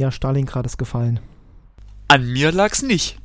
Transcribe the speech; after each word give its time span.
Ja, 0.00 0.10
Stalingrad 0.10 0.64
ist 0.64 0.78
gefallen. 0.78 1.20
An 2.08 2.26
mir 2.32 2.52
lag's 2.52 2.80
nicht. 2.80 3.18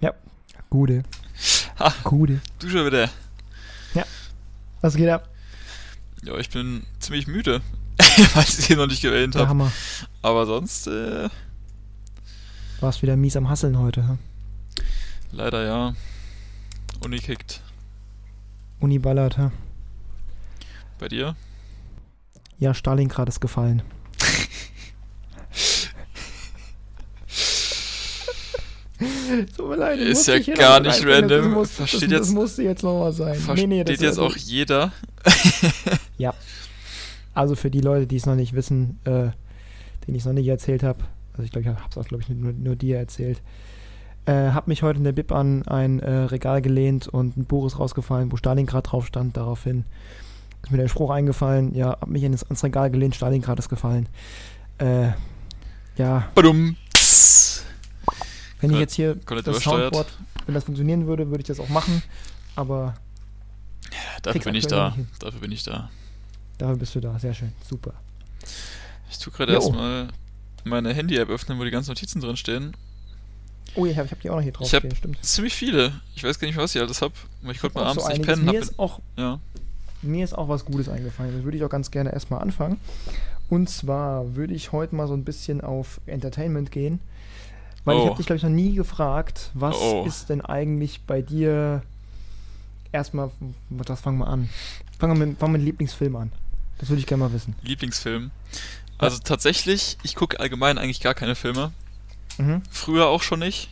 Ja, 0.00 0.14
gute. 0.70 1.02
Ha, 1.78 1.92
Gute. 2.02 2.40
du 2.60 2.70
schon 2.70 2.86
wieder. 2.86 3.10
Was 4.80 4.96
geht 4.96 5.10
ab? 5.10 5.28
Ja, 6.22 6.38
ich 6.38 6.48
bin 6.48 6.82
ziemlich 6.98 7.26
müde. 7.26 7.60
Weil 7.98 8.42
ich 8.44 8.58
es 8.58 8.66
hier 8.66 8.76
noch 8.78 8.86
nicht 8.86 9.04
erwähnt 9.04 9.34
Der 9.34 9.42
habe. 9.42 9.50
Hammer. 9.50 9.72
Aber 10.22 10.46
sonst, 10.46 10.86
äh, 10.86 11.28
Warst 12.80 13.02
wieder 13.02 13.16
mies 13.16 13.36
am 13.36 13.50
Hasseln 13.50 13.78
heute. 13.78 14.08
hm? 14.08 14.18
leider 15.30 15.62
ja. 15.66 15.94
Uni 17.04 17.18
kickt. 17.18 17.60
Uni 18.80 18.98
ballert. 18.98 19.36
hm? 19.36 19.52
Bei 20.98 21.08
dir? 21.08 21.36
Ja, 22.58 22.72
Stalingrad 22.74 23.28
ist 23.28 23.40
gefallen. 23.40 23.82
Tut 29.56 29.68
mir 29.68 29.76
leid, 29.76 29.98
Ist 29.98 30.26
ja 30.28 30.38
gar 30.38 30.80
nicht 30.80 30.94
reinbringen, 31.04 31.28
das 31.28 31.38
random. 31.40 31.52
muss- 31.52 31.70
Versteht 31.72 32.02
das, 32.04 32.10
jetzt- 32.10 32.20
Das 32.20 32.30
musste 32.30 32.62
jetzt 32.62 32.82
nochmal 32.84 33.12
sein. 33.12 33.34
Versteht 33.34 33.68
Nee, 33.68 33.78
nee, 33.78 33.84
das 33.84 34.00
jetzt 34.00 34.18
also- 34.18 34.26
auch 34.26 34.36
jeder? 34.36 34.92
Also 37.36 37.56
für 37.56 37.68
die 37.68 37.80
Leute, 37.80 38.06
die 38.06 38.14
es 38.14 38.26
noch 38.26 38.36
nicht 38.36 38.52
wissen, 38.54 39.00
äh, 39.06 39.10
denen 39.10 39.34
ich 40.14 40.18
es 40.18 40.24
noch 40.24 40.32
nicht 40.34 40.46
erzählt 40.46 40.84
habe, 40.84 41.00
also 41.32 41.42
ich 41.42 41.50
glaube, 41.50 41.62
ich 41.68 41.74
habe 41.76 41.80
es 41.90 41.98
auch, 41.98 42.04
glaube 42.06 42.22
ich, 42.22 42.28
nur, 42.28 42.52
nur 42.52 42.76
dir 42.76 42.96
erzählt, 42.98 43.42
äh, 44.26 44.50
habe 44.52 44.70
mich 44.70 44.84
heute 44.84 44.98
in 44.98 45.04
der 45.04 45.10
Bib 45.10 45.32
an 45.32 45.66
ein 45.66 45.98
äh, 45.98 46.12
Regal 46.12 46.62
gelehnt 46.62 47.08
und 47.08 47.36
ein 47.36 47.44
Buch 47.44 47.66
ist 47.66 47.80
rausgefallen, 47.80 48.30
wo 48.30 48.36
Stalingrad 48.36 48.92
drauf 48.92 49.04
stand. 49.08 49.36
Daraufhin 49.36 49.84
ist 50.64 50.70
mir 50.70 50.78
der 50.78 50.88
Spruch 50.88 51.10
eingefallen, 51.10 51.74
ja, 51.74 51.90
hab 51.90 52.08
mich 52.08 52.22
in 52.22 52.32
das, 52.32 52.42
ans 52.44 52.64
Regal 52.64 52.90
gelehnt, 52.90 53.14
Stalingrad 53.14 53.58
ist 53.58 53.68
gefallen. 53.68 54.08
Äh, 54.78 55.10
ja, 55.96 56.28
Badum. 56.34 56.76
wenn 58.60 58.70
ich 58.70 58.78
jetzt 58.78 58.94
hier 58.94 59.14
das. 59.14 59.62
Soundboard, 59.62 60.08
wenn 60.46 60.54
das 60.54 60.64
funktionieren 60.64 61.06
würde, 61.06 61.28
würde 61.28 61.42
ich 61.42 61.46
das 61.46 61.60
auch 61.60 61.68
machen, 61.68 62.02
aber 62.56 62.94
Dafür 64.22 64.32
Krieg's 64.32 64.44
bin 64.46 64.54
ich 64.54 64.66
da. 64.66 64.96
Dafür 65.18 65.40
bin 65.40 65.52
ich 65.52 65.62
da. 65.62 65.90
dafür 66.58 66.76
bist 66.76 66.94
du 66.94 67.00
da, 67.00 67.18
sehr 67.18 67.34
schön, 67.34 67.52
super. 67.68 67.92
Ich 69.10 69.18
tue 69.18 69.32
gerade 69.32 69.52
erstmal 69.52 70.08
meine 70.64 70.94
Handy-App 70.94 71.28
öffnen, 71.28 71.58
wo 71.58 71.64
die 71.64 71.70
ganzen 71.70 71.90
Notizen 71.90 72.20
drin 72.20 72.36
stehen. 72.36 72.74
Oh, 73.76 73.86
ich 73.86 73.96
habe 73.96 74.06
ich 74.06 74.12
hab 74.12 74.20
die 74.20 74.30
auch 74.30 74.36
noch 74.36 74.42
hier 74.42 74.52
drauf 74.52 74.72
Ich 74.72 74.78
stehen, 74.78 74.94
stimmt. 74.94 75.24
Ziemlich 75.24 75.54
viele. 75.54 76.00
Ich 76.14 76.24
weiß 76.24 76.38
gar 76.38 76.46
nicht, 76.46 76.56
was 76.56 76.74
ich 76.74 76.80
alles 76.80 77.02
hab. 77.02 77.12
Aber 77.42 77.52
ich 77.52 77.60
konnte 77.60 77.76
mal 77.76 77.86
abends 77.86 78.04
so 78.04 78.10
nicht 78.10 78.22
pennen. 78.22 78.44
Mir 78.44 78.52
Hab, 78.52 78.62
ist 78.62 78.78
auch 78.78 79.00
ja. 79.16 79.40
Mir 80.04 80.24
ist 80.24 80.36
auch 80.36 80.48
was 80.48 80.64
Gutes 80.64 80.88
eingefallen. 80.88 81.34
Das 81.34 81.44
würde 81.44 81.56
ich 81.56 81.64
auch 81.64 81.68
ganz 81.70 81.90
gerne 81.90 82.12
erstmal 82.12 82.40
anfangen. 82.42 82.78
Und 83.50 83.68
zwar 83.68 84.34
würde 84.36 84.54
ich 84.54 84.72
heute 84.72 84.94
mal 84.94 85.06
so 85.08 85.14
ein 85.14 85.24
bisschen 85.24 85.60
auf 85.60 86.00
Entertainment 86.06 86.70
gehen. 86.70 87.00
Weil 87.84 87.96
ich 87.96 88.02
Oh. 88.02 88.06
habe 88.06 88.16
dich, 88.16 88.26
glaube 88.26 88.38
ich, 88.38 88.42
noch 88.42 88.50
nie 88.50 88.74
gefragt, 88.74 89.50
was 89.54 89.76
Oh. 89.76 90.04
ist 90.06 90.30
denn 90.30 90.40
eigentlich 90.40 91.02
bei 91.02 91.20
dir. 91.20 91.82
Erstmal, 92.92 93.30
das 93.70 94.00
fangen 94.00 94.18
wir 94.18 94.28
an. 94.28 94.48
Fangen 94.98 95.18
wir 95.18 95.26
mit, 95.26 95.40
wir 95.40 95.48
mit 95.48 95.62
Lieblingsfilm 95.62 96.14
an. 96.16 96.32
Das 96.78 96.88
würde 96.88 97.00
ich 97.00 97.06
gerne 97.06 97.24
mal 97.24 97.32
wissen. 97.32 97.54
Lieblingsfilm. 97.62 98.30
Also 98.98 99.18
tatsächlich, 99.22 99.98
ich 100.02 100.14
gucke 100.14 100.38
allgemein 100.40 100.78
eigentlich 100.78 101.00
gar 101.00 101.14
keine 101.14 101.34
Filme. 101.34 101.72
Mhm. 102.38 102.62
Früher 102.70 103.08
auch 103.08 103.22
schon 103.22 103.40
nicht. 103.40 103.68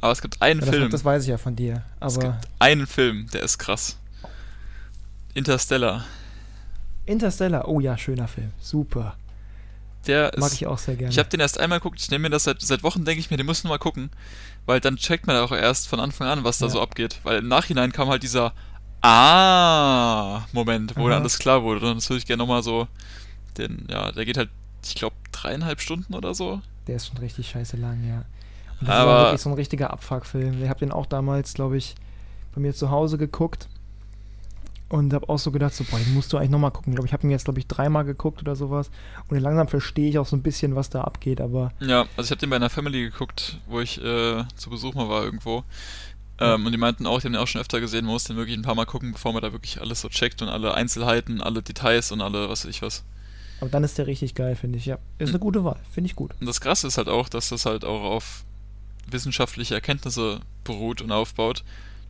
Aber 0.00 0.12
es 0.12 0.22
gibt 0.22 0.40
einen 0.40 0.60
Ja, 0.60 0.66
das, 0.66 0.74
Film. 0.74 0.90
das 0.90 1.04
weiß 1.04 1.22
ich 1.24 1.28
ja 1.28 1.38
von 1.38 1.56
dir. 1.56 1.82
es 2.00 2.16
Aber 2.18 2.32
gibt 2.32 2.48
einen 2.60 2.86
Film, 2.86 3.26
der 3.32 3.42
ist 3.42 3.58
krass. 3.58 3.98
Interstellar. 5.34 6.04
Interstellar, 7.06 7.68
oh 7.68 7.80
ja, 7.80 7.98
schöner 7.98 8.28
Film. 8.28 8.50
Super. 8.60 9.16
Der 10.06 10.30
Mag 10.36 10.48
ist. 10.50 10.54
ich 10.54 10.66
auch 10.66 10.78
sehr 10.78 10.96
gerne. 10.96 11.10
Ich 11.12 11.18
habe 11.18 11.28
den 11.28 11.40
erst 11.40 11.58
einmal 11.58 11.78
geguckt. 11.80 11.98
Ich 12.00 12.10
nehme 12.10 12.22
mir 12.22 12.30
das 12.30 12.44
seit, 12.44 12.60
seit 12.60 12.82
Wochen, 12.82 13.04
denke 13.04 13.20
ich 13.20 13.30
mir, 13.30 13.36
den 13.36 13.46
musst 13.46 13.64
du 13.64 13.68
mal 13.68 13.78
gucken. 13.78 14.10
Weil 14.66 14.80
dann 14.80 14.96
checkt 14.96 15.26
man 15.26 15.36
auch 15.36 15.52
erst 15.52 15.88
von 15.88 15.98
Anfang 16.00 16.28
an, 16.28 16.44
was 16.44 16.58
da 16.58 16.66
Ja. 16.66 16.72
so 16.72 16.80
abgeht. 16.82 17.20
Weil 17.24 17.38
im 17.38 17.48
Nachhinein 17.48 17.92
kam 17.92 18.08
halt 18.08 18.22
dieser 18.22 18.52
Ah-Moment, 19.00 20.96
wo 20.96 21.02
Aha. 21.02 21.10
dann 21.10 21.20
alles 21.22 21.38
klar 21.38 21.62
wurde. 21.62 21.86
Und 21.90 21.96
das 21.96 22.08
würde 22.08 22.18
ich 22.18 22.26
gerne 22.26 22.42
nochmal 22.42 22.62
so. 22.62 22.86
Den, 23.58 23.86
ja, 23.90 24.12
der 24.12 24.24
geht 24.24 24.36
halt, 24.36 24.50
ich 24.84 24.94
glaube, 24.94 25.16
dreieinhalb 25.32 25.80
Stunden 25.80 26.14
oder 26.14 26.34
so. 26.34 26.60
Der 26.86 26.96
ist 26.96 27.06
schon 27.08 27.18
richtig 27.18 27.48
scheiße 27.50 27.76
lang, 27.76 28.06
ja. 28.06 28.24
Und 28.80 28.88
das 28.88 28.96
ist 28.96 29.02
Aber- 29.02 29.16
auch 29.18 29.24
wirklich 29.26 29.40
so 29.42 29.50
ein 29.50 29.54
richtiger 29.54 29.90
Abfuckfilm. 29.90 30.62
Ich 30.62 30.68
habe 30.68 30.80
den 30.80 30.92
auch 30.92 31.06
damals, 31.06 31.54
glaube 31.54 31.76
ich, 31.76 31.94
bei 32.54 32.60
mir 32.60 32.74
zu 32.74 32.90
Hause 32.90 33.16
geguckt 33.18 33.68
und 34.88 35.12
habe 35.12 35.28
auch 35.28 35.38
so 35.38 35.50
gedacht, 35.50 35.74
so, 35.74 35.84
boah, 35.84 35.98
den 35.98 36.14
musst 36.14 36.32
du 36.32 36.36
eigentlich 36.36 36.50
nochmal 36.50 36.70
gucken. 36.70 36.92
Ich 36.92 36.96
glaube, 36.96 37.06
ich 37.06 37.12
habe 37.12 37.26
ihn 37.26 37.30
jetzt, 37.30 37.44
glaube 37.44 37.58
ich, 37.58 37.66
dreimal 37.66 38.04
geguckt 38.04 38.40
oder 38.42 38.54
sowas. 38.54 38.90
Und 39.28 39.38
langsam 39.38 39.66
verstehe 39.68 40.08
ich 40.08 40.18
auch 40.18 40.26
so 40.26 40.36
ein 40.36 40.42
bisschen, 40.42 40.76
was 40.76 40.90
da 40.90 41.02
abgeht, 41.02 41.40
aber 41.40 41.72
Ja, 41.80 42.02
also 42.16 42.26
ich 42.26 42.30
habe 42.30 42.38
den 42.40 42.50
bei 42.50 42.56
einer 42.56 42.70
Family 42.70 43.02
geguckt, 43.02 43.58
wo 43.66 43.80
ich 43.80 43.98
äh, 44.02 44.44
zu 44.56 44.70
Besuch 44.70 44.94
mal 44.94 45.08
war 45.08 45.24
irgendwo. 45.24 45.64
Ähm, 46.40 46.66
und 46.66 46.72
die 46.72 46.78
meinten 46.78 47.06
auch, 47.06 47.20
die 47.20 47.26
haben 47.26 47.32
den 47.34 47.40
auch 47.42 47.46
schon 47.46 47.60
öfter 47.60 47.80
gesehen, 47.80 48.04
man 48.04 48.14
muss 48.14 48.24
den 48.24 48.36
wirklich 48.36 48.56
ein 48.56 48.62
paar 48.62 48.74
Mal 48.74 48.86
gucken, 48.86 49.12
bevor 49.12 49.32
man 49.32 49.40
da 49.42 49.52
wirklich 49.52 49.80
alles 49.80 50.00
so 50.00 50.08
checkt 50.08 50.42
und 50.42 50.48
alle 50.48 50.74
Einzelheiten, 50.74 51.40
alle 51.40 51.62
Details 51.62 52.10
und 52.12 52.20
alle, 52.20 52.48
was 52.48 52.64
weiß 52.64 52.70
ich 52.70 52.82
was. 52.82 53.04
aber 53.60 53.70
dann 53.70 53.84
ist 53.84 53.98
der 53.98 54.06
richtig 54.08 54.34
geil, 54.34 54.56
finde 54.56 54.78
ich. 54.78 54.86
Ja, 54.86 54.96
ist 55.18 55.28
Hm. 55.28 55.34
eine 55.36 55.38
gute 55.38 55.64
Wahl, 55.64 55.78
finde 55.92 56.06
ich 56.10 56.16
gut. 56.16 56.32
Und 56.40 56.46
das 56.46 56.60
Krasse 56.60 56.88
ist 56.88 56.98
halt 56.98 57.08
auch, 57.08 57.28
dass 57.28 57.48
das 57.50 57.66
halt 57.66 57.84
auch 57.84 58.02
auf 58.02 58.44
wissenschaftliche 59.10 59.74
Erkenntnisse 59.74 60.40
beruht 60.64 61.02
und 61.02 61.12
aufbaut. 61.12 61.62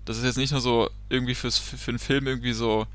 Das 0.05 0.19
ist 0.19 0.25
jetzt 0.25 0.37
nicht 0.37 0.53
nur 0.53 0.61
so 0.61 0.91
irgendwie 1.09 1.35
fürs, 1.35 1.59
für, 1.59 1.77
für 1.77 1.91
einen 1.91 1.99
Film 1.99 2.27
irgendwie 2.27 2.53
so 2.53 2.87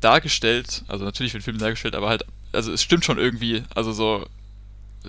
dargestellt, 0.00 0.84
also 0.88 1.04
natürlich 1.04 1.32
für 1.32 1.38
den 1.38 1.44
Film 1.44 1.58
dargestellt, 1.58 1.94
aber 1.94 2.08
halt, 2.08 2.24
also 2.52 2.72
es 2.72 2.82
stimmt 2.82 3.04
schon 3.04 3.18
irgendwie, 3.18 3.62
also 3.74 3.92
so, 3.92 4.26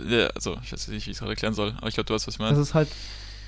ja, 0.08 0.28
also 0.28 0.58
ich 0.64 0.72
weiß 0.72 0.88
nicht, 0.88 1.06
wie 1.06 1.12
ich 1.12 1.16
es 1.16 1.20
gerade 1.20 1.32
erklären 1.32 1.54
soll, 1.54 1.74
aber 1.78 1.88
ich 1.88 1.96
glaube, 1.96 2.08
du 2.08 2.14
weißt, 2.14 2.28
was 2.28 2.36
ich 2.36 2.40
meine. 2.40 2.52
Das 2.52 2.60
ist 2.68 2.74
halt 2.74 2.90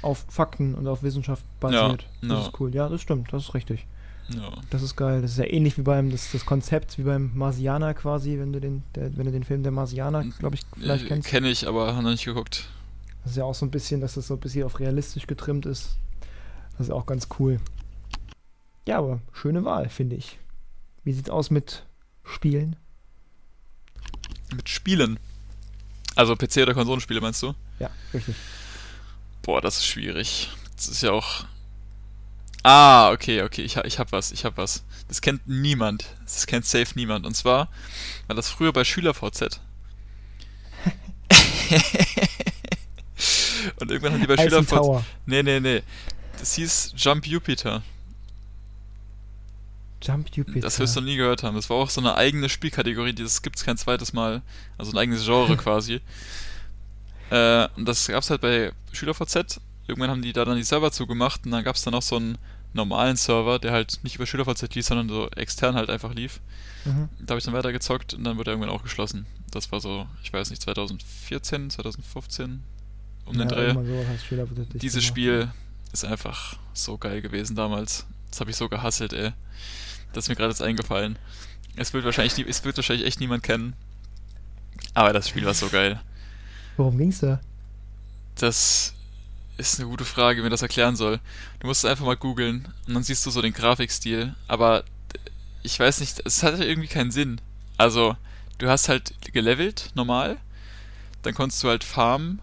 auf 0.02 0.26
Fakten 0.30 0.76
und 0.76 0.88
auf 0.88 1.04
Wissenschaft 1.04 1.44
basiert. 1.60 2.06
Ja, 2.22 2.30
das 2.30 2.48
ist 2.48 2.60
cool. 2.60 2.74
Ja, 2.74 2.88
das 2.88 3.02
stimmt, 3.02 3.32
das 3.34 3.44
ist 3.44 3.54
richtig. 3.54 3.86
Ja. 4.30 4.52
Das 4.70 4.82
ist 4.82 4.98
geil. 4.98 5.22
Das 5.22 5.32
ist 5.32 5.38
ja 5.38 5.46
ähnlich 5.46 5.78
wie 5.78 5.84
beim, 5.84 6.12
das, 6.12 6.32
das 6.34 6.46
Konzept 6.46 6.98
wie 6.98 7.04
beim 7.04 7.32
Marsianer 7.34 7.94
quasi, 7.94 8.38
wenn 8.38 8.52
du 8.52 8.60
den, 8.60 8.84
der, 8.94 9.16
wenn 9.18 9.26
du 9.26 9.32
den 9.32 9.46
Film 9.46 9.64
der 9.64 9.72
Marsianer, 9.72 10.26
glaube 10.40 10.56
ich, 10.58 10.62
vielleicht 10.78 11.06
Äh, 11.06 11.08
kennst. 11.08 11.30
Kenne 11.30 11.50
ich, 11.50 11.66
aber 11.68 11.94
habe 11.94 12.04
noch 12.04 12.12
nicht 12.12 12.26
geguckt. 12.26 12.66
Das 13.24 13.32
ist 13.32 13.38
ja 13.38 13.46
auch 13.46 13.56
so 13.56 13.66
ein 13.66 13.72
bisschen, 13.72 14.02
dass 14.02 14.16
das 14.16 14.28
so 14.28 14.34
ein 14.34 14.40
bisschen 14.42 14.64
auf 14.66 14.80
realistisch 14.80 15.28
getrimmt 15.28 15.66
ist. 15.66 15.96
Das 16.78 16.88
ist 16.88 16.94
auch 16.94 17.06
ganz 17.06 17.28
cool. 17.40 17.60
Ja, 18.88 19.00
aber 19.00 19.20
schöne 19.34 19.66
Wahl, 19.66 19.90
finde 19.90 20.16
ich. 20.16 20.38
Wie 21.04 21.14
sieht's 21.14 21.30
aus 21.30 21.50
mit 21.50 21.86
Spielen? 22.24 22.76
Mit 24.56 24.70
Spielen. 24.70 25.20
Also 26.16 26.34
PC- 26.34 26.64
oder 26.64 26.74
Konsolenspiele 26.74 27.22
meinst 27.22 27.44
du? 27.44 27.54
Ja, 27.80 27.90
richtig. 28.14 28.36
Boah, 29.42 29.62
das 29.62 29.78
ist 29.78 29.86
schwierig. 29.86 30.50
Das 30.76 30.88
ist 30.88 31.02
ja 31.02 31.12
auch. 31.12 31.46
Ah, 32.64 33.12
okay, 33.12 33.44
okay, 33.44 33.62
ich, 33.62 33.78
ich 33.78 34.00
hab 34.00 34.12
was, 34.12 34.32
ich 34.32 34.46
hab 34.46 34.58
was. 34.58 34.84
Das 35.08 35.22
kennt 35.22 35.48
niemand. 35.48 36.06
Das 36.24 36.48
kennt 36.48 36.66
safe 36.66 36.94
niemand. 36.96 37.26
Und 37.26 37.36
zwar 37.36 37.70
war 38.28 38.36
das 38.36 38.50
früher 38.50 38.74
bei 38.74 38.84
SchülerVZ. 38.84 39.62
Und 43.80 43.92
irgendwann 43.92 44.14
haben 44.14 44.22
die 44.22 44.28
bei 44.28 44.38
SchülerVZ. 44.38 45.04
Nee, 45.26 45.44
nee, 45.44 45.60
nee. 45.60 45.82
Das 46.40 46.54
hieß 46.56 46.94
Jump 46.96 47.26
Jupiter. 47.26 47.84
Jump 50.02 50.30
Jupiter. 50.36 50.62
Das 50.62 50.80
wirst 50.80 50.96
du 50.96 51.02
nie 51.02 51.18
gehört 51.18 51.44
haben. 51.44 51.56
Das 51.56 51.70
war 51.70 51.78
auch 51.78 51.90
so 51.90 52.02
eine 52.02 52.16
eigene 52.16 52.50
Spielkategorie, 52.50 53.14
das 53.14 53.42
gibt's 53.42 53.66
kein 53.66 53.78
zweites 53.78 54.14
Mal. 54.14 54.42
Also 54.78 54.92
ein 54.92 54.98
eigenes 54.98 55.26
Genre 55.26 55.58
quasi. 55.58 56.02
Äh, 57.30 57.68
und 57.76 57.88
das 57.88 58.08
gab's 58.08 58.30
halt 58.30 58.42
bei 58.42 58.72
SchülerVZ. 58.92 59.60
Irgendwann 59.88 60.10
haben 60.10 60.22
die 60.22 60.34
da 60.34 60.46
dann 60.46 60.58
die 60.58 60.64
Server 60.64 60.92
zugemacht 60.92 61.46
und 61.46 61.52
dann 61.52 61.64
gab's 61.64 61.82
dann 61.84 61.94
noch 61.94 62.02
so 62.02 62.18
einen 62.18 62.38
normalen 62.74 63.16
Server, 63.16 63.58
der 63.58 63.72
halt 63.72 64.00
nicht 64.04 64.16
über 64.16 64.26
SchülerVZ 64.26 64.76
lief, 64.76 64.86
sondern 64.86 65.10
so 65.10 65.30
extern 65.32 65.76
halt 65.76 65.90
einfach 65.90 66.14
lief. 66.14 66.42
Mhm. 66.86 67.10
Da 67.20 67.32
habe 67.32 67.40
ich 67.40 67.46
dann 67.46 67.54
weiter 67.54 67.72
gezockt 67.72 68.14
und 68.14 68.24
dann 68.24 68.38
wurde 68.38 68.52
er 68.52 68.54
irgendwann 68.54 68.74
auch 68.74 68.84
geschlossen. 68.84 69.26
Das 69.52 69.72
war 69.72 69.80
so, 69.80 70.08
ich 70.24 70.32
weiß 70.32 70.50
nicht, 70.52 70.62
2014, 70.62 71.70
2015 71.72 72.64
um 73.26 73.38
den 73.38 73.50
ja, 73.50 73.74
Dreh. 73.74 74.18
Schüler 74.20 74.50
wird 74.50 74.74
das 74.74 74.82
Dieses. 74.82 75.04
Spiel 75.04 75.50
ist 75.94 76.06
einfach 76.06 76.58
so 76.74 76.98
geil 76.98 77.22
gewesen 77.22 77.56
damals. 77.56 78.06
Das 78.30 78.40
habe 78.40 78.52
ich 78.52 78.58
so 78.58 78.70
gehasselt, 78.70 79.14
ey. 79.14 79.32
Das 80.14 80.26
ist 80.26 80.30
mir 80.30 80.36
gerade 80.36 80.50
jetzt 80.50 80.62
eingefallen. 80.62 81.18
Es 81.76 81.94
wird 81.94 82.06
wahrscheinlich 82.06 82.38
nie, 82.38 82.46
es 82.48 82.64
wird 82.64 82.78
wahrscheinlich 82.78 83.06
echt 83.06 83.20
niemand 83.20 83.44
kennen. 83.44 83.74
Aber 84.94 85.14
das 85.14 85.30
Spiel 85.30 85.46
war 85.46 85.54
so 85.54 85.70
geil. 85.70 86.00
Worum 86.76 86.98
ging's 86.98 87.20
da? 87.20 87.40
Das 88.36 88.94
ist 89.58 89.80
eine 89.80 89.90
gute 89.90 90.06
Frage, 90.06 90.40
wie 90.40 90.44
man 90.44 90.52
das 90.52 90.62
erklären 90.62 90.96
soll. 90.96 91.20
Du 91.60 91.68
musst 91.68 91.84
es 91.84 91.90
einfach 91.90 92.06
mal 92.06 92.18
googeln 92.18 92.68
und 92.88 92.94
dann 92.94 93.04
siehst 93.04 93.26
du 93.26 93.32
so 93.32 93.42
den 93.42 93.54
Grafikstil. 93.54 94.36
Aber 94.48 94.84
ich 95.64 95.80
weiß 95.80 96.00
nicht, 96.00 96.22
es 96.26 96.44
hat 96.44 96.60
irgendwie 96.60 96.88
keinen 96.88 97.12
Sinn. 97.12 97.42
Also, 97.78 98.16
du 98.60 98.70
hast 98.70 98.90
halt 98.90 99.14
gelevelt, 99.34 99.92
normal. 99.96 100.38
Dann 101.24 101.34
konntest 101.34 101.64
du 101.64 101.70
halt 101.70 101.84
farmen, 101.84 102.42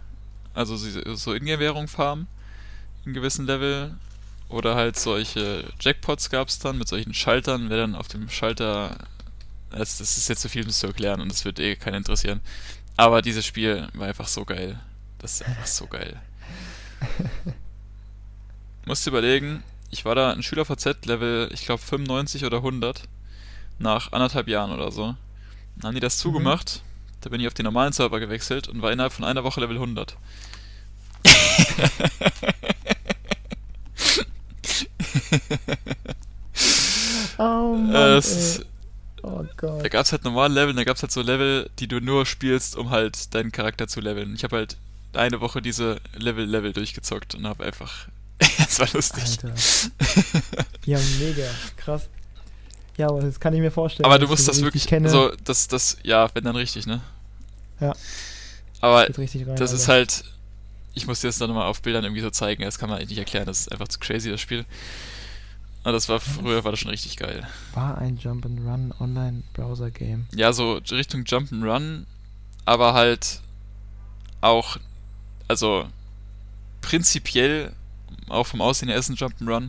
also 0.52 0.76
so 0.76 1.14
so 1.14 1.34
Ingame-Währung 1.34 1.88
farmen, 1.88 2.26
in 3.06 3.14
gewissen 3.14 3.46
Level. 3.46 3.94
Oder 4.48 4.74
halt 4.74 4.98
solche 4.98 5.64
Jackpots 5.80 6.30
gab 6.30 6.48
es 6.48 6.58
dann 6.58 6.78
mit 6.78 6.88
solchen 6.88 7.14
Schaltern. 7.14 7.70
Wer 7.70 7.78
dann 7.78 7.94
auf 7.94 8.08
dem 8.08 8.28
Schalter 8.28 8.96
das, 9.78 9.98
das 9.98 10.16
ist 10.16 10.28
jetzt 10.28 10.42
zu 10.42 10.48
viel, 10.48 10.64
das 10.64 10.78
zu 10.78 10.86
erklären 10.86 11.20
und 11.20 11.30
das 11.30 11.44
wird 11.44 11.58
eh 11.58 11.76
keinen 11.76 11.96
interessieren. 11.96 12.40
Aber 12.96 13.22
dieses 13.22 13.44
Spiel 13.44 13.88
war 13.94 14.06
einfach 14.06 14.28
so 14.28 14.44
geil. 14.44 14.78
Das 15.18 15.34
ist 15.34 15.46
einfach 15.46 15.66
so 15.66 15.86
geil. 15.86 16.20
Musst 18.86 19.06
überlegen, 19.06 19.64
ich 19.90 20.04
war 20.04 20.14
da 20.14 20.32
ein 20.32 20.42
SchülerVZ 20.42 21.06
Level, 21.06 21.50
ich 21.52 21.64
glaube 21.64 21.82
95 21.82 22.44
oder 22.44 22.58
100 22.58 23.02
nach 23.78 24.12
anderthalb 24.12 24.46
Jahren 24.48 24.70
oder 24.70 24.92
so. 24.92 25.16
Dann 25.76 25.88
haben 25.88 25.94
die 25.94 26.00
das 26.00 26.18
zugemacht. 26.18 26.82
Mhm. 26.84 26.88
Da 27.22 27.30
bin 27.30 27.40
ich 27.40 27.46
auf 27.46 27.54
den 27.54 27.64
normalen 27.64 27.92
Server 27.92 28.20
gewechselt 28.20 28.68
und 28.68 28.82
war 28.82 28.92
innerhalb 28.92 29.12
von 29.12 29.24
einer 29.24 29.44
Woche 29.44 29.60
Level 29.60 29.76
100. 29.76 30.16
oh 37.38 37.76
Mann, 37.76 38.18
es 38.18 38.30
ist- 38.30 38.66
Oh 39.26 39.42
Gott. 39.56 39.82
Da 39.82 39.88
gab 39.88 40.04
es 40.04 40.12
halt 40.12 40.22
normale 40.24 40.52
Level, 40.52 40.74
da 40.74 40.84
gab 40.84 40.96
es 40.96 41.02
halt 41.02 41.10
so 41.10 41.22
Level, 41.22 41.70
die 41.78 41.86
du 41.88 41.98
nur 41.98 42.26
spielst, 42.26 42.76
um 42.76 42.90
halt 42.90 43.34
deinen 43.34 43.52
Charakter 43.52 43.88
zu 43.88 44.02
leveln. 44.02 44.34
Ich 44.34 44.44
habe 44.44 44.56
halt 44.56 44.76
eine 45.14 45.40
Woche 45.40 45.62
diese 45.62 45.98
Level-Level 46.16 46.74
durchgezockt 46.74 47.34
und 47.34 47.46
habe 47.46 47.64
einfach. 47.64 48.06
Es 48.58 48.78
war 48.80 48.88
lustig. 48.92 49.22
Alter. 49.42 49.54
Ja, 50.84 50.98
mega. 51.18 51.44
Krass. 51.78 52.08
Ja, 52.98 53.08
aber 53.08 53.22
das 53.22 53.40
kann 53.40 53.54
ich 53.54 53.60
mir 53.60 53.70
vorstellen. 53.70 54.04
Aber 54.04 54.18
du 54.18 54.26
musst 54.28 54.46
das 54.46 54.60
wirklich. 54.60 54.86
kenne. 54.86 55.08
So, 55.08 55.32
das, 55.44 55.68
das, 55.68 55.96
ja, 56.02 56.28
wenn 56.34 56.44
dann 56.44 56.56
richtig, 56.56 56.84
ne? 56.86 57.00
Ja. 57.80 57.94
Aber 58.82 59.08
richtig 59.16 59.46
rein, 59.46 59.56
das 59.56 59.72
ist 59.72 59.88
halt. 59.88 60.24
Ich 60.94 61.06
muss 61.06 61.20
dir 61.20 61.28
das 61.28 61.38
dann 61.38 61.48
nochmal 61.48 61.66
auf 61.66 61.82
Bildern 61.82 62.04
irgendwie 62.04 62.22
so 62.22 62.30
zeigen, 62.30 62.62
das 62.62 62.78
kann 62.78 62.88
man 62.88 62.98
eigentlich 62.98 63.10
nicht 63.10 63.18
erklären, 63.18 63.46
das 63.46 63.60
ist 63.62 63.72
einfach 63.72 63.88
zu 63.88 63.98
crazy, 63.98 64.30
das 64.30 64.40
Spiel. 64.40 64.64
Aber 65.82 65.92
das 65.92 66.08
war 66.08 66.18
früher 66.20 66.64
war 66.64 66.70
das 66.70 66.80
schon 66.80 66.90
richtig 66.90 67.16
geil. 67.16 67.46
War 67.74 67.98
ein 67.98 68.16
Jump'n'Run 68.18 68.98
Online-Browser-Game. 69.00 70.26
Ja, 70.34 70.52
so 70.52 70.80
Richtung 70.90 71.22
Jump'n'Run, 71.24 72.04
aber 72.64 72.94
halt 72.94 73.40
auch, 74.40 74.78
also 75.48 75.86
prinzipiell 76.80 77.72
auch 78.28 78.46
vom 78.46 78.60
Aussehen 78.62 78.88
her 78.88 78.96
ist 78.98 79.08
ein 79.10 79.16
Jump'n'Run, 79.16 79.68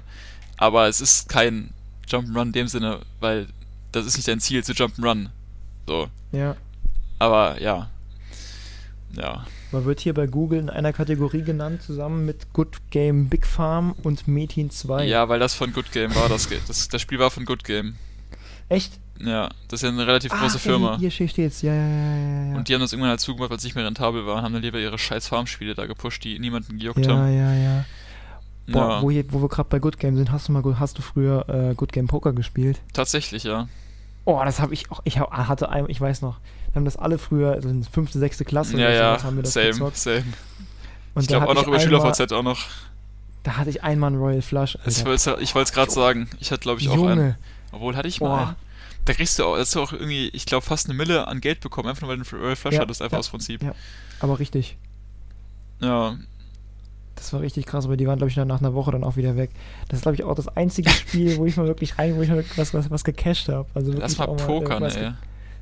aber 0.57 0.87
es 0.87 1.01
ist 1.01 1.27
kein 1.27 1.73
Jump'n'Run 2.07 2.43
in 2.47 2.51
dem 2.53 2.67
Sinne, 2.67 3.01
weil 3.19 3.47
das 3.91 4.05
ist 4.05 4.15
nicht 4.15 4.27
dein 4.27 4.39
Ziel 4.39 4.63
zu 4.63 4.71
Jump'n'Run. 4.73 5.29
So, 5.87 6.07
Ja. 6.31 6.55
aber 7.19 7.59
ja. 7.61 7.89
Ja, 9.13 9.45
Man 9.75 9.83
wird 9.83 9.99
hier 9.99 10.13
bei 10.13 10.25
Google 10.25 10.59
in 10.59 10.69
einer 10.69 10.93
Kategorie 10.93 11.41
genannt, 11.41 11.81
zusammen 11.81 12.25
mit 12.25 12.53
Good 12.53 12.77
Game 12.91 13.27
Big 13.27 13.45
Farm 13.45 13.93
und 14.03 14.25
Metin 14.25 14.69
2. 14.71 15.03
ja, 15.03 15.27
weil 15.27 15.37
das 15.37 15.53
von 15.53 15.73
Good 15.73 15.91
Game 15.91 16.15
war, 16.15 16.29
das, 16.29 16.47
das, 16.65 16.87
das 16.87 17.01
Spiel 17.01 17.19
war 17.19 17.29
von 17.29 17.43
Good 17.43 17.65
Game. 17.65 17.95
Echt? 18.69 18.93
Ja, 19.19 19.49
das 19.67 19.81
ist 19.81 19.83
ja 19.83 19.89
eine 19.89 20.07
relativ 20.07 20.31
Ah, 20.31 20.39
große 20.39 20.55
ey, 20.59 20.61
Firma. 20.61 20.97
Hier 20.97 21.09
hier 21.09 21.27
steht's, 21.27 21.61
ja, 21.61 21.73
ja, 21.73 21.87
ja, 21.89 22.51
ja. 22.51 22.55
Und 22.55 22.69
die 22.69 22.73
haben 22.73 22.79
das 22.79 22.93
irgendwann 22.93 23.09
halt 23.09 23.19
zugemacht, 23.19 23.49
weil 23.49 23.57
es 23.57 23.65
nicht 23.65 23.75
mehr 23.75 23.85
rentabel 23.85 24.25
war 24.25 24.37
und 24.37 24.41
haben 24.43 24.53
dann 24.53 24.61
lieber 24.61 24.79
ihre 24.79 24.97
scheiß 24.97 25.27
Farmspiele 25.27 25.75
da 25.75 25.87
gepusht, 25.87 26.23
die 26.23 26.39
niemanden 26.39 26.79
gejuckt 26.79 27.05
ja, 27.05 27.11
haben. 27.11 27.33
ja, 27.35 27.53
ja. 27.53 27.85
Boah, 28.67 28.89
Ja, 28.89 29.01
wo, 29.01 29.11
hier, 29.11 29.25
wo 29.33 29.41
wir 29.41 29.49
gerade 29.49 29.67
bei 29.69 29.79
Good 29.79 29.99
Game 29.99 30.15
sind, 30.15 30.31
hast 30.31 30.47
du 30.47 30.53
mal 30.53 30.63
hast 30.79 30.97
du 30.97 31.01
früher 31.01 31.49
äh, 31.49 31.75
Good 31.75 31.91
Game 31.91 32.07
Poker 32.07 32.31
gespielt? 32.31 32.79
tatsächlich, 32.93 33.43
ja. 33.43 33.67
Oh, 34.23 34.41
das 34.43 34.61
habe 34.61 34.73
ich 34.73 34.89
auch. 34.89 35.01
Ich 35.03 35.19
hatte 35.19 35.67
ein, 35.69 35.85
ich 35.89 35.99
weiß 36.01 36.21
noch, 36.21 36.39
wir 36.75 36.79
haben 36.81 36.85
das 36.85 36.97
alle 36.97 37.17
früher, 37.17 37.53
also 37.53 37.69
in 37.69 37.85
fünfte, 37.85 38.19
sechste 38.19 38.43
Klasse 38.43 38.73
Ja, 38.77 38.87
oder 38.87 38.93
ja, 38.95 39.23
haben 39.23 39.37
wir 39.37 39.43
das 39.43 39.53
same, 39.53 39.69
gezockt. 39.69 39.95
same. 39.95 40.23
Und 41.13 41.21
ich 41.21 41.27
glaube 41.29 41.47
auch 41.47 41.53
noch 41.53 41.67
über 41.67 41.79
SchülerVZ 41.79 42.33
auch 42.33 42.43
noch. 42.43 42.59
Da 43.43 43.55
hatte 43.55 43.69
ich 43.69 43.81
einmal 43.81 44.09
einen 44.09 44.19
Royal 44.19 44.41
Flush. 44.41 44.77
Ich 44.85 45.05
wollte 45.05 45.37
wollt's 45.53 45.71
gerade 45.71 45.91
sagen, 45.91 46.29
ich 46.41 46.51
hatte 46.51 46.61
glaube 46.63 46.81
ich 46.81 46.89
auch 46.89 46.93
einen. 46.95 47.01
Junge, 47.17 47.37
Obwohl 47.71 47.95
hatte 47.95 48.09
ich 48.09 48.19
mal 48.19 48.43
einen. 48.47 48.55
Da 49.05 49.13
kriegst 49.13 49.39
du 49.39 49.45
auch, 49.45 49.57
hast 49.57 49.73
du 49.73 49.81
auch 49.81 49.93
irgendwie, 49.93 50.27
ich 50.33 50.45
glaube, 50.45 50.65
fast 50.65 50.89
eine 50.89 50.95
Mille 50.97 51.27
an 51.27 51.39
Geld 51.39 51.61
bekommen, 51.61 51.87
einfach 51.87 52.01
nur 52.01 52.09
weil 52.09 52.17
du 52.17 52.23
einen 52.29 52.41
Royal 52.43 52.55
Flush 52.57 52.73
Ja, 52.73 52.81
hattest, 52.81 53.01
einfach 53.01 53.13
ja, 53.15 53.19
aus 53.19 53.29
Prinzip. 53.29 53.63
ja. 53.63 53.73
aber 54.19 54.39
richtig. 54.39 54.77
Ja, 55.79 56.17
Das 57.15 57.31
war 57.31 57.39
richtig 57.41 57.65
krass, 57.65 57.85
aber 57.85 57.95
die 57.97 58.07
waren, 58.07 58.17
glaube 58.17 58.29
ich, 58.31 58.35
nach 58.35 58.59
einer 58.59 58.73
Woche 58.73 58.91
dann 58.91 59.03
auch 59.03 59.15
wieder 59.15 59.37
weg. 59.37 59.51
Das 59.87 59.99
ist, 59.99 60.01
glaube 60.01 60.15
ich, 60.15 60.23
auch 60.23 60.35
das 60.35 60.47
einzige 60.49 60.89
Spiel, 60.91 61.37
wo 61.37 61.45
ich 61.45 61.55
mal 61.55 61.67
wirklich 61.67 61.97
rein, 61.97 62.15
wo 62.17 62.21
ich 62.23 62.29
mal 62.29 62.43
was, 62.57 62.73
was, 62.73 62.89
was 62.89 63.03
gecached 63.05 63.47
habe. 63.47 63.69
Also 63.73 63.91
lass 63.93 64.17
wirklich 64.17 64.17
mal 64.17 64.25
auch 64.27 64.37
pokern, 64.37 64.83
ey. 64.83 64.91
ge 64.91 65.11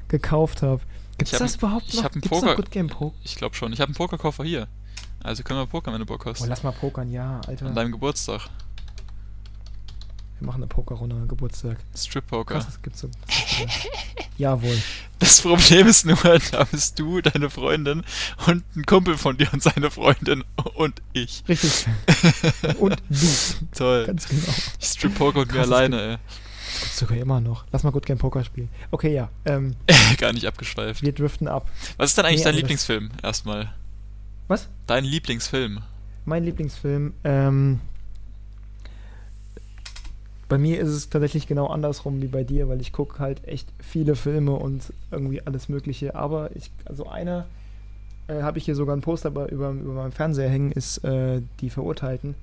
gekauft 0.08 0.62
habe. 0.64 0.82
Gibt 1.18 1.30
Ich 1.30 1.34
es 1.34 1.40
das 1.40 1.56
überhaupt 1.56 1.86
ich 1.90 1.96
noch? 1.96 2.06
ein 2.06 2.12
Gibt's 2.22 2.30
Poker- 2.30 2.46
noch 2.48 2.56
Good 2.56 2.72
Game 2.72 2.88
Poker? 2.88 3.16
Ich 3.24 3.36
glaube 3.36 3.56
schon. 3.56 3.72
Ich 3.74 3.80
habe 3.80 3.90
einen 3.90 3.96
Pokerkoffer 3.96 4.44
hier. 4.44 4.68
Also 5.24 5.44
können 5.44 5.60
wir 5.60 5.68
pokern, 5.68 5.94
wenn 5.94 6.02
du 6.02 6.06
Bock 6.06 6.26
hast. 6.26 6.42
Oh, 6.42 6.46
lass 6.48 6.64
mal 6.64 6.72
pokern, 6.72 7.10
ja, 7.12 7.40
Alter. 7.48 7.68
An 7.68 7.76
deinem 7.76 7.92
Geburtstag. 7.94 8.50
Wir 10.40 10.48
machen 10.48 10.58
eine 10.58 10.68
Pokerrunde 10.68 11.16
an 11.16 11.28
Geburtstag. 11.30 11.78
Strip-Poker. 11.96 12.56
Krass, 12.56 12.66
das 12.66 12.82
gibt's 12.82 13.00
so. 13.02 13.10
Jawohl. 14.38 14.78
Das 15.20 15.40
Problem 15.40 15.88
ist 15.88 16.06
nur, 16.06 16.18
da 16.52 16.66
bist 16.66 17.00
du, 17.00 17.22
deine 17.22 17.50
Freundin 17.50 18.04
und 18.46 18.64
ein 18.76 18.86
Kumpel 18.86 19.18
von 19.18 19.38
dir 19.38 19.48
und 19.54 19.64
seine 19.64 19.90
Freundin 19.90 20.44
und 20.74 21.02
ich. 21.14 21.46
Richtig. 21.48 21.86
Und 22.78 23.02
du. 23.10 23.28
Toll. 23.74 24.06
Ganz 24.08 24.28
genau. 24.28 24.54
Ich 24.82 24.86
strip-poker 24.86 25.40
und 25.42 25.48
mir 25.48 25.60
Krass, 25.60 25.70
das 25.70 25.78
alleine, 25.78 26.02
ey. 26.02 26.18
Sogar 26.94 27.18
immer 27.18 27.40
noch. 27.42 27.66
Lass 27.72 27.84
mal 27.84 27.92
Good 27.92 28.06
Game 28.06 28.18
Poker 28.18 28.44
spielen. 28.44 28.70
Okay, 28.92 29.14
ja. 29.14 29.30
Ähm, 29.46 29.76
Gar 30.18 30.34
nicht 30.34 30.46
abgeschweift. 30.46 31.02
wir 31.02 31.12
driften 31.14 31.48
ab. 31.48 31.70
Was 31.98 32.12
ist 32.12 32.18
denn 32.18 32.26
eigentlich 32.26 32.40
Nee, 32.40 32.44
dein 32.46 32.54
das- 32.54 32.62
Lieblingsfilm? 32.62 33.10
Erstmal. 33.22 33.74
Was? 34.48 34.68
Dein 34.88 35.04
Lieblingsfilm? 35.06 35.80
Mein 36.26 36.44
Lieblingsfilm. 36.44 37.14
Ähm, 37.24 37.80
bei 40.50 40.58
mir 40.58 40.80
ist 40.80 40.90
es 40.90 41.10
tatsächlich 41.10 41.48
genau 41.48 41.68
andersrum 41.68 42.22
wie 42.22 42.28
bei 42.28 42.44
dir, 42.44 42.68
weil 42.70 42.80
ich 42.82 42.92
gucke 42.92 43.20
halt 43.20 43.46
echt 43.48 43.68
viele 43.80 44.16
Filme 44.16 44.52
und 44.52 44.94
irgendwie 45.12 45.42
alles 45.46 45.68
Mögliche. 45.70 46.16
Aber 46.16 46.56
ich, 46.56 46.70
also 46.86 47.08
einer 47.10 47.46
äh, 48.28 48.42
habe 48.42 48.58
ich 48.58 48.66
hier 48.66 48.76
sogar 48.76 48.96
ein 48.96 49.02
Poster 49.02 49.32
bei, 49.32 49.48
über, 49.48 49.72
über 49.72 49.94
meinem 49.94 50.12
Fernseher 50.12 50.50
hängen, 50.50 50.72
ist 50.72 51.04
äh, 51.04 51.42
Die 51.62 51.70
Verurteilten. 51.70 52.36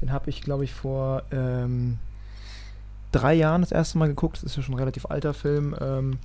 Den 0.00 0.12
habe 0.12 0.30
ich, 0.30 0.40
glaube 0.42 0.64
ich, 0.64 0.72
vor 0.72 1.22
ähm, 1.32 1.98
drei 3.12 3.34
Jahren 3.34 3.60
das 3.62 3.70
erste 3.72 3.98
Mal 3.98 4.08
geguckt. 4.08 4.38
Das 4.38 4.44
ist 4.44 4.56
ja 4.56 4.62
schon 4.62 4.74
ein 4.74 4.78
relativ 4.78 5.06
alter 5.06 5.34
Film. 5.34 5.74
Ähm, 5.80 6.18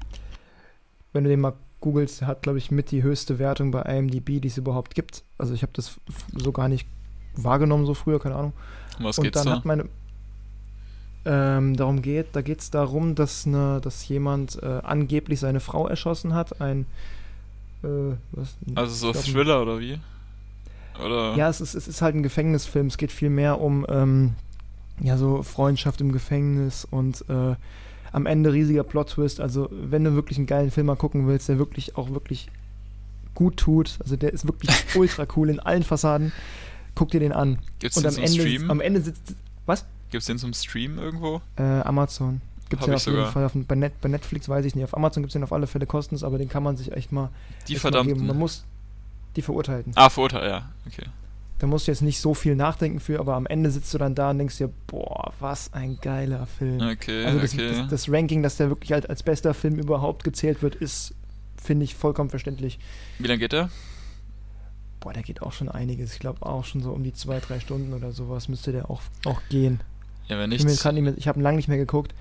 wenn 1.13 1.23
du 1.23 1.29
den 1.29 1.39
mal 1.41 1.53
googelst, 1.79 2.23
hat, 2.23 2.41
glaube 2.41 2.57
ich, 2.57 2.71
mit 2.71 2.89
die 2.91 3.03
höchste 3.03 3.37
Wertung 3.39 3.71
bei 3.71 3.81
IMDb, 3.83 4.41
die 4.41 4.47
es 4.47 4.57
überhaupt 4.57 4.95
gibt. 4.95 5.23
Also 5.37 5.53
ich 5.53 5.61
habe 5.61 5.73
das 5.75 5.99
so 6.35 6.51
gar 6.51 6.67
nicht 6.69 6.87
wahrgenommen 7.35 7.85
so 7.85 7.93
früher, 7.93 8.19
keine 8.19 8.35
Ahnung. 8.35 8.53
Um 8.97 9.05
was 9.05 9.17
Und 9.19 9.25
geht's 9.25 9.37
dann 9.37 9.45
da? 9.47 9.55
hat 9.57 9.65
meine 9.65 9.85
ähm, 11.25 11.75
darum 11.75 12.01
geht, 12.01 12.27
da 12.33 12.41
geht 12.41 12.61
es 12.61 12.69
darum, 12.71 13.13
dass, 13.13 13.45
ne, 13.45 13.79
dass 13.83 14.07
jemand 14.07 14.61
äh, 14.63 14.79
angeblich 14.83 15.39
seine 15.41 15.59
Frau 15.59 15.87
erschossen 15.87 16.33
hat. 16.33 16.61
Ein 16.61 16.85
äh, 17.83 18.15
was, 18.31 18.55
Also 18.75 18.93
so 19.07 19.11
glaub, 19.11 19.25
ein- 19.25 19.31
Thriller 19.33 19.61
oder 19.61 19.79
wie? 19.79 19.99
Oder? 21.03 21.35
ja, 21.35 21.49
es 21.49 21.59
ist, 21.61 21.75
es 21.75 21.87
ist 21.87 22.01
halt 22.01 22.15
ein 22.15 22.23
Gefängnisfilm. 22.23 22.87
Es 22.87 22.97
geht 22.97 23.11
viel 23.11 23.29
mehr 23.29 23.59
um 23.61 23.85
ähm, 23.89 24.33
ja, 25.01 25.17
so 25.17 25.43
Freundschaft 25.43 26.01
im 26.01 26.11
Gefängnis 26.11 26.85
und 26.89 27.23
äh, 27.29 27.55
am 28.11 28.25
Ende 28.25 28.53
riesiger 28.53 28.83
Plot-Twist. 28.83 29.39
Also, 29.39 29.69
wenn 29.71 30.03
du 30.03 30.15
wirklich 30.15 30.37
einen 30.37 30.47
geilen 30.47 30.71
Film 30.71 30.87
mal 30.87 30.95
gucken 30.95 31.27
willst, 31.27 31.49
der 31.49 31.57
wirklich 31.59 31.97
auch 31.97 32.09
wirklich 32.11 32.49
gut 33.35 33.57
tut, 33.57 33.97
also 33.99 34.15
der 34.15 34.33
ist 34.33 34.47
wirklich 34.47 34.71
ultra 34.95 35.25
cool 35.35 35.49
in 35.49 35.59
allen 35.59 35.83
Fassaden, 35.83 36.31
guck 36.95 37.09
dir 37.11 37.19
den 37.19 37.31
an. 37.33 37.59
Gibt's 37.79 37.97
Und 37.97 38.03
den 38.03 38.09
am 38.09 38.15
zum 38.15 38.23
Ende, 38.23 38.41
Stream? 38.41 38.71
am 38.71 38.81
Ende 38.81 39.01
sitzt. 39.01 39.35
Was? 39.65 39.85
Gibt's 40.09 40.25
den 40.27 40.37
zum 40.39 40.53
Stream 40.53 40.97
irgendwo? 40.97 41.41
Äh, 41.57 41.61
Amazon. 41.81 42.41
Gibt's 42.69 42.81
Hab 42.81 42.87
den 42.91 42.95
auf 42.95 43.05
jeden 43.05 43.15
sogar. 43.17 43.31
Fall. 43.31 43.45
Auf, 43.45 43.51
bei, 43.53 43.75
Net, 43.75 43.93
bei 44.01 44.09
Netflix 44.09 44.49
weiß 44.49 44.65
ich 44.65 44.73
nicht. 44.75 44.83
Auf 44.85 44.95
Amazon 44.97 45.21
gibt 45.23 45.29
es 45.29 45.33
den 45.33 45.43
auf 45.43 45.53
alle 45.53 45.67
Fälle 45.67 45.85
kostenlos, 45.85 46.23
aber 46.23 46.37
den 46.37 46.49
kann 46.49 46.63
man 46.63 46.75
sich 46.77 46.91
echt 46.91 47.11
mal, 47.11 47.29
Die 47.67 47.73
mal 47.73 47.79
verdammten. 47.79 48.25
Man 48.25 48.37
muss 48.37 48.63
die 49.35 49.41
Verurteilten. 49.41 49.93
ah, 49.95 50.09
Verurteil, 50.09 50.49
ja. 50.49 50.69
Okay. 51.57 51.61
Da 51.61 51.67
musst 51.67 51.87
du 51.87 51.91
jetzt 51.91 52.01
nicht 52.01 52.19
so 52.19 52.33
viel 52.35 52.55
nachdenken 52.55 52.99
für, 52.99 53.19
aber 53.19 53.35
am 53.35 53.45
Ende 53.47 53.71
sitzt 53.71 53.93
du 53.93 53.97
dann 53.97 54.13
da 54.13 54.29
und 54.29 54.37
denkst 54.37 54.57
dir, 54.57 54.69
boah, 54.87 55.33
was 55.39 55.73
ein 55.73 55.97
geiler 56.01 56.45
Film. 56.45 56.81
Okay, 56.81 57.25
also 57.25 57.39
das, 57.39 57.53
okay. 57.53 57.67
das, 57.67 57.87
das 57.89 58.11
Ranking, 58.11 58.43
dass 58.43 58.57
der 58.57 58.69
wirklich 58.69 58.91
halt 58.91 59.09
als 59.09 59.23
bester 59.23 59.53
Film 59.53 59.75
überhaupt 59.75 60.23
gezählt 60.23 60.61
wird, 60.61 60.75
ist, 60.75 61.15
finde 61.61 61.83
ich, 61.85 61.95
vollkommen 61.95 62.29
verständlich. 62.29 62.77
Wie 63.17 63.27
lange 63.27 63.39
geht 63.39 63.53
der? 63.53 63.69
Boah, 64.99 65.13
der 65.13 65.23
geht 65.23 65.41
auch 65.41 65.51
schon 65.53 65.69
einiges. 65.69 66.13
Ich 66.13 66.19
glaube 66.19 66.45
auch 66.45 66.63
schon 66.65 66.81
so 66.81 66.91
um 66.91 67.03
die 67.03 67.13
zwei, 67.13 67.39
drei 67.39 67.59
Stunden 67.59 67.93
oder 67.93 68.11
sowas 68.11 68.47
müsste 68.49 68.71
der 68.71 68.89
auch, 68.89 69.01
auch 69.25 69.41
gehen. 69.49 69.79
Ja, 70.27 70.37
wenn 70.37 70.51
Ich, 70.51 70.63
nicht. 70.63 70.91
mehr- 70.93 71.17
ich 71.17 71.27
habe 71.27 71.39
ihn 71.39 71.43
lange 71.43 71.57
nicht 71.57 71.69
mehr 71.69 71.77
geguckt, 71.77 72.13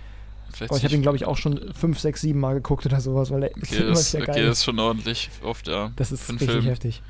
vielleicht 0.53 0.71
aber 0.71 0.79
ich 0.79 0.85
habe 0.85 0.95
ihn, 0.95 1.03
glaube 1.03 1.17
ich, 1.17 1.27
auch 1.27 1.37
schon 1.37 1.75
fünf, 1.75 1.99
sechs, 1.99 2.21
sieben 2.23 2.41
Mal 2.41 2.55
geguckt 2.55 2.87
oder 2.87 3.01
sowas, 3.01 3.31
weil 3.31 3.43
er 3.45 3.51
Okay, 3.57 3.77
immer 3.81 3.89
das, 3.91 4.15
okay, 4.15 4.25
geil 4.25 4.47
das 4.47 4.59
ist 4.59 4.65
schon 4.65 4.79
ordentlich 4.79 5.31
oft, 5.43 5.69
ja. 5.69 5.93
Das 5.97 6.13
ist 6.13 6.31
richtig 6.31 6.49
Film. 6.51 6.65
heftig. 6.65 7.03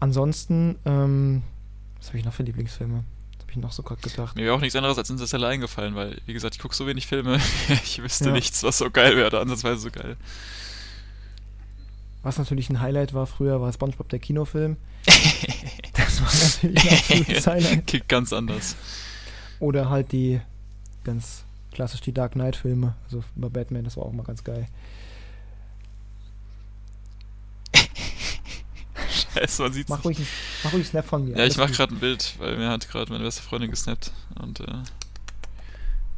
Ansonsten, 0.00 0.76
ähm, 0.84 1.42
was 1.98 2.08
habe 2.08 2.18
ich 2.18 2.24
noch 2.24 2.32
für 2.34 2.42
Lieblingsfilme? 2.42 3.04
Was 3.34 3.42
habe 3.42 3.50
ich 3.52 3.56
noch 3.56 3.72
so 3.72 3.82
gerade 3.82 4.00
gedacht? 4.02 4.36
Mir 4.36 4.44
wäre 4.44 4.54
auch 4.54 4.60
nichts 4.60 4.76
anderes 4.76 4.98
als 4.98 5.08
Interstellar 5.10 5.48
eingefallen, 5.50 5.94
weil, 5.94 6.20
wie 6.26 6.32
gesagt, 6.34 6.54
ich 6.54 6.60
gucke 6.60 6.74
so 6.74 6.86
wenig 6.86 7.06
Filme, 7.06 7.40
ich 7.84 8.02
wüsste 8.02 8.26
Ja. 8.26 8.32
nichts, 8.32 8.62
was 8.62 8.78
so 8.78 8.90
geil 8.90 9.16
wäre, 9.16 9.28
oder 9.28 9.40
ansatzweise 9.40 9.80
so 9.80 9.90
geil. 9.90 10.16
Was 12.22 12.38
natürlich 12.38 12.68
ein 12.70 12.80
Highlight 12.80 13.14
war 13.14 13.26
früher, 13.26 13.60
war 13.60 13.72
SpongeBob 13.72 14.08
der 14.08 14.18
Kinofilm. 14.18 14.76
Das 15.92 16.20
war 16.20 16.28
natürlich 16.70 16.90
ein 16.90 16.98
absolutes 16.98 17.46
Highlight. 17.46 17.86
Klingt 17.86 18.08
ganz 18.08 18.32
anders. 18.32 18.76
Oder 19.60 19.88
halt 19.88 20.12
die 20.12 20.40
ganz 21.04 21.44
klassisch 21.72 22.00
die 22.02 22.12
Dark 22.12 22.32
Knight-Filme, 22.32 22.94
also 23.04 23.24
über 23.34 23.48
Batman, 23.48 23.84
das 23.84 23.96
war 23.96 24.04
auch 24.04 24.12
mal 24.12 24.22
ganz 24.22 24.44
geil. 24.44 24.66
Scheiße, 29.40 29.62
man 29.62 29.72
sieht's 29.72 29.88
Mach 29.88 30.04
ruhig, 30.04 30.18
nicht. 30.18 30.30
mach 30.64 30.72
ruhig 30.72 30.86
Snap 30.86 31.06
von 31.06 31.24
mir. 31.28 31.36
Ja, 31.36 31.44
ich 31.44 31.56
mach 31.56 31.70
gerade 31.70 31.94
ein 31.94 31.98
Bild, 32.00 32.34
weil 32.38 32.56
mir 32.56 32.68
hat 32.70 32.88
gerade 32.88 33.10
meine 33.12 33.24
beste 33.24 33.42
Freundin 33.42 33.70
gesnappt. 33.70 34.12
Und, 34.40 34.60
äh, 34.60 34.66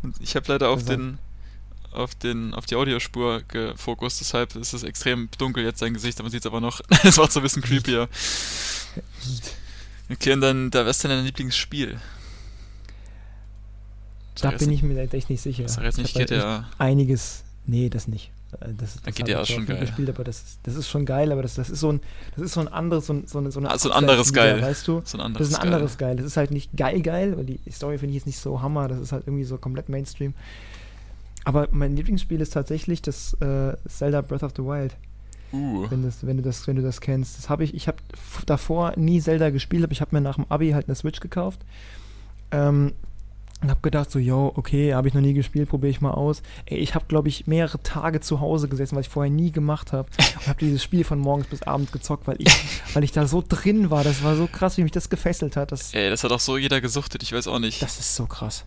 und 0.03 0.17
ich 0.21 0.37
habe 0.37 0.47
leider 0.53 0.69
auf 0.71 0.81
Das 0.81 0.89
war- 0.91 0.97
den 0.97 1.19
auf 1.91 2.15
den 2.15 2.53
auf 2.53 2.67
die 2.67 2.77
Audiospur 2.77 3.41
gefokust, 3.49 4.21
deshalb 4.21 4.55
ist 4.57 4.75
es 4.75 4.83
extrem 4.83 5.31
dunkel 5.39 5.65
jetzt 5.65 5.79
sein 5.81 5.95
Gesicht, 5.95 6.19
aber 6.19 6.25
man 6.27 6.33
sieht 6.33 6.43
es 6.43 6.47
aber 6.47 6.61
noch. 6.61 6.81
Es 7.03 7.17
macht 7.17 7.33
so 7.33 7.41
ein 7.41 7.43
bisschen 7.43 7.63
creepier. 7.63 8.09
Okay, 10.11 10.33
und 10.35 10.43
dann, 10.43 10.71
da 10.71 10.85
wär's 10.85 10.99
denn 10.99 11.11
dein 11.11 11.25
Lieblingsspiel? 11.25 11.99
Da 14.41 14.51
bin 14.53 14.71
ich 14.71 14.83
mir 14.83 15.01
echt 15.13 15.31
nicht 15.31 15.41
sicher. 15.43 15.67
Sag 15.69 15.83
jetzt 15.85 15.99
Ich 15.99 16.05
nicht 16.05 16.17
echt 16.17 16.29
GTA. 16.29 16.69
einiges. 16.79 17.43
Nee, 17.67 17.89
das 17.89 18.07
nicht. 18.07 18.31
Äh, 18.61 18.73
Das, 18.77 18.97
das 19.03 19.03
ich 19.07 19.17
schon 19.17 19.37
auch 19.37 19.47
viel 19.47 19.65
geil. 19.67 19.81
Gespielt, 19.81 20.09
aber 20.11 20.25
das, 20.25 20.37
ist- 20.43 20.59
das 20.63 20.75
ist 20.75 20.89
schon 20.89 21.05
geil, 21.07 21.33
aber 21.33 21.43
das, 21.43 21.55
das 21.55 21.71
ist 21.71 21.81
so 21.81 21.91
ein, 21.93 22.01
das 22.35 22.45
ist 22.47 22.53
so 22.55 22.61
ein 22.61 22.69
anderes, 22.69 23.07
so, 23.07 23.13
ein, 23.13 23.27
so 23.27 23.39
eine, 23.39 23.51
so 23.51 23.59
eine 23.61 23.71
Also 23.71 23.91
ein 23.91 23.97
anderes 23.97 24.33
Geil. 24.33 24.61
weißt 24.63 24.89
du? 24.89 25.03
So 25.05 25.19
ein 25.19 25.21
Das 25.21 25.25
anderes 25.27 25.49
ist 25.51 25.55
ein 25.57 25.63
anderes 25.63 25.99
geil. 25.99 26.17
Das 26.17 26.27
ist 26.27 26.37
halt 26.37 26.51
nicht 26.51 26.77
geil 26.77 27.03
geil, 27.03 27.37
weil 27.37 27.45
die 27.45 27.61
Story 27.71 27.99
finde 27.99 28.11
ich 28.11 28.17
jetzt 28.17 28.27
nicht 28.27 28.39
so 28.39 28.61
hammer. 28.63 28.89
Das 28.89 28.99
ist 29.01 29.13
halt 29.13 29.27
irgendwie 29.27 29.45
so 29.45 29.59
komplett 29.59 29.89
Mainstream. 29.89 30.35
Aber 31.45 31.69
mein 31.71 31.97
Lieblingsspiel 31.97 32.41
ist 32.41 32.53
tatsächlich 32.53 33.01
das 33.03 33.35
äh, 33.41 33.75
Zelda 33.89 34.21
Breath 34.21 34.43
of 34.43 34.53
the 34.57 34.63
Wild. 34.63 34.97
Uh, 35.51 35.87
wenn, 35.91 36.03
das, 36.03 36.27
wenn, 36.27 36.37
du 36.37 36.43
das, 36.43 36.67
wenn 36.67 36.77
du 36.77 36.83
das 36.83 37.01
kennst. 37.01 37.39
Das 37.39 37.49
habe 37.49 37.65
ich, 37.65 37.73
ich 37.75 37.89
habe 37.89 37.97
davor 38.45 38.93
nie 38.97 39.19
Zelda 39.23 39.49
gespielt, 39.49 39.83
aber 39.83 39.93
ich 39.93 40.03
habe 40.03 40.15
mir 40.15 40.21
nach 40.21 40.35
dem 40.35 40.45
Abi 40.51 40.73
halt 40.73 40.89
eine 40.89 40.95
Switch 40.95 41.21
gekauft. 41.21 41.61
Ähm, 42.51 42.93
und 43.61 43.71
habe 43.71 43.81
gedacht, 43.81 44.11
so, 44.11 44.19
yo, 44.19 44.53
okay, 44.55 44.95
habe 44.95 45.09
ich 45.09 45.15
noch 45.15 45.21
nie 45.21 45.35
gespielt, 45.35 45.69
probiere 45.69 45.91
ich 45.91 46.01
mal 46.01 46.13
aus. 46.13 46.43
Ey, 46.67 46.79
ich 46.79 46.95
habe, 46.95 47.07
glaube 47.09 47.29
ich, 47.29 47.47
mehrere 47.49 47.83
Tage 47.83 48.21
zu 48.21 48.41
Hause 48.41 48.69
gesessen, 48.69 48.95
was 48.97 49.07
ich 49.07 49.13
vorher 49.13 49.33
nie 49.33 49.51
gemacht 49.51 49.93
habe. 49.93 50.09
Und 50.37 50.47
habe 50.47 50.61
dieses 50.61 50.83
Spiel 50.83 51.03
von 51.03 51.19
morgens 51.19 51.49
bis 51.49 51.63
abends 51.63 51.91
gezockt, 51.91 52.29
weil 52.29 52.37
ich, 52.39 52.49
weil 52.95 53.03
ich 53.03 53.13
da 53.13 53.27
so 53.27 53.43
drin 53.47 53.91
war. 53.91 54.05
Das 54.05 54.23
war 54.23 54.37
so 54.37 54.47
krass, 54.47 54.77
wie 54.77 54.83
mich 54.83 54.93
das 54.93 55.11
gefesselt 55.11 55.57
hat. 55.57 55.73
Das, 55.73 55.93
ey, 55.93 56.09
das 56.09 56.23
hat 56.23 56.31
auch 56.31 56.41
so 56.41 56.57
jeder 56.57 56.81
gesuchtet, 56.81 57.23
ich 57.23 57.33
weiß 57.33 57.49
auch 57.49 57.59
nicht. 57.59 57.83
das 57.83 57.99
ist 57.99 58.15
so 58.15 58.27
krass. 58.27 58.65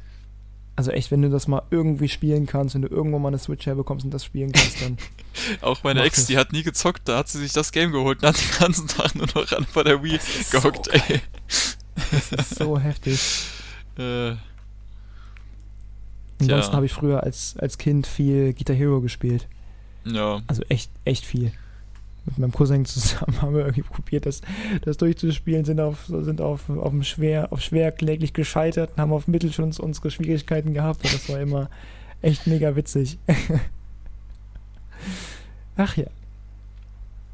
Also 0.75 0.91
echt, 0.91 1.12
wenn 1.12 1.21
du 1.21 1.29
das 1.29 1.48
mal 1.48 1.62
irgendwie 1.69 2.07
spielen 2.10 2.45
kannst, 2.45 2.75
wenn 2.75 2.81
du 2.81 2.88
irgendwo 2.88 3.19
mal 3.19 3.27
eine 3.27 3.39
Switch 3.39 3.65
herbekommst 3.65 4.05
und 4.05 4.12
das 4.12 4.25
spielen 4.25 4.51
kannst, 4.51 4.81
dann 4.81 4.98
Auch 5.62 5.83
meine 5.83 6.01
Ex, 6.01 6.17
das. 6.17 6.25
die 6.27 6.38
hat 6.38 6.51
nie 6.51 6.63
gezockt, 6.63 7.07
da 7.07 7.17
hat 7.17 7.29
sie 7.29 7.39
sich 7.39 7.53
das 7.53 7.71
Game 7.71 7.91
geholt 7.91 8.21
und 8.21 8.27
hat 8.29 8.38
den 8.41 8.60
ganzen 8.60 8.88
Tag 8.88 9.15
nur 9.15 9.27
noch 9.36 9.51
an 9.51 9.65
bei 9.74 9.83
der 9.83 10.03
Wii 10.03 10.19
gehockt, 10.51 10.86
so 10.86 10.91
ey. 10.91 11.21
das 12.12 12.31
ist 12.31 12.55
so 12.55 12.79
heftig. 12.79 13.19
Äh, 13.98 14.36
Ansonsten 16.41 16.75
habe 16.75 16.86
ich 16.86 16.93
früher 16.93 17.24
als, 17.24 17.55
als 17.60 17.77
Kind 17.77 18.07
viel 18.07 18.53
Guitar 18.53 18.75
Hero 18.75 19.01
gespielt. 19.01 19.48
ja. 20.05 20.41
Also 20.48 20.63
echt, 20.69 20.91
echt 21.05 21.25
viel. 21.25 21.51
Mit 22.25 22.38
meinem 22.38 22.51
Cousin 22.51 22.86
zusammen 22.86 23.36
haben 23.41 23.53
wir 23.55 23.62
irgendwie 23.62 23.81
probiert, 23.81 24.25
das, 24.27 24.41
das 24.83 24.98
durchzuspielen, 24.98 25.65
sind 25.65 25.79
auf, 25.79 26.05
sind 26.05 26.39
auf, 26.39 26.69
auf, 26.69 26.89
dem 26.91 27.03
schwer, 27.03 27.51
auf 27.51 27.62
schwer 27.62 27.91
kläglich 27.91 28.33
gescheitert 28.33 28.91
und 28.95 29.01
haben 29.01 29.12
auf 29.13 29.27
Mittel 29.27 29.51
schon 29.51 29.65
uns- 29.65 29.79
unsere 29.79 30.12
Schwierigkeiten 30.12 30.74
gehabt. 30.74 31.03
Und 31.03 31.13
das 31.13 31.27
war 31.29 31.39
immer 31.39 31.69
echt 32.21 32.45
mega 32.45 32.75
witzig. 32.75 33.17
Ach 35.77 35.98
ja. 35.98 36.05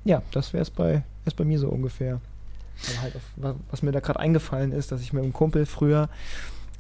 Ja, 0.06 0.22
das 0.32 0.54
wäre 0.54 0.62
es 0.62 0.70
bei, 0.70 1.04
wär's 1.24 1.34
bei 1.34 1.44
mir 1.44 1.60
so 1.60 1.68
ungefähr. 1.68 2.22
Halt 3.02 3.16
auf, 3.16 3.22
wa- 3.36 3.56
was 3.72 3.82
mir 3.82 3.92
da 3.92 4.00
gerade 4.00 4.20
eingefallen 4.20 4.72
ist, 4.72 4.92
dass 4.92 5.02
ich 5.02 5.12
mit 5.12 5.24
einem 5.24 5.34
Kumpel 5.34 5.66
früher, 5.66 6.10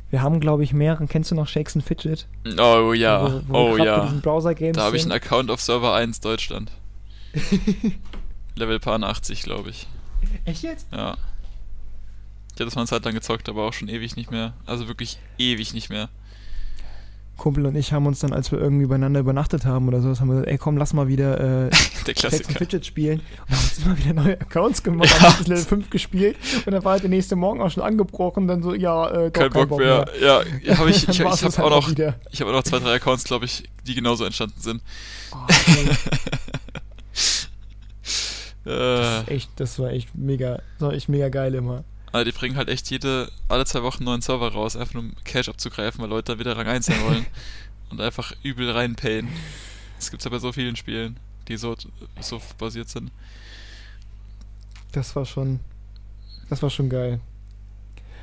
wir 0.09 0.21
haben 0.21 0.39
glaube 0.39 0.63
ich 0.63 0.73
mehreren, 0.73 1.07
kennst 1.07 1.31
du 1.31 1.35
noch 1.35 1.47
Shakes 1.47 1.75
and 1.75 1.83
Fidget? 1.85 2.27
Oh 2.59 2.93
ja, 2.93 3.23
Wo- 3.23 3.41
wo 3.47 3.57
oh 3.73 3.77
ja. 3.77 4.11
Da 4.73 4.81
habe 4.83 4.95
ich 4.97 5.03
einen. 5.03 5.11
Account 5.11 5.51
auf 5.51 5.61
Server 5.61 5.93
1 5.93 6.19
Deutschland. 6.21 6.71
Level 8.55 8.79
paar 8.79 9.01
80, 9.01 9.43
glaube 9.43 9.69
ich. 9.69 9.87
Echt 10.45 10.63
jetzt? 10.63 10.87
Ja. 10.91 11.15
Ich 12.53 12.59
habe 12.59 12.65
das 12.65 12.75
mal 12.75 12.81
eine 12.81 12.87
Zeit 12.87 13.05
lang 13.05 13.13
gezockt, 13.13 13.49
aber 13.49 13.63
auch 13.67 13.73
schon 13.73 13.87
ewig 13.87 14.15
nicht 14.15 14.31
mehr. 14.31 14.53
Also 14.65 14.87
wirklich 14.87 15.19
ewig 15.37 15.73
nicht 15.73 15.89
mehr. 15.89 16.09
Kumpel 17.37 17.65
und 17.65 17.75
ich 17.75 17.93
haben 17.93 18.05
uns 18.05 18.19
dann, 18.19 18.33
als 18.33 18.51
wir 18.51 18.59
irgendwie 18.59 18.87
beieinander 18.87 19.19
übernachtet 19.19 19.65
haben 19.65 19.87
oder 19.87 20.01
so, 20.01 20.09
haben 20.19 20.27
wir 20.27 20.33
gesagt, 20.33 20.49
ey 20.49 20.57
komm, 20.57 20.77
lass 20.77 20.93
mal 20.93 21.07
wieder 21.07 21.67
äh, 21.67 21.69
Der 22.07 22.13
Klassiker. 22.13 22.53
Fidget 22.53 22.85
spielen. 22.85 23.21
Und 23.47 23.55
haben 23.55 23.63
uns 23.63 23.77
immer 23.85 23.97
wieder 23.97 24.13
neue 24.13 24.41
Accounts 24.41 24.83
gemacht, 24.83 25.09
Ja. 25.21 25.37
haben 25.37 25.45
Level 25.45 25.63
5 25.63 25.89
gespielt 25.89 26.35
und 26.65 26.73
dann 26.73 26.83
war 26.83 26.93
halt 26.93 27.03
der 27.03 27.09
nächste 27.09 27.35
Morgen 27.35 27.61
auch 27.61 27.71
schon 27.71 27.83
angebrochen, 27.83 28.47
dann 28.47 28.61
so, 28.63 28.73
ja, 28.73 29.09
äh, 29.09 29.31
doch, 29.31 29.49
Kein 29.49 29.67
Bock, 29.69 29.79
mehr. 29.79 30.05
Ja, 30.21 30.41
ja 30.63 30.77
habe 30.77 30.89
ich, 30.89 31.03
ich, 31.09 31.19
ich, 31.19 31.25
das 31.25 31.57
habe 31.57 31.75
auch 31.75 31.87
halt 31.87 31.97
noch, 31.97 32.13
ich 32.31 32.41
habe 32.41 32.51
auch 32.51 32.55
noch 32.55 32.63
zwei, 32.63 32.79
drei 32.79 32.95
Accounts, 32.95 33.23
glaube 33.23 33.45
ich, 33.45 33.63
die 33.85 33.95
genauso 33.95 34.25
entstanden 34.25 34.59
sind. 34.59 34.81
Oh. 35.31 35.37
Äh, 38.65 39.23
echt, 39.33 39.49
das 39.55 39.79
war 39.79 39.91
echt 39.91 40.13
mega, 40.13 40.59
das 40.77 40.87
war 40.87 40.93
echt 40.93 41.07
mega 41.07 41.29
geil 41.29 41.55
immer. 41.55 41.85
Aber 42.17 42.25
die 42.25 42.31
bringen 42.31 42.57
halt 42.57 42.69
echt 42.69 42.89
jede, 42.89 43.31
alle 43.47 43.65
zwei 43.65 43.83
Wochen 43.83 43.99
einen 43.99 44.05
neuen 44.05 44.21
Server 44.21 44.51
raus, 44.51 44.75
einfach 44.75 44.95
nur 44.95 45.03
um 45.03 45.13
Cash 45.23 45.49
abzugreifen, 45.49 46.01
weil 46.01 46.09
Leute 46.09 46.33
da 46.33 46.39
wieder 46.39 46.57
Rang 46.57 46.67
1 46.67 46.87
sein 46.87 47.01
wollen. 47.03 47.25
und 47.89 48.01
einfach 48.01 48.33
übel 48.43 48.69
reinpayen. 48.71 49.27
Das 49.97 50.11
gibt's 50.11 50.25
ja 50.25 50.31
bei 50.31 50.39
so 50.39 50.51
vielen 50.51 50.75
Spielen, 50.75 51.19
die 51.47 51.57
so, 51.57 51.75
so 52.19 52.41
basiert 52.57 52.89
sind. 52.89 53.11
Das 54.91 55.15
war 55.15 55.25
schon, 55.25 55.59
das 56.49 56.61
war 56.61 56.69
schon 56.69 56.89
geil. 56.89 57.19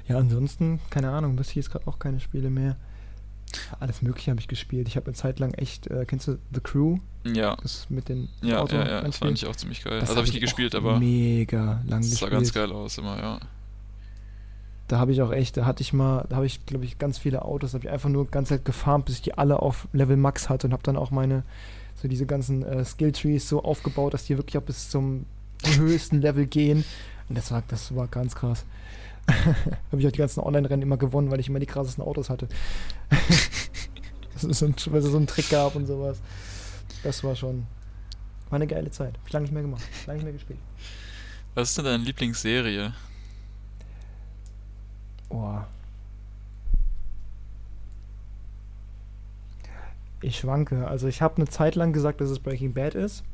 Ja, 0.07 0.19
ansonsten, 0.19 0.81
keine 0.91 1.11
Ahnung, 1.11 1.37
bis 1.37 1.51
hier 1.51 1.63
jetzt 1.63 1.71
gerade 1.71 1.87
auch 1.87 1.99
keine 1.99 2.21
Spiele 2.21 2.51
mehr. 2.51 2.77
Alles 3.79 4.03
Mögliche 4.03 4.31
habe 4.31 4.41
ich 4.41 4.49
gespielt. 4.49 4.89
Ich 4.89 4.97
habe 4.97 5.07
eine 5.07 5.15
Zeit 5.15 5.39
lang 5.39 5.55
echt, 5.55 5.87
äh, 5.87 6.05
kennst 6.07 6.29
du 6.29 6.39
The 6.53 6.61
Crew? 6.61 6.99
Ja, 7.25 7.57
Das 7.63 7.89
mit 7.89 8.09
den 8.09 8.29
ja, 8.43 8.61
Auto 8.61 8.77
ja, 8.77 8.87
ja, 8.87 9.01
das 9.01 9.19
fand 9.19 9.39
ich 9.39 9.47
auch 9.47 9.57
ziemlich 9.57 9.83
geil. 9.83 10.01
Das 10.01 10.11
also 10.11 10.19
habe 10.19 10.29
ich 10.29 10.35
nie 10.35 10.41
gespielt, 10.41 10.75
aber 10.75 10.99
Mega 10.99 11.81
lang 11.87 12.01
es 12.01 12.11
sah 12.11 12.27
gespielt. 12.27 12.33
ganz 12.33 12.53
geil 12.53 12.73
aus 12.73 12.99
immer, 12.99 13.17
ja. 13.19 13.41
Da 14.89 14.99
habe 14.99 15.13
ich 15.13 15.23
auch 15.23 15.33
echt, 15.33 15.57
da 15.57 15.65
hatte 15.65 15.83
ich 15.83 15.93
mal, 15.93 16.27
da 16.29 16.37
habe 16.37 16.47
ich, 16.47 16.67
glaube 16.67 16.85
ich, 16.85 16.99
ganz 16.99 17.19
viele 17.19 17.43
Autos, 17.43 17.73
da 17.73 17.79
habe 17.79 17.87
ich 17.87 17.93
einfach 17.93 18.11
nur 18.11 18.27
ganz 18.27 18.49
Zeit 18.49 18.65
gefarmt, 18.65 19.07
bis 19.07 19.17
ich 19.17 19.23
die 19.23 19.35
alle 19.35 19.61
auf 19.61 19.89
Level 19.93 20.17
Max 20.17 20.49
hatte 20.49 20.67
und 20.67 20.73
habe 20.73 20.83
dann 20.83 20.97
auch 20.97 21.11
meine, 21.11 21.43
so 21.95 22.09
diese 22.09 22.27
ganzen 22.27 22.63
äh, 22.65 22.85
Skill-Trees 22.85 23.49
so 23.49 23.63
aufgebaut, 23.63 24.13
dass 24.13 24.25
die 24.25 24.37
wirklich 24.37 24.59
auch 24.59 24.67
bis 24.67 24.91
zum 24.91 25.25
höchsten 25.65 26.21
Level 26.21 26.47
gehen. 26.47 26.85
Und 27.29 27.39
das 27.39 27.51
war, 27.51 27.63
das 27.69 27.95
war 27.95 28.09
ganz 28.09 28.35
krass. 28.35 28.65
habe 29.27 30.01
ich 30.01 30.07
auch 30.07 30.13
die 30.13 30.19
ganzen 30.19 30.41
Online-Rennen 30.41 30.83
immer 30.83 30.99
gewonnen, 30.99 31.31
weil 31.31 31.41
ich 31.41 31.49
immer 31.49 31.61
die 31.61 31.67
krassesten 31.67 32.05
Autos 32.05 32.29
hatte. 32.29 32.49
das 34.35 34.45
ist 34.45 34.59
so 34.59 34.67
ein, 34.67 34.75
weil 34.87 35.01
es 35.01 35.07
so 35.07 35.17
einen 35.17 35.27
Trick 35.27 35.49
gab 35.49 35.77
und 35.77 35.87
sowas. 35.87 36.19
Das 37.03 37.25
war 37.25 37.35
schon, 37.35 37.67
war 38.51 38.57
eine 38.57 38.67
geile 38.67 38.91
Zeit. 38.91 39.17
Hab 39.17 39.27
ich 39.27 39.33
lange 39.33 39.45
nicht 39.45 39.55
mehr 39.55 39.63
gemacht, 39.63 39.83
lange 40.07 40.19
nicht 40.19 40.25
mehr 40.25 40.33
gespielt. 40.35 40.59
Was 41.55 41.71
ist 41.71 41.79
denn 41.79 41.87
deine 41.87 42.05
Lieblingsserie? 42.05 42.93
Oh. 45.35 45.59
Ich 50.23 50.39
schwanke. 50.39 50.87
Also 50.89 51.07
ich 51.09 51.21
habe 51.21 51.37
eine 51.37 51.47
Zeit 51.47 51.75
lang 51.75 51.93
gesagt, 51.93 52.21
dass 52.21 52.31
es 52.31 52.39
Breaking 52.39 52.73
Bad 52.73 52.95
ist. 52.95 53.25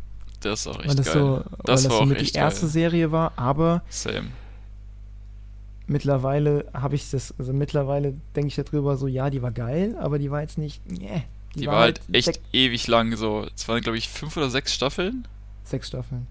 Das 0.41 0.61
ist 0.61 0.67
auch 0.67 0.79
weil 0.79 0.87
echt 0.87 0.99
das 0.99 1.07
geil. 1.07 1.15
so, 1.15 1.37
Das 1.37 1.45
weil 1.45 1.59
das 1.67 1.85
war 1.85 1.93
auch 1.93 1.99
somit 2.01 2.19
die 2.19 2.23
echt 2.23 2.37
erste 2.37 2.63
geil. 2.63 2.71
Serie 2.71 3.13
war, 3.13 3.33
aber 3.37 3.83
Same. 3.91 4.29
mittlerweile 5.87 6.65
habe 6.73 6.95
ich 6.95 7.11
das, 7.11 7.35
also 7.39 7.53
mittlerweile 7.53 8.15
denke 8.35 8.49
ich 8.49 8.55
darüber 8.57 8.97
so, 8.97 9.07
ja, 9.07 9.29
die 9.31 9.43
war 9.43 9.51
geil, 9.53 9.97
aber 10.01 10.19
die 10.19 10.31
war 10.31 10.41
jetzt 10.41 10.57
nicht, 10.57 10.81
nee, 10.91 11.25
Die, 11.55 11.67
war 11.67 11.81
halt 11.81 12.01
echt 12.13 12.29
sech- 12.29 12.41
ewig 12.53 12.87
lang 12.87 13.15
so. 13.17 13.47
Es 13.55 13.69
waren, 13.69 13.83
glaube 13.83 13.99
ich, 13.99 14.09
fünf 14.09 14.37
oder 14.39 14.49
sechs 14.51 14.73
Staffeln. 14.75 15.29
sechs 15.65 15.89
Staffeln. 15.89 16.27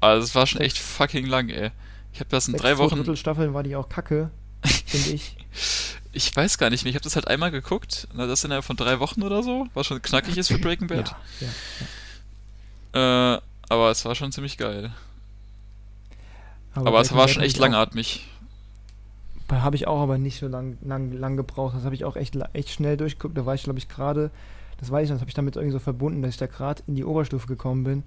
Also 0.00 0.24
es 0.24 0.34
war 0.34 0.46
schon 0.46 0.58
Sechs. 0.60 0.74
echt 0.74 0.82
fucking 0.84 1.26
lang, 1.26 1.48
ey. 1.48 1.70
Ich 2.12 2.20
habe 2.20 2.30
das 2.30 2.46
in 2.46 2.52
Sechs 2.52 2.62
drei 2.62 2.78
Wochen. 2.78 3.16
Staffeln 3.16 3.54
war 3.54 3.62
die 3.64 3.74
auch 3.76 3.88
kacke, 3.88 4.30
finde 4.66 5.10
ich. 5.10 5.36
Ich 6.12 6.34
weiß 6.34 6.58
gar 6.58 6.70
nicht 6.70 6.84
mehr. 6.84 6.90
Ich 6.90 6.96
habe 6.96 7.04
das 7.04 7.16
halt 7.16 7.28
einmal 7.28 7.50
geguckt. 7.50 8.08
Na, 8.14 8.26
das 8.26 8.44
innerhalb 8.44 8.64
von 8.64 8.76
drei 8.76 9.00
Wochen 9.00 9.22
oder 9.22 9.42
so. 9.42 9.68
Was 9.74 9.86
schon 9.86 10.00
knackig 10.00 10.36
ist 10.36 10.48
für 10.48 10.58
Breaking 10.58 10.86
Bad. 10.86 11.14
Ja, 11.40 11.48
ja. 12.92 13.34
Äh, 13.34 13.40
aber 13.68 13.90
es 13.90 14.04
war 14.04 14.14
schon 14.14 14.32
ziemlich 14.32 14.56
geil. 14.56 14.92
Aber, 16.74 16.88
Aber, 16.88 17.00
es 17.00 17.12
war 17.12 17.26
Bad 17.26 17.30
schon 17.30 17.42
echt 17.42 17.58
langatmig. 17.58 18.26
Habe 19.50 19.76
ich 19.76 19.86
auch 19.86 20.00
aber 20.00 20.18
nicht 20.18 20.38
so 20.38 20.48
lang, 20.48 20.78
lang, 20.82 21.12
lang 21.12 21.36
gebraucht. 21.36 21.76
Das 21.76 21.84
habe 21.84 21.94
ich 21.94 22.04
auch 22.04 22.16
echt, 22.16 22.36
echt 22.52 22.70
schnell 22.70 22.96
durchgeguckt. 22.96 23.36
Da 23.36 23.46
war 23.46 23.54
ich, 23.54 23.62
glaube 23.64 23.78
ich, 23.78 23.88
gerade, 23.88 24.30
das 24.78 24.90
weiß 24.90 25.04
ich 25.04 25.10
noch, 25.10 25.16
das 25.16 25.20
habe 25.20 25.30
ich 25.30 25.34
damit 25.34 25.56
irgendwie 25.56 25.72
so 25.72 25.78
verbunden, 25.78 26.22
dass 26.22 26.30
ich 26.30 26.38
da 26.38 26.46
gerade 26.46 26.82
in 26.86 26.96
die 26.96 27.04
Oberstufe 27.04 27.46
gekommen 27.46 27.84
bin 27.84 28.02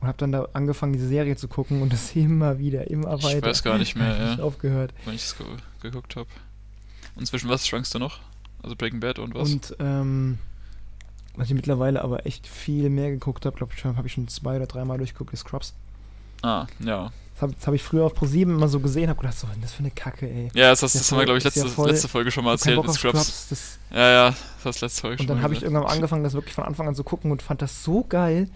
und 0.00 0.08
habe 0.08 0.18
dann 0.18 0.32
da 0.32 0.48
angefangen, 0.54 0.92
diese 0.92 1.08
Serie 1.08 1.36
zu 1.36 1.48
gucken 1.48 1.82
und 1.82 1.92
das 1.92 2.12
immer 2.16 2.58
wieder, 2.58 2.90
immer 2.90 3.14
Ich 3.16 3.24
weiter. 3.24 3.46
weiß 3.48 3.62
gar 3.62 3.78
nicht 3.78 3.96
mehr, 3.96 4.16
ja. 4.18 4.30
Nicht 4.30 4.40
aufgehört. 4.40 4.92
Wenn 5.04 5.14
ich 5.14 5.22
es 5.24 5.36
ge 5.36 5.46
geguckt 5.82 6.16
habe. 6.16 6.28
Und 7.16 7.26
zwischen 7.26 7.48
was 7.48 7.66
schwankst 7.66 7.94
du 7.94 7.98
noch? 7.98 8.20
Also 8.62 8.76
Breaking 8.76 9.00
Bad 9.00 9.18
und 9.18 9.34
was? 9.34 9.50
Und 9.50 9.76
ähm, 9.80 10.38
was 11.36 11.48
ich 11.48 11.54
mittlerweile 11.54 12.02
aber 12.02 12.26
echt 12.26 12.46
viel 12.46 12.90
mehr 12.90 13.10
geguckt 13.10 13.46
habe, 13.46 13.56
glaube 13.56 13.72
ich, 13.74 13.80
schon- 13.80 13.96
habe 13.96 14.06
ich 14.06 14.12
schon 14.12 14.28
zwei 14.28 14.56
oder 14.56 14.66
dreimal 14.66 14.98
durchgeguckt, 14.98 15.32
ist 15.32 15.40
Scrubs. 15.40 15.72
Ah, 16.42 16.66
ja. 16.80 17.10
Das 17.34 17.42
habe 17.42 17.54
hab 17.66 17.74
ich 17.74 17.82
früher 17.82 18.04
auf 18.04 18.14
ProSieben 18.14 18.54
immer 18.56 18.68
so 18.68 18.80
gesehen, 18.80 19.08
habe 19.08 19.18
gedacht, 19.20 19.38
so, 19.38 19.48
was 19.48 19.56
ist 19.56 19.64
das 19.64 19.72
für 19.72 19.80
eine 19.80 19.90
Kacke, 19.90 20.28
ey. 20.28 20.50
Ja, 20.54 20.70
das, 20.70 20.82
Ja, 20.82 20.88
das 21.00 21.10
haben 21.10 21.18
wir, 21.18 21.24
glaube 21.24 21.38
ich, 21.38 21.44
letzte, 21.44 21.66
voll- 21.68 21.88
letzte 21.90 22.08
Folge 22.08 22.30
schon 22.30 22.44
mal 22.44 22.52
erzählt 22.52 22.76
mit 22.82 22.92
Scrubs. 22.92 23.18
Scrubs. 23.24 23.46
Das, 23.48 23.78
Ja, 23.90 24.10
ja, 24.28 24.34
das 24.64 24.80
letzte 24.82 25.00
Folge 25.00 25.16
schon 25.18 25.24
und 25.30 25.36
dann 25.36 25.42
habe 25.42 25.54
ich 25.54 25.62
irgendwann 25.62 25.86
angefangen, 25.86 26.22
das 26.24 26.34
wirklich 26.34 26.54
von 26.54 26.64
Anfang 26.64 26.86
an 26.88 26.94
zu 26.94 27.02
gucken 27.04 27.30
und 27.32 27.40
fand 27.42 27.62
das 27.62 27.82
so 27.82 28.04
geil, 28.04 28.48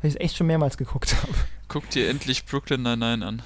dass 0.00 0.08
ich 0.10 0.14
es 0.16 0.20
echt 0.20 0.36
schon 0.36 0.46
mehrmals 0.46 0.76
geguckt 0.76 1.14
habe. 1.14 1.34
Guck 1.68 1.88
dir 1.90 2.08
endlich 2.08 2.44
Brooklyn 2.46 2.82
Nine-Nine 2.82 3.24
an. 3.26 3.42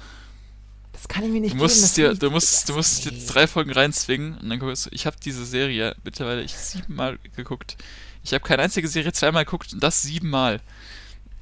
Das 0.93 1.07
kann 1.09 1.23
ich 1.23 1.29
mir 1.29 1.41
nicht 1.41 1.51
Du 1.51 1.57
geben. 1.57 1.63
musst 1.65 1.83
das 1.83 1.93
dir, 1.93 2.13
du 2.15 2.31
musst, 2.31 2.69
du 2.69 2.73
musst 2.73 3.03
dir 3.05 3.11
nee. 3.11 3.25
drei 3.27 3.47
Folgen 3.47 3.71
reinzwingen 3.71 4.37
und 4.37 4.49
dann 4.49 4.59
guckst 4.59 4.85
du, 4.85 4.89
ich 4.93 5.05
habe 5.05 5.17
diese 5.23 5.45
Serie 5.45 5.95
mittlerweile 6.03 6.41
ich 6.41 6.53
siebenmal 6.53 7.19
geguckt. 7.35 7.75
Ich 8.23 8.33
habe 8.33 8.43
keine 8.43 8.63
einzige 8.63 8.87
Serie 8.87 9.11
zweimal 9.11 9.43
geguckt 9.43 9.73
und 9.73 9.83
das 9.83 10.01
siebenmal. 10.01 10.61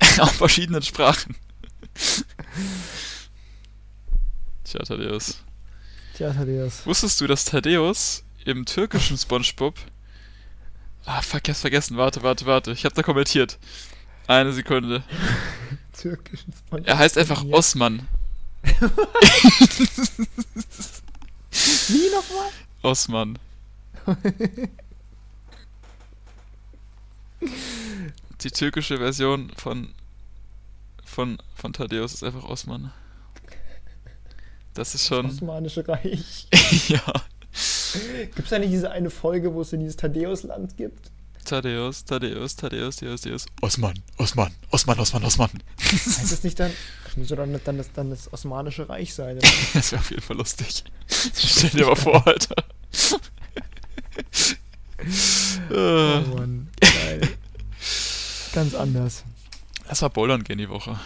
Auf 0.20 0.34
verschiedenen 0.34 0.82
Sprachen. 0.82 1.36
Tja, 4.63 4.79
Thaddeus. 4.84 5.43
Tja, 6.15 6.34
Thaddeus. 6.34 6.86
Wusstest 6.86 7.22
du, 7.22 7.27
dass 7.27 7.46
Thaddeus 7.46 8.24
im 8.46 8.65
türkischen 8.65 9.17
Spongebob. 9.17 9.75
Ah, 11.05 11.17
hab's 11.17 11.60
vergessen. 11.62 11.98
Warte, 11.98 12.24
warte, 12.24 12.46
warte. 12.46 12.72
Ich 12.72 12.86
hab 12.86 12.93
da 12.93 13.03
kommentiert. 13.03 13.60
Eine 14.27 14.53
Sekunde. 14.53 15.03
Türkischen 15.94 16.53
Spongebob. 16.53 16.88
Er 16.89 16.98
heißt 16.98 17.18
einfach 17.18 17.44
Ja. 17.44 17.53
Osman. 17.53 18.08
Wie 18.63 18.72
nochmal? 22.12 22.50
Osman. 22.82 23.38
Die 28.42 28.51
türkische 28.51 28.98
Version 28.98 29.51
von 29.58 29.94
von 31.06 31.38
von 31.56 31.74
Thaddeus 31.74 32.13
ist 32.13 32.24
einfach 32.24 32.46
Osman. 32.46 32.92
Das 34.74 34.96
ist 34.96 35.06
schon 35.08 35.25
Osmanische 35.27 35.88
Reich. 35.88 36.48
ja. 36.88 37.03
Gibt 38.25 38.39
es 38.39 38.50
da 38.50 38.58
nicht 38.60 38.72
diese 38.74 38.89
eine 38.89 39.10
Folge, 39.12 39.53
wo 39.53 39.62
es 39.62 39.72
in 39.74 39.82
dieses 39.82 39.98
Thaddeus-Land 39.98 40.75
gibt? 40.77 41.12
Thaddeus, 41.43 42.05
Thaddeus, 42.05 42.55
Thaddeus, 42.55 42.95
Thaddeus, 42.95 43.21
Thaddeus. 43.21 43.45
Osman, 43.62 43.93
Osman, 44.17 44.51
Osman, 44.71 45.00
Osman, 45.00 45.23
Osman. 45.23 45.50
Heißt 45.79 46.31
das 46.31 46.43
nicht 46.43 46.59
dann? 46.59 46.71
Das 47.05 47.17
muss 47.17 47.29
ja 47.29 47.35
dann, 47.35 47.59
dann, 47.63 47.77
das, 47.77 47.91
dann 47.93 48.09
das 48.09 48.31
Osmanische 48.31 48.88
Reich 48.89 49.13
sein. 49.13 49.38
oder? 49.38 49.47
Das 49.73 49.91
wäre 49.91 50.01
auf 50.01 50.09
jeden 50.09 50.21
Fall 50.21 50.38
lustig. 50.38 50.83
Stell 51.07 51.69
dir 51.71 51.85
mal 51.85 51.95
vor, 51.95 52.25
Alter. 52.25 52.55
Oh 55.69 55.73
Äh, 55.73 56.21
Mann, 56.21 56.69
geil. 56.79 57.29
Ganz 58.53 58.73
anders. 58.73 59.23
Lass 59.88 60.01
mal 60.01 60.07
bouldern 60.07 60.43
gehen 60.43 60.59
die 60.59 60.69
Woche. 60.69 60.97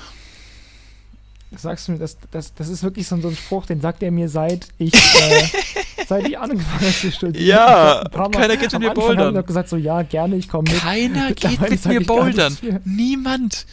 Sagst 1.55 1.87
du 1.87 1.93
mir, 1.93 1.97
das, 1.97 2.17
das, 2.29 2.53
das 2.53 2.67
ist 2.67 2.83
wirklich 2.83 3.07
so, 3.07 3.19
so 3.21 3.29
ein 3.29 3.35
Spruch, 3.35 3.65
den 3.65 3.81
sagt 3.81 4.03
er 4.03 4.11
mir 4.11 4.29
seit 4.29 4.67
ich, 4.77 4.93
äh, 4.93 5.47
seit 6.07 6.27
ich 6.27 6.37
angefangen 6.37 6.81
habe 6.81 6.93
zu 6.93 7.11
studieren. 7.11 7.45
Ja, 7.45 8.03
Mal- 8.15 8.31
keiner 8.31 8.57
geht 8.57 8.71
mit 8.73 8.81
mir 8.81 8.89
hab 8.89 8.97
ich 8.97 9.03
bouldern. 9.03 9.33
noch 9.33 9.45
gesagt, 9.45 9.69
so 9.69 9.77
ja, 9.77 10.01
gerne, 10.03 10.35
ich 10.37 10.47
komme 10.47 10.69
mit. 10.71 10.79
Keiner 10.79 11.31
geht 11.33 11.59
mit 11.61 11.85
mir 11.85 12.05
bouldern. 12.05 12.57
Niemand. 12.85 13.65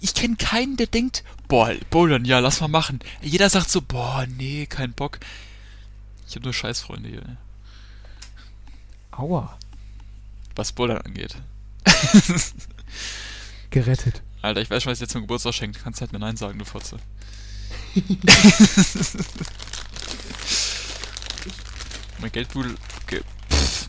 Ich 0.00 0.14
kenne 0.14 0.36
keinen, 0.36 0.76
der 0.76 0.86
denkt, 0.86 1.24
boah, 1.48 1.72
bouldern, 1.90 2.24
ja, 2.24 2.38
lass 2.38 2.60
mal 2.60 2.68
machen. 2.68 3.00
Jeder 3.20 3.50
sagt 3.50 3.70
so, 3.70 3.82
boah, 3.82 4.24
nee, 4.38 4.66
kein 4.66 4.92
Bock. 4.92 5.18
Ich 6.26 6.36
habe 6.36 6.44
nur 6.44 6.54
Scheißfreunde 6.54 7.08
hier, 7.08 7.22
Aua, 9.10 9.58
was 10.54 10.72
Bouldern 10.72 10.98
angeht. 10.98 11.36
gerettet. 13.70 14.22
Alter, 14.42 14.60
ich 14.62 14.70
weiß 14.70 14.82
schon, 14.82 14.92
was 14.92 15.00
ich 15.00 15.06
dir 15.06 15.12
zum 15.12 15.22
Geburtstag 15.22 15.52
schenkt. 15.54 15.82
Kannst 15.82 16.00
halt 16.00 16.12
mir 16.12 16.18
Nein 16.18 16.36
sagen, 16.36 16.58
du 16.58 16.64
Fotze. 16.64 16.96
mein 22.20 22.32
Geldbeutel... 22.32 22.74
Ge 23.06 23.22
pff. 23.50 23.88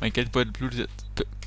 mein 0.00 0.12
Geldbeutel 0.12 0.52
blutet... 0.52 0.90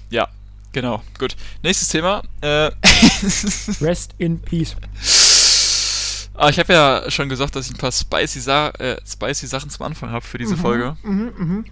Ja, 0.09 0.27
genau. 0.71 1.03
Gut. 1.17 1.35
Nächstes 1.63 1.89
Thema. 1.89 2.23
Äh... 2.41 2.71
Rest 3.81 4.13
in 4.17 4.39
peace. 4.41 4.75
Ah, 6.37 6.49
ich 6.49 6.59
habe 6.59 6.73
ja 6.73 7.09
schon 7.11 7.29
gesagt, 7.29 7.55
dass 7.55 7.67
ich 7.67 7.73
ein 7.73 7.77
paar 7.77 7.91
spicy, 7.93 8.41
Sa 8.41 8.69
äh, 8.71 8.97
spicy 9.07 9.47
Sachen 9.47 9.69
zum 9.69 9.85
Anfang 9.85 10.11
habe 10.11 10.25
für 10.25 10.37
diese 10.37 10.57
Folge. 10.57 10.97
Mhm, 11.03 11.33
mhm. 11.37 11.65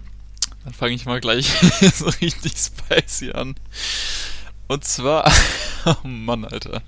Dann 0.64 0.72
fange 0.72 0.94
ich 0.94 1.04
mal 1.04 1.20
gleich 1.20 1.46
so 1.94 2.06
richtig 2.06 2.54
spicy 2.56 3.32
an. 3.32 3.54
Und 4.66 4.84
zwar, 4.84 5.30
oh 5.84 6.08
Mann, 6.08 6.46
Alter. 6.46 6.82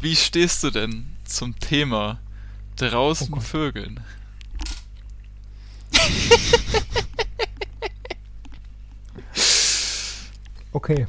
Wie 0.00 0.14
stehst 0.14 0.62
du 0.62 0.70
denn 0.70 1.06
zum 1.24 1.58
Thema 1.58 2.20
draußen 2.76 3.32
Oh. 3.32 3.40
Vögeln? 3.40 4.00
Okay. 10.72 11.06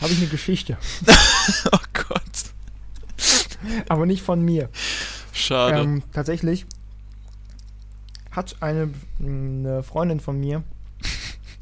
Habe 0.00 0.12
ich 0.12 0.18
eine 0.18 0.26
Geschichte, 0.28 0.76
oh 1.72 1.78
Gott. 1.92 2.20
aber 3.88 4.04
nicht 4.06 4.22
von 4.22 4.42
mir. 4.42 4.68
Schade. 5.32 5.78
Ähm, 5.80 6.02
tatsächlich 6.12 6.66
hat 8.30 8.56
eine, 8.62 8.92
eine 9.18 9.82
Freundin 9.82 10.20
von 10.20 10.38
mir, 10.40 10.62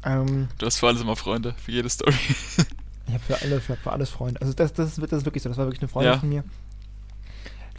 ähm, 0.03 0.49
du 0.57 0.65
hast 0.65 0.77
für 0.79 0.87
alles 0.87 1.01
immer 1.01 1.15
Freunde, 1.15 1.53
für 1.63 1.71
jede 1.71 1.89
Story. 1.89 2.13
ich 3.07 3.13
habe 3.13 3.23
für, 3.25 3.41
alle, 3.41 3.61
für, 3.61 3.75
für 3.77 3.91
alles 3.91 4.09
Freunde, 4.09 4.41
also 4.41 4.53
das, 4.53 4.73
das, 4.73 4.95
das 4.95 5.11
ist 5.11 5.25
wirklich 5.25 5.43
so, 5.43 5.49
das 5.49 5.57
war 5.57 5.65
wirklich 5.65 5.81
eine 5.81 5.89
Freundin 5.89 6.13
Ja. 6.13 6.19
von 6.19 6.29
mir, 6.29 6.43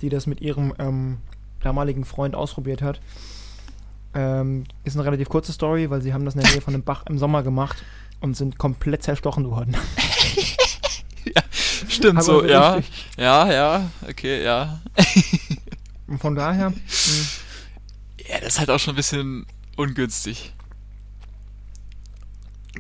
die 0.00 0.09
das 0.09 0.26
mit 0.26 0.40
ihrem 0.40 0.72
ähm, 0.78 1.18
damaligen 1.64 2.05
Freund 2.05 2.35
ausprobiert 2.35 2.83
hat. 2.83 3.00
Ähm, 4.14 4.64
ist 4.85 4.96
eine 4.96 5.05
relativ 5.05 5.29
kurze 5.29 5.53
Story, 5.53 5.90
weil 5.90 6.00
sie 6.03 6.12
haben 6.14 6.24
das 6.24 6.35
in 6.35 6.40
der 6.42 6.50
Nähe 6.53 6.61
von 6.61 6.74
einem 6.74 6.85
Bach 6.85 7.05
im 7.09 7.18
Sommer 7.18 7.42
gemacht 7.42 7.83
und 8.20 8.37
sind 8.37 8.59
komplett 8.59 9.03
zerstochen 9.03 9.50
worden. 9.50 9.77
Stimmt 11.88 12.16
Aber 12.18 12.22
so, 12.22 12.44
ja. 12.44 12.74
richtig. 12.74 13.07
Ja, 13.16 13.50
ja, 13.53 13.90
okay, 14.09 14.42
ja. 14.44 14.81
Und 16.07 16.18
von 16.20 16.35
daher, 16.35 16.70
mh, 16.70 16.77
Ja, 18.29 18.40
das 18.40 18.55
ist 18.55 18.59
halt 18.59 18.70
auch 18.70 18.79
schon 18.79 18.94
ein 18.94 18.96
bisschen 18.96 19.46
ungünstig. 19.77 20.53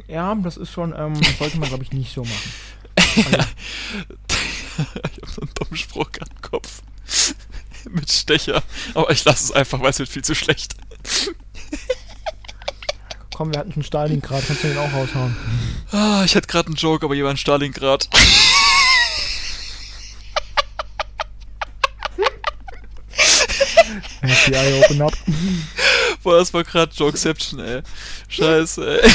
ja, 0.08 0.34
das 0.36 0.56
ist 0.56 0.70
schon, 0.72 0.94
ähm, 0.96 1.14
sollte 1.38 1.58
man 1.58 1.68
glaube 1.68 1.82
ich 1.84 1.92
nicht 1.92 2.12
so 2.14 2.22
machen. 2.22 2.52
Also, 2.96 3.30
ich 4.28 5.22
habe 5.22 5.30
so 5.32 5.40
einen 5.42 5.50
dummen 5.54 5.76
Spruch 5.76 6.10
im 6.20 6.42
Kopf. 6.42 6.82
Mit 7.90 8.10
Stecher. 8.10 8.62
Aber 8.94 9.10
ich 9.10 9.24
lasse 9.24 9.44
es 9.44 9.52
einfach, 9.52 9.80
weil 9.80 9.90
es 9.90 9.98
wird 9.98 10.08
viel 10.08 10.24
zu 10.24 10.34
schlecht. 10.34 10.74
komm, 13.34 13.52
wir 13.52 13.58
hatten 13.58 13.72
schon 13.72 13.82
Stalingrad, 13.82 14.46
kannst 14.46 14.64
du 14.64 14.68
den 14.68 14.78
auch 14.78 14.92
raushauen. 14.92 15.36
Ah, 15.92 16.22
ich 16.24 16.34
hatte 16.36 16.46
gerade 16.46 16.68
einen 16.68 16.76
Joke, 16.76 17.04
aber 17.04 17.14
jemand 17.14 17.38
Stalingrad. 17.38 18.08
FBI 24.22 24.82
open 24.82 25.02
up. 25.02 25.12
Boah, 26.22 26.38
das 26.38 26.54
war 26.54 26.64
gerade 26.64 26.92
Jokeception, 26.94 27.60
ey. 27.60 27.82
Scheiße, 28.28 29.02
ey. 29.02 29.10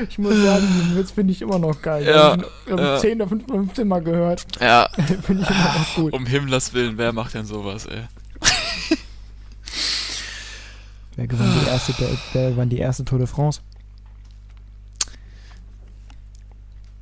Ich 0.08 0.18
muss 0.18 0.34
sagen, 0.36 0.66
den 0.66 0.96
Witz 0.96 1.10
finde 1.10 1.32
ich 1.32 1.40
immer 1.42 1.58
noch 1.58 1.80
geil. 1.82 2.04
Ja, 2.04 2.36
Ich 2.66 2.72
habe 2.72 2.82
ja. 2.82 2.98
10 2.98 3.22
oder 3.22 3.28
15 3.28 3.88
Mal 3.88 4.02
gehört. 4.02 4.44
Ja, 4.60 4.88
finde 5.22 5.42
ich 5.42 5.50
immer 5.50 5.74
noch 5.78 5.94
gut. 5.94 6.12
um 6.12 6.26
Himmlers 6.26 6.72
Willen, 6.74 6.98
wer 6.98 7.12
macht 7.12 7.34
denn 7.34 7.46
sowas, 7.46 7.86
ey? 7.86 8.02
Wer 11.18 11.26
gewann 11.26 11.50
die 11.62 11.66
erste, 11.66 11.94
wer, 11.96 12.08
wer 12.34 12.50
gewann 12.50 12.68
die 12.68 12.76
erste 12.78 13.02
Tour 13.02 13.18
de 13.18 13.26
France? 13.26 13.62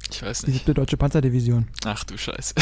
Ich 0.09 0.22
weiß 0.22 0.42
Die 0.42 0.46
nicht. 0.52 0.59
siebte 0.59 0.72
deutsche 0.74 0.96
Panzerdivision. 0.96 1.66
Ach 1.85 2.04
du 2.04 2.16
Scheiße. 2.16 2.54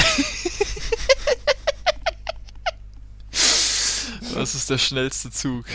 Was 4.34 4.54
ist 4.54 4.70
der 4.70 4.78
schnellste 4.78 5.30
Zug? 5.30 5.66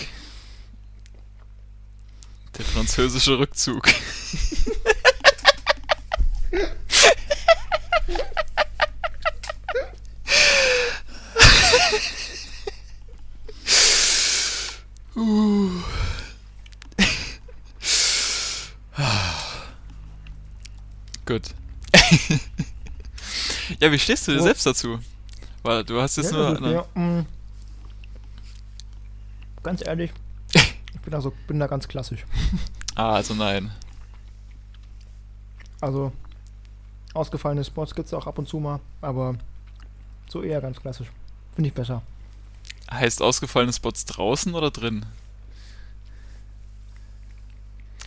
Der 2.57 2.65
französische 2.65 3.37
Rückzug. 3.37 3.87
uh. 15.15 15.81
Gut. 21.25 21.41
ja, 23.79 23.91
wie 23.91 23.99
stehst 23.99 24.27
du 24.27 24.31
Ja. 24.33 24.41
selbst 24.41 24.65
dazu? 24.65 24.99
Weil 25.63 25.83
du 25.83 26.01
hast 26.01 26.15
jetzt 26.17 26.31
Ja, 26.31 26.37
nur. 26.37 26.57
eine- 26.57 26.73
ja, 26.73 26.85
mh, 26.93 27.25
ganz 29.63 29.85
ehrlich, 29.85 30.11
ich 30.11 30.26
bin, 31.07 31.13
also, 31.13 31.31
bin 31.47 31.57
da 31.57 31.67
ganz 31.67 31.87
klassisch. 31.87 32.25
Ah, 32.95 33.13
also 33.13 33.35
nein. 33.35 33.71
Also, 35.79 36.11
Ausgefallene 37.13 37.63
Spots 37.63 37.93
gibt 37.93 38.07
es 38.07 38.13
auch 38.15 38.25
ab 38.25 38.39
und 38.39 38.47
zu 38.47 38.57
mal, 38.57 38.79
aber 39.01 39.35
so 40.27 40.41
eher 40.41 40.59
ganz 40.61 40.81
klassisch. 40.81 41.11
Finde 41.53 41.67
ich 41.67 41.75
besser. 41.75 42.01
Heißt 42.89 43.21
ausgefallene 43.21 43.71
Spots 43.71 44.05
draußen 44.05 44.55
oder 44.55 44.71
drin? 44.71 45.05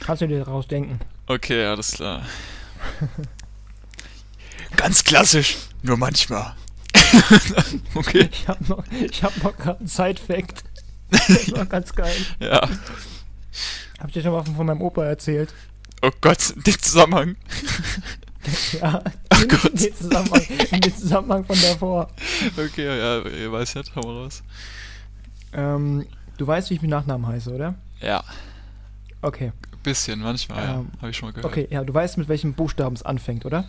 Kannst 0.00 0.22
du 0.22 0.26
dir 0.26 0.44
daraus 0.44 0.66
denken. 0.66 0.98
Okay, 1.28 1.64
alles 1.66 1.92
klar. 1.92 2.26
Ganz 4.76 5.04
klassisch, 5.04 5.56
nur 5.82 5.96
manchmal. 5.98 6.56
okay. 7.94 8.28
Ich 8.32 8.48
habe 8.48 8.64
noch, 8.64 8.84
ich 8.90 9.22
hab 9.22 9.36
noch 9.40 9.56
gerade 9.56 9.78
einen 9.78 9.88
Side-Fact. 9.88 10.64
Das 11.10 11.52
war 11.52 11.66
ganz 11.66 11.94
geil. 11.94 12.14
Ja. 12.38 12.60
Hab 13.98 14.08
ich 14.08 14.14
dir 14.14 14.22
schon 14.22 14.32
mal 14.32 14.44
von, 14.44 14.54
von 14.54 14.66
meinem 14.66 14.80
Opa 14.80 15.04
erzählt. 15.04 15.52
Oh 16.02 16.10
Gott, 16.20 16.54
den 16.66 16.78
Zusammenhang. 16.78 17.36
Ja, 18.80 19.04
Ach 19.28 19.42
in, 19.42 19.48
Gott. 19.48 19.64
in, 19.66 19.76
den 19.76 19.94
Zusammenhang, 19.94 20.42
in 20.70 20.80
den 20.80 20.96
Zusammenhang 20.96 21.44
von 21.44 21.60
davor. 21.60 22.08
Okay, 22.56 22.86
ja, 22.86 23.20
ihr 23.20 23.52
weiß 23.52 23.74
nicht, 23.74 23.94
hau 23.94 24.00
mal 24.00 24.22
raus. 24.22 24.42
Ähm, 25.52 26.06
du 26.38 26.46
weißt, 26.46 26.70
wie 26.70 26.74
ich 26.74 26.80
mit 26.80 26.90
Nachnamen 26.90 27.26
heiße, 27.26 27.52
oder? 27.54 27.74
Ja, 28.00 28.24
Okay. 29.22 29.52
bisschen, 29.82 30.20
manchmal, 30.20 30.64
ja. 30.64 30.74
Ähm, 30.76 30.90
Habe 31.00 31.10
ich 31.10 31.16
schon 31.16 31.28
mal 31.28 31.32
gehört. 31.32 31.52
Okay, 31.52 31.68
ja, 31.70 31.84
du 31.84 31.92
weißt, 31.92 32.18
mit 32.18 32.28
welchem 32.28 32.54
Buchstaben 32.54 32.94
es 32.94 33.02
anfängt, 33.02 33.44
oder? 33.44 33.64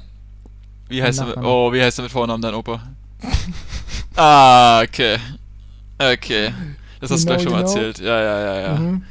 Wie 0.88 1.02
heißt 1.02 1.20
er 1.20 1.44
oh, 1.44 1.72
wie 1.74 1.82
heißt 1.82 2.00
er 2.00 2.04
mit 2.04 2.12
Vornamen, 2.12 2.42
dein 2.42 2.54
Opa? 2.54 2.82
ah, 4.16 4.82
okay. 4.82 5.18
Okay. 5.98 6.54
Das 7.02 7.10
You 7.10 7.16
hast 7.16 7.24
du 7.24 7.28
gleich 7.28 7.42
schon 7.44 7.52
mal 7.52 7.62
erzählt. 7.62 8.00
Ja, 8.00 8.22
ja, 8.22 8.40
ja, 8.42 8.62
ja. 8.62 8.76
Mhm. 8.80 9.04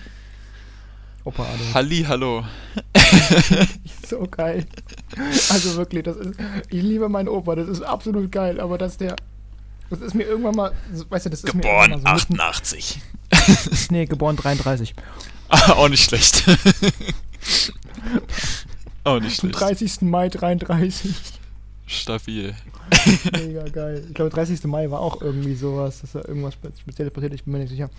Opa 1.24 1.42
Adolf. 1.42 1.74
Halli, 1.74 2.04
hallo. 2.08 2.44
So 4.08 4.26
geil. 4.28 4.66
Also 5.50 5.76
wirklich, 5.76 6.02
das 6.04 6.16
ist. 6.16 6.32
Ich 6.70 6.82
liebe 6.82 7.08
meinen 7.08 7.28
Opa, 7.28 7.54
das 7.54 7.68
ist 7.68 7.82
absolut 7.82 8.32
geil, 8.32 8.58
aber 8.60 8.78
dass 8.78 8.96
der. 8.96 9.14
Das 9.90 10.00
ist 10.00 10.14
mir 10.14 10.24
irgendwann 10.24 10.54
mal. 10.56 10.72
Weißt 11.10 11.26
du, 11.26 11.30
das 11.30 11.44
ist 11.44 11.54
mir 11.54 11.62
irgendwann 11.62 12.02
mal 12.02 12.18
so 12.18 12.26
mitten- 12.28 12.40
88. 12.40 13.00
Nee, 13.90 14.06
geboren 14.06 14.36
33. 14.36 14.94
Ah, 15.48 15.72
auch 15.74 15.88
nicht 15.88 16.04
schlecht. 16.04 16.44
auch 19.04 19.20
nicht 19.20 19.36
schlecht. 19.40 19.60
30. 19.60 20.02
Mai 20.02 20.28
33. 20.28 21.12
Stabil. 21.86 22.54
Mega 23.32 23.64
geil. 23.64 24.04
Ich 24.08 24.14
glaube, 24.14 24.30
30. 24.30 24.64
Mai 24.64 24.90
war 24.90 25.00
auch 25.00 25.20
irgendwie 25.22 25.54
sowas. 25.54 26.00
Das 26.00 26.14
war 26.14 26.28
irgendwas 26.28 26.54
spe- 26.54 26.72
Spezielles 26.80 27.12
passiert, 27.12 27.34
ich 27.34 27.44
bin 27.44 27.52
mir 27.52 27.58
nicht 27.60 27.70
sicher. 27.70 27.90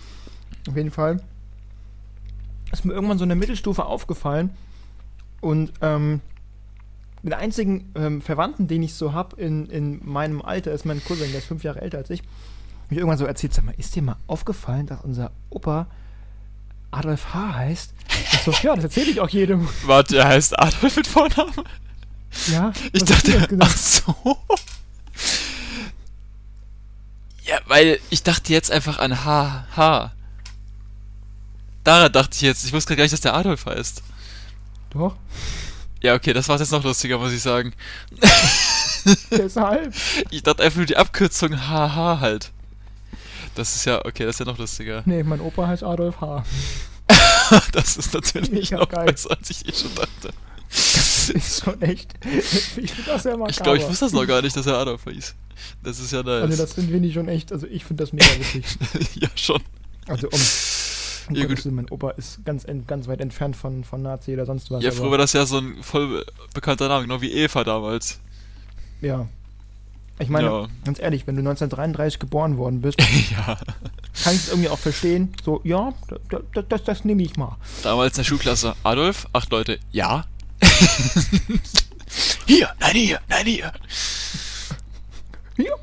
Auf 0.68 0.76
jeden 0.76 0.90
Fall 0.90 1.20
ist 2.72 2.84
mir 2.84 2.92
irgendwann 2.94 3.18
so 3.18 3.24
eine 3.24 3.34
Mittelstufe 3.34 3.84
aufgefallen. 3.84 4.50
Und 5.40 5.72
ähm, 5.82 6.20
den 7.22 7.34
einzigen 7.34 7.90
ähm, 7.94 8.22
Verwandten, 8.22 8.66
den 8.68 8.82
ich 8.82 8.94
so 8.94 9.12
habe 9.12 9.40
in, 9.40 9.66
in 9.66 10.00
meinem 10.04 10.40
Alter, 10.42 10.72
ist 10.72 10.84
mein 10.84 11.02
Cousin, 11.04 11.30
der 11.30 11.38
ist 11.38 11.46
fünf 11.46 11.62
Jahre 11.64 11.80
älter 11.80 11.98
als 11.98 12.10
ich. 12.10 12.22
Mich 12.88 12.98
irgendwann 12.98 13.18
so 13.18 13.24
erzählt, 13.26 13.54
sag 13.54 13.64
mal, 13.64 13.74
ist 13.78 13.94
dir 13.94 14.02
mal 14.02 14.16
aufgefallen, 14.26 14.86
dass 14.86 15.00
unser 15.02 15.30
Opa 15.50 15.86
Adolf 16.90 17.32
H. 17.32 17.54
heißt? 17.54 17.94
Ich 18.32 18.38
so, 18.40 18.50
ja, 18.62 18.74
das 18.74 18.84
erzähle 18.84 19.10
ich 19.10 19.20
auch 19.20 19.28
jedem. 19.28 19.68
Warte, 19.86 20.18
er 20.18 20.28
heißt 20.28 20.58
Adolf 20.58 20.96
mit 20.96 21.06
Vornamen? 21.06 21.52
Ja, 22.50 22.72
Ich 22.92 23.04
dachte, 23.04 23.48
ach 23.60 23.76
so. 23.76 24.14
Ja, 27.44 27.58
weil 27.66 27.98
ich 28.10 28.22
dachte 28.22 28.52
jetzt 28.52 28.70
einfach 28.70 28.98
an 28.98 29.24
H. 29.24 29.66
H. 29.76 30.12
Daran 31.84 32.12
dachte 32.12 32.30
ich 32.34 32.42
jetzt. 32.42 32.64
Ich 32.64 32.72
wusste 32.72 32.94
gar 32.96 33.02
nicht, 33.04 33.12
dass 33.12 33.20
der 33.20 33.34
Adolf 33.34 33.66
heißt. 33.66 34.02
Doch, 34.90 35.16
Ja, 36.02 36.14
okay, 36.14 36.32
das 36.32 36.48
war 36.48 36.58
jetzt 36.58 36.70
noch 36.72 36.84
lustiger, 36.84 37.18
muss 37.18 37.32
ich 37.32 37.42
sagen. 37.42 37.72
deshalb. 39.30 39.94
Ich 40.30 40.42
dachte 40.42 40.62
einfach 40.62 40.76
nur 40.76 40.86
die 40.86 40.96
Abkürzung 40.96 41.56
HH 41.68 42.20
halt. 42.20 42.52
Das 43.54 43.74
ist 43.74 43.84
ja, 43.84 44.04
okay, 44.04 44.24
das 44.24 44.36
ist 44.36 44.40
ja 44.40 44.46
noch 44.46 44.58
lustiger. 44.58 45.02
Nee, 45.06 45.22
mein 45.22 45.40
Opa 45.40 45.66
heißt 45.66 45.82
Adolf 45.82 46.20
H. 46.20 46.44
Das 47.72 47.96
ist 47.98 48.14
natürlich 48.14 48.50
Mega 48.50 48.78
noch 48.78 48.88
geil. 48.88 49.06
besser, 49.06 49.30
als 49.30 49.50
ich 49.50 49.68
eh 49.68 49.72
schon 49.74 49.94
dachte. 49.94 50.32
Das 51.26 51.30
ist 51.30 51.64
schon 51.64 51.80
echt. 51.82 52.14
Ich 52.24 52.92
finde 52.92 53.02
das 53.06 53.24
ja 53.24 53.32
makaber. 53.32 53.50
Ich 53.50 53.56
glaube, 53.58 53.78
ich 53.78 53.88
wusste 53.88 54.04
das 54.06 54.12
noch 54.12 54.26
gar 54.26 54.42
nicht, 54.42 54.56
dass 54.56 54.66
er 54.66 54.78
Adolf 54.78 55.04
hieß. 55.04 55.34
Das 55.82 55.98
ist 56.00 56.12
ja 56.12 56.22
nice. 56.22 56.42
Also 56.42 56.56
das 56.62 56.72
finde 56.74 57.06
ich 57.06 57.14
schon 57.14 57.28
echt, 57.28 57.52
also 57.52 57.66
ich 57.66 57.84
finde 57.84 58.02
das 58.04 58.12
mega 58.12 58.26
witzig. 58.38 58.64
ja, 59.14 59.28
schon. 59.34 59.60
Also 60.08 60.28
um, 60.28 60.38
um 61.28 61.36
Ja. 61.36 61.48
Willen, 61.48 61.74
mein 61.74 61.88
Opa 61.90 62.10
ist 62.10 62.44
ganz, 62.44 62.66
ganz 62.86 63.06
weit 63.06 63.20
entfernt 63.20 63.54
von, 63.56 63.84
von 63.84 64.02
Nazi 64.02 64.32
oder 64.32 64.46
sonst 64.46 64.70
was. 64.70 64.82
Ja, 64.82 64.90
früher 64.90 65.10
war 65.12 65.18
das 65.18 65.32
ja 65.32 65.46
so 65.46 65.58
ein 65.58 65.82
voll 65.82 66.24
bekannter 66.54 66.88
Name, 66.88 67.02
genau 67.04 67.20
wie 67.20 67.32
Eva 67.32 67.62
damals. 67.64 68.18
Ja. 69.00 69.28
Ich 70.18 70.28
meine, 70.28 70.46
Ja. 70.48 70.68
ganz 70.84 71.00
ehrlich, 71.00 71.26
wenn 71.26 71.36
du 71.36 71.40
1933 71.40 72.18
geboren 72.20 72.56
worden 72.58 72.80
bist, 72.80 73.00
ja. 73.30 73.56
kann 74.22 74.34
ich 74.34 74.40
es 74.42 74.48
irgendwie 74.48 74.68
auch 74.68 74.78
verstehen. 74.78 75.32
So, 75.44 75.60
ja, 75.64 75.92
das, 76.08 76.42
das, 76.54 76.64
das, 76.68 76.84
das 76.84 77.04
nehme 77.04 77.22
ich 77.22 77.36
mal. 77.36 77.56
Damals 77.82 78.14
in 78.14 78.16
der 78.22 78.24
Schulklasse. 78.24 78.74
Adolf, 78.82 79.26
acht 79.32 79.50
Leute. 79.50 79.78
Ja. 79.90 80.24
hier, 82.46 82.70
nein, 82.80 82.94
hier, 82.94 83.20
nein, 83.28 83.46
hier. 83.46 83.72
Ja. 85.58 85.74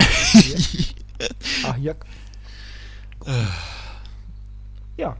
Ach, 1.64 1.76
ja. 1.78 1.94
Ja, 4.96 5.16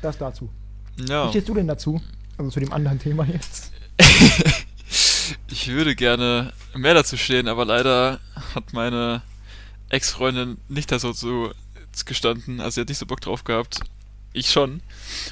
das 0.00 0.18
dazu. 0.18 0.50
Wie 0.96 1.04
Ja. 1.08 1.28
stehst 1.28 1.48
du 1.48 1.54
denn 1.54 1.66
dazu? 1.68 2.00
Also 2.36 2.50
zu 2.50 2.60
dem 2.60 2.72
anderen 2.72 2.98
Thema 2.98 3.24
jetzt. 3.26 3.72
Ich 5.48 5.68
würde 5.68 5.94
gerne 5.94 6.52
mehr 6.74 6.94
dazu 6.94 7.16
stehen, 7.16 7.46
aber 7.46 7.64
leider 7.64 8.18
hat 8.54 8.72
meine 8.72 9.22
Ex-Freundin 9.90 10.58
nicht 10.68 10.90
da 10.90 10.98
so 10.98 11.12
zu 11.12 11.52
gestanden. 12.04 12.60
Also 12.60 12.74
sie 12.76 12.80
hat 12.80 12.88
nicht 12.88 12.98
so 12.98 13.06
Bock 13.06 13.20
drauf 13.20 13.44
gehabt. 13.44 13.78
Ich 14.32 14.50
schon. 14.50 14.80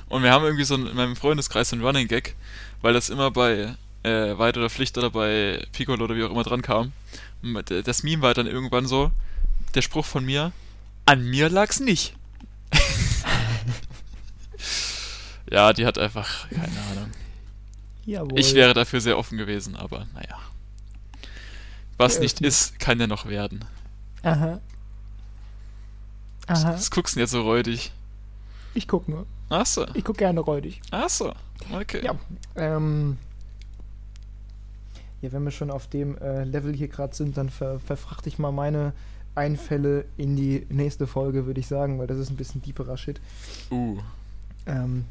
Und 0.09 0.23
wir 0.23 0.31
haben 0.31 0.45
irgendwie 0.45 0.65
so 0.65 0.75
in 0.75 0.95
meinem 0.95 1.17
Freundeskreis 1.17 1.71
so 1.71 1.77
einen 1.77 1.85
Running 1.85 2.09
Gag, 2.09 2.37
weil 2.83 2.93
das 2.93 3.09
immer 3.09 3.31
bei 3.31 3.75
äh, 4.03 4.39
Weit 4.39 4.57
oder 4.57 4.71
Pflicht 4.71 4.97
oder 4.99 5.11
bei 5.11 5.67
Piccolo 5.73 6.05
oder 6.05 6.17
wie 6.17 6.25
auch 6.25 6.31
immer 6.31 6.45
dran 6.45 6.63
kam. 6.63 6.93
Das 7.85 8.03
Meme 8.03 8.23
war 8.23 8.35
dann 8.35 8.47
irgendwann 8.47 8.87
so, 8.87 9.11
der 9.75 9.83
Spruch 9.83 10.05
von 10.05 10.25
mir, 10.25 10.53
an 11.07 11.25
mir 11.25 11.49
lag's 11.49 11.81
nicht. 11.81 12.15
ja, 15.51 15.73
die 15.73 15.87
hat 15.87 15.99
einfach 15.99 16.49
keine 16.51 16.81
Ahnung. 16.93 17.11
Jawohl. 18.05 18.39
Ich 18.39 18.55
wäre 18.55 18.75
dafür 18.75 19.01
sehr 19.01 19.19
offen 19.19 19.39
gewesen, 19.39 19.77
aber 19.77 20.07
naja. 20.15 20.39
Was 21.97 22.19
nicht 22.19 22.41
ist, 22.41 22.79
kann 22.79 23.01
ja 23.01 23.07
noch 23.07 23.27
werden. 23.27 23.65
Aha. 24.23 24.61
Aha. 26.47 26.73
Was 26.73 26.91
guckst 26.91 27.15
du 27.15 27.19
denn 27.19 27.25
jetzt 27.25 27.33
so 27.33 27.43
räudig? 27.43 27.93
Ich 28.75 28.87
guck 28.89 29.09
nur. 29.09 29.27
Achso, 29.49 29.85
Ich 29.95 30.05
guck 30.05 30.17
gerne 30.19 30.41
räudig. 30.41 30.81
achso, 30.91 31.33
okay. 31.73 32.05
Ja. 32.05 32.15
Ähm. 32.57 33.19
Ja, 35.23 35.33
wenn 35.33 35.45
wir 35.45 35.51
schon 35.51 35.71
auf 35.71 35.87
dem 35.89 36.17
äh, 36.19 36.45
Level 36.45 36.75
hier 36.75 36.89
gerade 36.89 37.15
sind, 37.15 37.37
dann 37.37 37.51
ver 37.51 37.79
verfrachte 37.81 38.29
ich 38.29 38.39
mal 38.39 38.53
meine 38.53 38.93
Einfälle 39.35 40.07
in 40.17 40.35
die 40.35 40.67
nächste 40.71 41.07
Folge, 41.07 41.45
würde 41.47 41.61
ich 41.61 41.67
sagen, 41.67 41.99
weil 41.99 42.07
das 42.07 42.19
ist 42.19 42.31
ein 42.31 42.37
bisschen 42.37 42.63
deeperer 42.63 42.97
Shit. 42.97 43.21
Uh, 43.71 43.99
Ähm, 44.67 45.05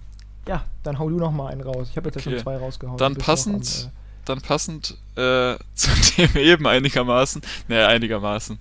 ja, 0.47 0.63
dann 0.83 0.97
hau 0.99 1.09
du 1.09 1.17
noch 1.17 1.31
mal 1.31 1.47
einen 1.51 1.61
raus. 1.61 1.89
Ich 1.91 1.97
habe 1.97 2.07
jetzt 2.09 2.15
ja 2.15 2.21
Okay. 2.21 2.31
schon 2.37 2.39
zwei 2.43 2.57
rausgehauen. 2.57 2.97
Dann 2.97 3.15
passend- 3.15 3.85
am, 3.85 3.91
dann 4.25 4.41
passend 4.41 4.97
äh, 5.15 5.57
zum 5.75 5.93
Thema 6.01 6.35
eben 6.37 6.65
einigermaßen. 6.65 7.41
Naja, 7.67 7.87
einigermaßen. 7.87 8.57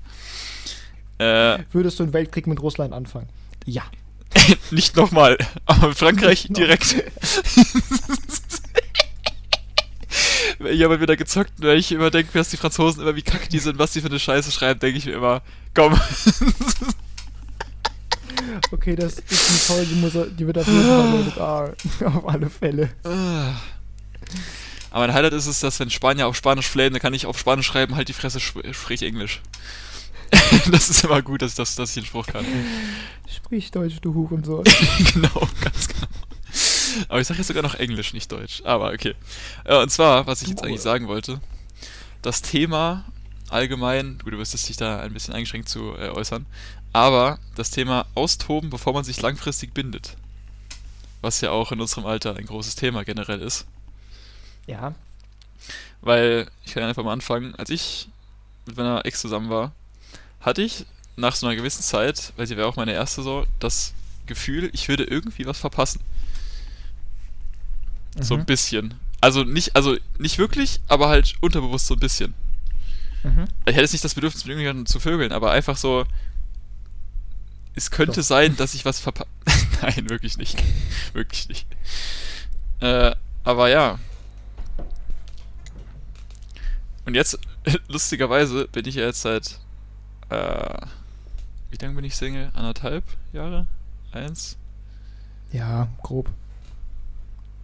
Äh, 1.19 1.55
äh, 1.55 1.65
würdest 1.73 1.99
du 1.99 2.03
einen 2.05 2.13
Weltkrieg 2.13 2.47
mit 2.47 2.61
Russland 2.61 2.93
anfangen? 2.93 3.29
Ja. 3.65 3.83
nicht 4.71 4.97
nochmal, 4.97 5.37
aber 5.67 5.95
Frankreich 5.95 6.49
Nicht 6.49 6.51
noch- 6.51 6.57
direkt. 6.59 6.95
Ich 10.71 10.85
aber 10.85 11.01
wieder 11.01 11.17
gezockt, 11.17 11.53
wenn 11.59 11.79
ich 11.79 11.93
immer 11.93 12.11
denke, 12.11 12.33
dass 12.37 12.49
die 12.49 12.57
Franzosen 12.57 13.03
immer 13.03 13.14
wie 13.14 13.23
kacke 13.23 13.49
die 13.49 13.61
sind, 13.61 13.79
was 13.79 13.93
die 13.93 14.01
für 14.01 14.09
eine 14.09 14.19
Scheiße 14.19 14.51
schreiben, 14.51 14.81
denke 14.81 14.99
ich 14.99 15.07
mir 15.07 15.12
immer, 15.12 15.43
komm. 15.75 15.99
Okay, 18.71 18.95
das 18.97 19.14
ist 19.14 19.49
eine 19.49 19.59
Folge, 19.59 19.87
die, 19.87 19.95
muss, 19.97 20.12
die 20.37 20.47
wird 20.47 20.59
auf 20.59 20.67
jeden 20.67 20.83
Fall 20.83 21.23
rated 21.37 21.37
R. 22.03 22.17
auf 22.17 22.29
alle 22.29 22.49
Fälle. 22.51 22.91
Aber 24.91 25.07
mein 25.07 25.12
Highlight 25.12 25.33
ist 25.33 25.47
es, 25.47 25.61
dass 25.61 25.79
wenn 25.81 25.91
Spanier 25.91 26.27
auf 26.27 26.37
Spanisch 26.37 26.67
flamen, 26.69 26.93
dann 26.93 27.03
kann 27.03 27.14
ich 27.14 27.27
auf 27.27 27.38
Spanisch 27.38 27.67
schreiben, 27.67 27.97
halt 27.97 28.09
die 28.09 28.12
Fresse, 28.12 28.38
sp 28.41 28.61
sprich 28.73 29.03
Englisch. 29.03 29.41
das 30.71 30.91
ist 30.91 31.05
immer 31.05 31.23
gut, 31.23 31.43
dass, 31.43 31.53
ich 31.53 31.57
das, 31.57 31.75
dass 31.75 31.91
ich 31.91 31.95
den 32.03 32.07
Spruch 32.07 32.27
kann. 32.27 32.45
Sprich 33.29 33.71
Deutsch, 33.71 33.97
du 34.01 34.14
Hurensohn. 34.14 34.64
genau, 35.12 35.49
ganz 35.61 35.88
genau. 35.88 36.07
Aber 37.09 37.21
ich 37.21 37.27
sage 37.27 37.38
jetzt 37.38 37.49
sogar 37.49 37.62
noch 37.62 37.75
Englisch, 37.75 38.12
nicht 38.12 38.31
Deutsch. 38.33 38.62
Aber 38.64 38.93
okay. 38.93 39.14
Äh, 39.64 39.81
und 39.81 39.91
zwar, 39.91 40.27
was 40.27 40.43
ich 40.43 40.49
jetzt 40.49 40.64
eigentlich 40.64 40.81
sagen 40.81 41.09
wollte, 41.09 41.41
das 42.23 42.43
Thema 42.43 43.05
allgemein, 43.49 44.19
gut, 44.23 44.33
du 44.33 44.38
wirst 44.38 44.69
dich 44.69 44.77
da 44.77 45.01
ein 45.01 45.12
bisschen 45.12 45.35
eingeschränkt 45.35 45.69
zu 45.69 45.95
äh, 45.95 46.09
äußern, 46.09 46.47
aber 46.93 47.38
das 47.55 47.71
Thema 47.71 48.07
austoben, 48.14 48.71
bevor 48.71 48.93
man 48.93 49.05
sich 49.05 49.21
langfristig 49.21 49.75
bindet. 49.75 50.17
Was 51.21 51.41
ja 51.41 51.51
auch 51.51 51.73
in 51.73 51.81
unserem 51.81 52.07
Alter 52.07 52.37
ein 52.37 52.47
großes 52.47 52.77
Thema 52.77 53.05
generell 53.05 53.41
ist. 53.41 53.67
Ja. 54.67 54.95
Weil, 56.01 56.49
ich 56.64 56.75
kann 56.75 56.85
einfach 56.85 57.05
mal 57.05 57.12
anfangen, 57.12 57.55
als 57.57 57.71
ich 57.71 58.09
mit 58.67 58.77
meiner 58.77 59.05
Ex 59.05 59.21
zusammen 59.21 59.51
war, 59.51 59.73
hatte 60.40 60.62
ich 60.62 60.87
nach 61.16 61.35
so 61.35 61.46
einer 61.46 61.57
gewissen 61.57 61.83
Zeit, 61.83 62.33
weil 62.37 62.46
sie 62.46 62.57
wäre 62.57 62.68
auch 62.68 62.77
meine 62.77 62.92
erste 62.92 63.22
so, 63.22 63.46
das 63.59 63.92
Gefühl, 64.27 64.70
ich 64.72 64.88
würde 64.88 65.05
irgendwie 65.05 65.46
was 65.46 65.59
verpassen. 65.59 66.01
So 68.20 68.35
ein 68.35 68.40
Mhm. 68.40 68.46
bisschen. 68.46 68.94
Also 69.20 69.42
nicht, 69.44 69.74
also 69.74 69.96
nicht 70.18 70.38
wirklich, 70.38 70.81
aber 70.87 71.09
halt 71.09 71.35
unterbewusst 71.40 71.87
so 71.87 71.94
ein 71.94 72.01
bisschen. 72.01 72.35
Mhm. 73.24 73.44
Ich 73.66 73.72
hätte 73.72 73.81
jetzt 73.81 73.92
nicht 73.92 74.05
das 74.05 74.14
Bedürfnis, 74.14 74.44
mit 74.44 74.51
irgendjemandem 74.51 74.87
zu 74.87 75.01
vögeln, 75.01 75.33
aber 75.33 75.51
einfach 75.51 75.77
so. 75.77 76.05
Es 77.74 77.90
könnte 77.90 78.20
Doch. 78.20 78.27
sein, 78.27 78.57
dass 78.57 78.74
ich 78.74 78.85
was 78.85 79.01
verpasse. 79.01 79.29
Nein, 79.83 80.09
wirklich 80.09 80.37
nicht. 80.38 80.62
wirklich 81.14 81.48
nicht. 81.48 81.66
Äh, 82.81 83.14
aber 83.44 83.68
ja. 83.68 83.98
Und 87.07 87.14
jetzt, 87.14 87.38
lustigerweise, 87.88 88.68
bin 88.68 88.87
ich 88.87 88.96
ja 88.96 89.05
jetzt 89.07 89.22
seit. 89.22 89.59
Äh, 90.31 90.87
wie 91.71 91.77
lange 91.77 91.95
bin 91.95 92.05
ich 92.05 92.17
Single? 92.17 92.51
Anderthalb 92.55 93.05
Jahre? 93.33 93.67
Eins? 94.12 94.57
Ja, 95.53 95.88
grob. 96.03 96.31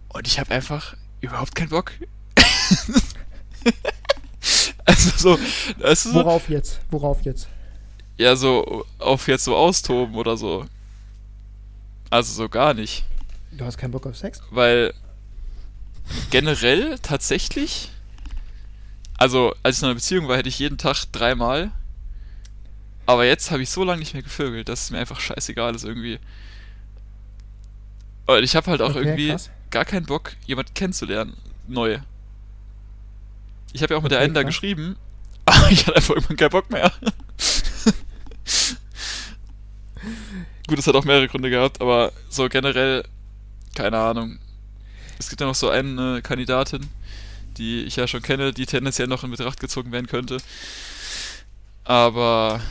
Und 0.09 0.27
ich 0.27 0.39
habe 0.39 0.51
einfach 0.51 0.95
überhaupt 1.21 1.55
keinen 1.55 1.69
Bock. 1.69 1.91
also 4.85 5.09
so, 5.17 5.39
weißt 5.79 6.05
du, 6.05 6.09
so, 6.09 6.15
Worauf 6.15 6.49
jetzt? 6.49 6.79
Worauf 6.89 7.21
jetzt? 7.23 7.47
ja, 8.17 8.35
so 8.35 8.85
auf 8.99 9.27
jetzt 9.27 9.43
so 9.43 9.55
austoben 9.55 10.15
oder 10.15 10.37
so. 10.37 10.65
Also 12.09 12.33
so 12.33 12.49
gar 12.49 12.73
nicht. 12.73 13.05
Du 13.51 13.65
hast 13.65 13.77
keinen 13.77 13.91
Bock 13.91 14.05
auf 14.05 14.17
Sex? 14.17 14.41
Weil 14.51 14.93
generell 16.29 16.97
tatsächlich, 16.99 17.91
also 19.17 19.53
als 19.63 19.77
ich 19.77 19.83
in 19.83 19.87
einer 19.87 19.95
Beziehung 19.95 20.27
war, 20.27 20.37
hätte 20.37 20.49
ich 20.49 20.59
jeden 20.59 20.77
Tag 20.77 21.05
dreimal. 21.11 21.71
Aber 23.05 23.25
jetzt 23.25 23.51
habe 23.51 23.61
ich 23.61 23.69
so 23.69 23.83
lange 23.83 23.99
nicht 23.99 24.13
mehr 24.13 24.23
gevögelt, 24.23 24.67
dass 24.69 24.85
es 24.85 24.91
mir 24.91 24.99
einfach 24.99 25.19
scheißegal 25.19 25.75
ist 25.75 25.83
irgendwie. 25.83 26.19
Und 28.25 28.43
ich 28.43 28.55
habe 28.55 28.71
halt 28.71 28.81
auch 28.81 28.95
Okay, 28.95 28.99
irgendwie 28.99 29.29
krass. 29.29 29.49
gar 29.69 29.85
keinen 29.85 30.05
Bock, 30.05 30.33
jemanden 30.47 30.73
kennenzulernen. 30.73 31.37
Neu. 31.67 31.99
Ich 33.73 33.83
habe 33.83 33.93
ja 33.93 33.97
auch 33.99 34.03
mit 34.03 34.11
der 34.11 34.19
Okay, 34.19 34.25
einen 34.25 34.33
da 34.33 34.43
geschrieben, 34.43 34.95
aber 35.45 35.69
ich 35.69 35.85
hatte 35.85 35.95
einfach 35.97 36.15
irgendwann 36.15 36.37
keinen 36.37 36.49
Bock 36.49 36.69
mehr. 36.71 36.91
Gut, 40.67 40.79
es 40.79 40.87
hat 40.87 40.95
auch 40.95 41.05
mehrere 41.05 41.27
Gründe 41.27 41.49
gehabt, 41.49 41.79
aber 41.81 42.11
so 42.29 42.49
generell, 42.49 43.03
keine 43.75 43.97
Ahnung. 43.99 44.39
Es 45.19 45.29
gibt 45.29 45.41
ja 45.41 45.47
noch 45.47 45.55
so 45.55 45.69
eine 45.69 46.21
Kandidatin, 46.23 46.87
die 47.57 47.83
ich 47.83 47.95
ja 47.97 48.07
schon 48.07 48.21
kenne, 48.23 48.51
die 48.51 48.65
tendenziell 48.65 49.07
noch 49.07 49.23
in 49.23 49.31
Betracht 49.31 49.59
gezogen 49.59 49.91
werden 49.91 50.07
könnte. 50.07 50.37
Aber 51.83 52.61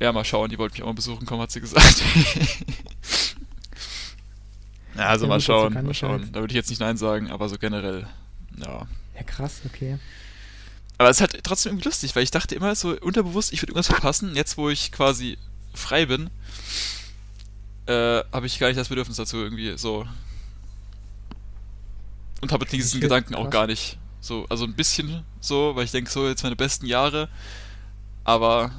ja, 0.00 0.12
mal 0.12 0.24
schauen, 0.24 0.50
die 0.50 0.58
wollte 0.58 0.74
mich 0.74 0.82
auch 0.82 0.86
mal 0.88 0.94
besuchen 0.94 1.26
kommen, 1.26 1.40
hat 1.42 1.50
sie 1.50 1.60
gesagt. 1.60 2.02
ja, 4.96 5.06
also 5.06 5.24
Ja, 5.24 5.28
mal 5.28 5.40
schauen, 5.40 5.72
mal 5.72 5.90
ich 5.90 5.98
schauen. 5.98 6.22
halt. 6.22 6.36
Da 6.36 6.40
würde 6.40 6.52
ich 6.52 6.56
jetzt 6.56 6.70
nicht 6.70 6.80
Nein 6.80 6.96
sagen, 6.96 7.30
aber 7.30 7.48
so 7.48 7.58
generell, 7.58 8.06
ja. 8.58 8.86
Ja, 9.14 9.22
krass, 9.24 9.60
okay. 9.66 9.98
Aber 10.98 11.10
es 11.10 11.16
ist 11.16 11.20
halt 11.22 11.44
trotzdem 11.44 11.70
irgendwie 11.72 11.88
lustig, 11.88 12.14
weil 12.14 12.22
ich 12.22 12.30
dachte 12.30 12.54
immer 12.54 12.74
so 12.74 12.90
unterbewusst, 13.00 13.52
ich 13.52 13.60
würde 13.62 13.72
irgendwas 13.72 13.88
verpassen. 13.88 14.36
Jetzt, 14.36 14.56
wo 14.56 14.70
ich 14.70 14.92
quasi 14.92 15.38
frei 15.74 16.06
bin, 16.06 16.30
äh, 17.86 18.22
habe 18.32 18.46
ich 18.46 18.58
gar 18.58 18.68
nicht 18.68 18.78
das 18.78 18.88
Bedürfnis 18.88 19.16
dazu 19.16 19.36
irgendwie 19.38 19.76
so. 19.76 20.06
Und 22.40 22.52
habe 22.52 22.66
diesen 22.66 23.00
Gedanken 23.00 23.34
auch 23.34 23.50
gar 23.50 23.66
nicht. 23.66 23.98
So, 24.20 24.46
also 24.48 24.64
ein 24.64 24.74
bisschen 24.74 25.24
so, 25.40 25.74
weil 25.76 25.84
ich 25.84 25.90
denke, 25.90 26.10
so 26.10 26.28
jetzt 26.28 26.42
meine 26.42 26.56
besten 26.56 26.86
Jahre. 26.86 27.28
Aber. 28.24 28.70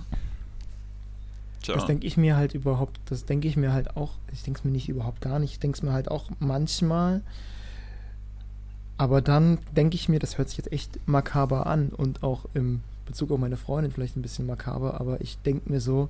Tja. 1.66 1.74
Das 1.76 1.86
denke 1.86 2.06
ich 2.06 2.16
mir 2.16 2.36
halt 2.38 2.54
überhaupt, 2.54 3.00
das 3.06 3.26
denke 3.26 3.48
ich 3.48 3.58
mir 3.58 3.74
halt 3.74 3.98
auch, 3.98 4.12
ich 4.32 4.44
denke 4.44 4.60
es 4.60 4.64
mir 4.64 4.72
nicht 4.72 4.88
überhaupt 4.88 5.20
gar 5.22 5.40
nicht, 5.40 5.52
ich 5.54 5.60
denke 5.60 5.76
es 5.78 5.82
mir 5.84 5.94
halt 5.94 6.10
auch 6.12 6.30
manchmal. 6.40 7.22
Aber 8.98 9.22
dann 9.22 9.58
denke 9.76 9.96
ich 9.96 10.08
mir, 10.08 10.20
das 10.20 10.38
hört 10.38 10.50
sich 10.50 10.58
jetzt 10.60 10.72
echt 10.72 11.00
makaber 11.08 11.66
an 11.68 11.90
und 11.90 12.24
auch 12.24 12.46
im 12.54 12.82
Bezug 13.06 13.32
auf 13.32 13.40
meine 13.40 13.58
Freundin 13.58 13.92
vielleicht 13.92 14.16
ein 14.16 14.22
bisschen 14.22 14.46
makaber, 14.46 15.00
aber 15.02 15.20
ich 15.22 15.38
denke 15.40 15.70
mir 15.72 15.82
so, 15.82 16.10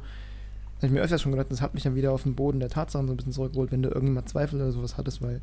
habe 0.78 0.88
ich 0.88 0.92
mir 0.92 1.02
öfters 1.02 1.22
schon 1.22 1.32
gedacht, 1.32 1.48
das 1.52 1.62
hat 1.62 1.74
mich 1.74 1.84
dann 1.84 1.96
wieder 1.96 2.12
auf 2.12 2.24
den 2.24 2.36
Boden 2.36 2.60
der 2.60 2.70
Tatsachen 2.70 3.08
so 3.08 3.14
ein 3.14 3.18
bisschen 3.18 3.32
zurückgeholt, 3.34 3.72
wenn 3.72 3.82
du 3.82 3.90
irgendjemand 3.90 4.30
Zweifel 4.30 4.62
oder 4.62 4.72
sowas 4.72 4.98
hattest, 4.98 5.22
weil 5.22 5.42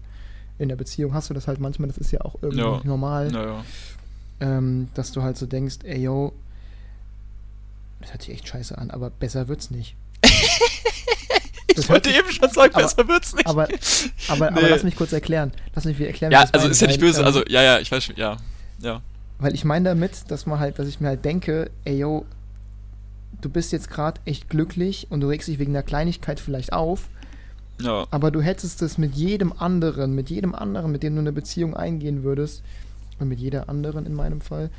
in 0.59 0.69
der 0.69 0.77
Beziehung 0.77 1.15
hast 1.15 1.31
du 1.31 1.35
das 1.35 1.49
halt 1.49 1.59
manchmal, 1.59 1.89
das 1.89 1.99
ist 1.99 2.11
ja 2.13 2.21
auch 2.21 2.37
irgendwie 2.43 2.61
Ja. 2.61 2.81
normal, 2.85 3.33
Naja. 3.33 3.65
ähm, 4.41 4.89
dass 4.95 5.11
du 5.13 5.23
halt 5.23 5.37
so 5.37 5.47
denkst, 5.47 5.79
ey 5.85 6.03
yo, 6.03 6.33
das 8.01 8.13
hört 8.13 8.23
sich 8.23 8.35
echt 8.35 8.47
scheiße 8.49 8.77
an, 8.79 8.91
aber 8.91 9.11
besser 9.11 9.49
wird's 9.49 9.71
nicht. 9.71 9.97
Ich 11.73 11.77
Das 11.77 11.89
wollte 11.89 12.11
eben 12.11 12.31
schon 12.31 12.51
sagen, 12.51 12.75
aber- 12.75 12.83
besser 12.85 13.09
wird's 13.09 13.35
nicht. 13.35 13.47
Aber, 13.47 13.69
aber, 14.29 14.51
Nee. 14.51 14.59
aber 14.59 14.69
lass 14.71 14.83
mich 14.83 14.97
kurz 14.97 15.13
erklären. 15.13 15.53
Lass 15.75 15.85
mich 15.85 15.99
erklären, 16.01 16.33
ja, 16.33 16.45
also 16.53 16.69
ist 16.69 16.81
ja 16.81 16.87
nicht 16.87 17.01
böse, 17.01 17.21
ähm, 17.21 17.27
also, 17.27 17.43
ja, 17.49 17.63
ja, 17.63 17.79
ich 17.79 17.91
weiß 17.91 18.05
schon, 18.05 18.17
ja. 18.17 18.37
Ja. 18.81 19.01
Weil 19.39 19.55
ich 19.55 19.65
meine 19.65 19.89
damit, 19.91 20.31
dass 20.31 20.47
man 20.47 20.59
halt, 20.61 20.79
dass 20.79 20.87
ich 20.89 21.01
mir 21.01 21.09
halt 21.09 21.25
denke, 21.25 21.71
ey 21.85 21.99
yo, 21.99 22.25
du 23.41 23.49
bist 23.49 23.73
jetzt 23.73 23.91
gerade 23.91 24.21
echt 24.25 24.49
glücklich 24.49 25.07
und 25.11 25.21
du 25.21 25.29
regst 25.29 25.49
dich 25.49 25.59
wegen 25.59 25.73
einer 25.73 25.83
Kleinigkeit 25.83 26.39
vielleicht 26.41 26.73
auf, 26.73 27.09
Ja. 27.81 28.07
aber 28.11 28.31
du 28.31 28.41
hättest 28.41 28.83
es 28.83 28.99
mit 28.99 29.15
jedem 29.15 29.53
anderen, 29.53 30.15
mit 30.15 30.31
jedem 30.31 30.55
anderen, 30.55 30.93
mit 30.93 31.03
dem 31.03 31.15
du 31.15 31.21
eine 31.21 31.33
Beziehung 31.33 31.75
eingehen 31.75 32.23
würdest, 32.23 32.63
und 33.19 33.29
mit 33.29 33.39
jeder 33.41 33.69
anderen 33.69 34.05
in 34.07 34.15
meinem 34.15 34.41
Fall, 34.41 34.71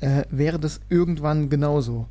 äh, 0.00 0.24
wäre 0.30 0.58
das 0.58 0.80
irgendwann 0.90 1.48
genauso. 1.48 2.06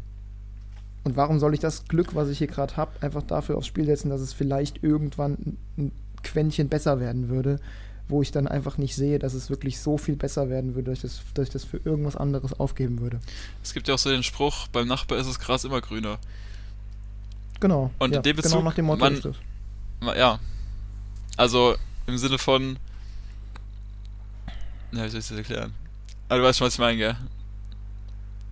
Und 1.04 1.18
warum 1.18 1.40
soll 1.40 1.54
ich 1.54 1.60
das 1.60 1.86
Glück, 1.86 2.16
was 2.16 2.30
ich 2.30 2.38
hier 2.38 2.48
gerade 2.48 2.78
habe, 2.78 2.92
einfach 3.02 3.24
dafür 3.24 3.58
aufs 3.58 3.68
Spiel 3.68 3.86
setzen, 3.86 4.10
dass 4.10 4.22
es 4.22 4.34
vielleicht 4.34 4.84
irgendwann 4.84 5.58
ein- 5.78 5.92
Quäntchen 6.24 6.70
besser 6.70 7.02
werden 7.02 7.28
würde, 7.28 7.60
wo 8.08 8.22
ich 8.22 8.32
dann 8.32 8.48
einfach 8.48 8.78
nicht 8.78 8.96
sehe, 8.96 9.20
dass 9.20 9.34
es 9.34 9.50
wirklich 9.50 9.80
so 9.82 9.98
viel 9.98 10.16
besser 10.16 10.50
werden 10.50 10.74
würde, 10.76 10.92
dass 10.92 11.00
ich 11.00 11.02
das, 11.04 11.22
dass 11.34 11.48
ich 11.48 11.54
das 11.54 11.66
für 11.66 11.82
irgendwas 11.84 12.16
anderes 12.16 12.58
aufgeben 12.58 13.02
würde. 13.02 13.20
Es 13.62 13.74
gibt 13.74 13.90
ja 13.90 13.96
auch 13.96 14.00
so 14.00 14.10
den 14.10 14.24
Spruch, 14.24 14.68
beim 14.70 14.88
Nachbar 14.88 15.18
ist 15.18 15.28
das 15.28 15.38
Gras 15.40 15.66
immer 15.66 15.82
grüner. 15.82 16.20
Genau. 17.60 17.92
Und 18.00 18.14
in 18.16 18.22
dem 18.22 18.36
genau 18.38 18.42
Bezug, 18.42 18.64
nach 18.64 18.74
dem 18.76 18.86
Motto 18.86 19.00
man- 19.04 19.14
ist 19.16 19.26
das. 19.26 19.36
Ma- 20.00 20.16
Ja. 20.16 20.40
Also 21.36 21.76
im 22.08 22.18
Sinne 22.18 22.38
von. 22.38 22.78
Ja, 24.94 25.04
wie 25.06 25.10
soll 25.10 25.20
ich 25.20 25.28
das 25.28 25.38
erklären? 25.38 25.74
Ah, 26.30 26.38
du 26.38 26.44
weißt 26.44 26.60
schon, 26.60 26.68
was 26.68 26.74
ich 26.76 26.80
meine, 26.80 26.98
gell? 26.98 27.18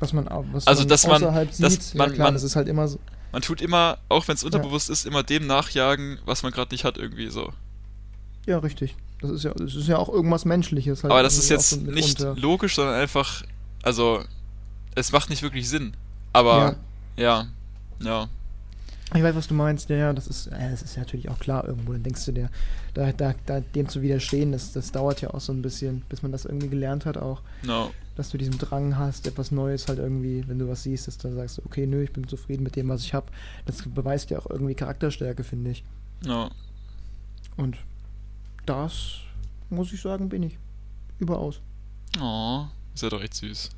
Was 0.01 0.11
man, 0.13 0.25
was 0.51 0.67
Also, 0.67 0.81
man 0.81 0.89
dass 0.89 1.07
man- 1.07 1.15
außerhalb 1.23 1.47
dass 1.57 1.73
sieht, 1.73 1.95
man- 1.95 2.09
ja 2.09 2.15
klar, 2.15 2.27
man- 2.27 2.33
das 2.33 2.43
ist 2.43 2.55
halt 2.57 2.67
immer 2.67 2.87
so. 2.89 2.99
Man 3.31 3.41
tut 3.41 3.61
immer, 3.61 3.97
auch 4.09 4.27
wenn 4.27 4.35
es 4.35 4.43
unterbewusst 4.43 4.89
ist, 4.89 5.05
immer 5.05 5.23
dem 5.23 5.47
nachjagen, 5.47 6.19
was 6.25 6.43
man 6.43 6.51
gerade 6.51 6.73
nicht 6.73 6.83
hat, 6.83 6.97
irgendwie 6.97 7.29
so. 7.29 7.53
Ja, 8.45 8.57
richtig. 8.59 8.95
Das 9.21 9.31
ist 9.31 9.43
ja, 9.43 9.53
das 9.53 9.75
ist 9.75 9.87
ja 9.87 9.97
auch 9.97 10.09
irgendwas 10.09 10.43
Menschliches. 10.43 11.03
Halt 11.03 11.11
Aber 11.13 11.23
das 11.23 11.37
ist 11.37 11.47
jetzt 11.49 11.69
so 11.69 11.77
nicht 11.77 12.19
logisch, 12.35 12.75
sondern 12.75 12.95
einfach. 12.95 13.43
Also, 13.83 14.21
es 14.95 15.11
macht 15.13 15.29
nicht 15.29 15.43
wirklich 15.43 15.69
Sinn. 15.69 15.93
Aber, 16.33 16.75
ja. 17.15 17.47
Ja. 18.01 18.27
Ich 19.13 19.21
weiß, 19.21 19.35
was 19.35 19.47
du 19.47 19.53
meinst, 19.53 19.89
ja, 19.89 19.97
ja, 19.97 20.13
das 20.13 20.25
ist, 20.27 20.47
ja, 20.47 20.69
das 20.69 20.81
ist 20.81 20.95
ja 20.95 21.01
natürlich 21.01 21.29
auch 21.29 21.37
klar 21.37 21.67
irgendwo. 21.67 21.91
Dann 21.93 22.01
denkst 22.03 22.25
du 22.25 22.31
dir, 22.31 22.49
da, 22.93 23.11
da, 23.11 23.35
da 23.45 23.59
dem 23.59 23.87
zu 23.89 24.01
widerstehen, 24.01 24.53
das, 24.53 24.71
das 24.71 24.91
dauert 24.91 25.21
ja 25.21 25.33
auch 25.33 25.41
so 25.41 25.51
ein 25.53 25.61
bisschen, 25.61 26.01
bis 26.09 26.21
man 26.23 26.31
das 26.31 26.45
irgendwie 26.45 26.69
gelernt 26.69 27.05
hat, 27.05 27.17
auch, 27.17 27.41
No. 27.63 27.91
Dass 28.21 28.29
du 28.29 28.37
diesen 28.37 28.59
Drang 28.59 28.99
hast, 28.99 29.25
etwas 29.25 29.49
Neues 29.49 29.87
halt 29.87 29.97
irgendwie, 29.97 30.47
wenn 30.47 30.59
du 30.59 30.67
was 30.67 30.83
siehst, 30.83 31.07
dass 31.07 31.17
du 31.17 31.33
sagst, 31.33 31.59
okay, 31.65 31.87
nö, 31.87 32.03
ich 32.03 32.13
bin 32.13 32.27
zufrieden 32.27 32.61
mit 32.61 32.75
dem, 32.75 32.87
was 32.87 33.01
ich 33.01 33.15
habe. 33.15 33.31
Das 33.65 33.81
beweist 33.83 34.29
ja 34.29 34.37
auch 34.37 34.45
irgendwie 34.47 34.75
Charakterstärke, 34.75 35.43
finde 35.43 35.71
ich. 35.71 35.83
No. 36.23 36.51
Und 37.57 37.77
das, 38.67 39.21
muss 39.71 39.91
ich 39.91 39.99
sagen, 39.99 40.29
bin 40.29 40.43
ich. 40.43 40.59
Überaus. 41.17 41.61
Oh, 42.19 42.65
ist 42.93 43.01
ja 43.01 43.09
doch 43.09 43.23
echt 43.23 43.33
süß. 43.33 43.71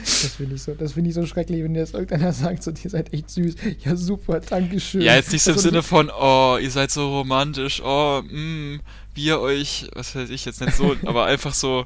Das 0.04 0.36
finde 0.36 0.56
ich, 0.56 0.64
so, 0.64 0.74
das 0.74 0.94
finde 0.94 1.10
ich 1.10 1.16
so 1.16 1.26
schrecklich, 1.26 1.64
wenn 1.64 1.74
dir 1.74 1.82
das 1.82 1.92
irgendeiner 1.92 2.32
sagt, 2.34 2.64
so, 2.64 2.72
ihr 2.72 2.90
seid 2.90 3.14
echt 3.14 3.30
süß. 3.30 3.56
Ja, 3.84 3.96
super, 3.96 4.40
Dankeschön. 4.40 5.02
Ja, 5.02 5.16
jetzt 5.16 5.32
nicht 5.32 5.44
so 5.44 5.52
im 5.52 5.58
Also, 5.58 5.70
Sinne 5.70 5.84
von, 5.84 6.10
oh, 6.10 6.58
ihr 6.62 6.72
seid 6.72 6.92
so 6.92 7.10
romantisch, 7.20 7.82
oh, 7.84 8.22
mh, 8.24 8.80
wie 9.16 9.26
ihr 9.26 9.40
euch, 9.40 9.88
was 9.94 10.16
weiß 10.16 10.30
ich 10.30 10.46
jetzt 10.46 10.62
nicht 10.62 10.76
so, 10.76 10.96
aber 11.06 11.26
einfach 11.26 11.54
so 11.54 11.86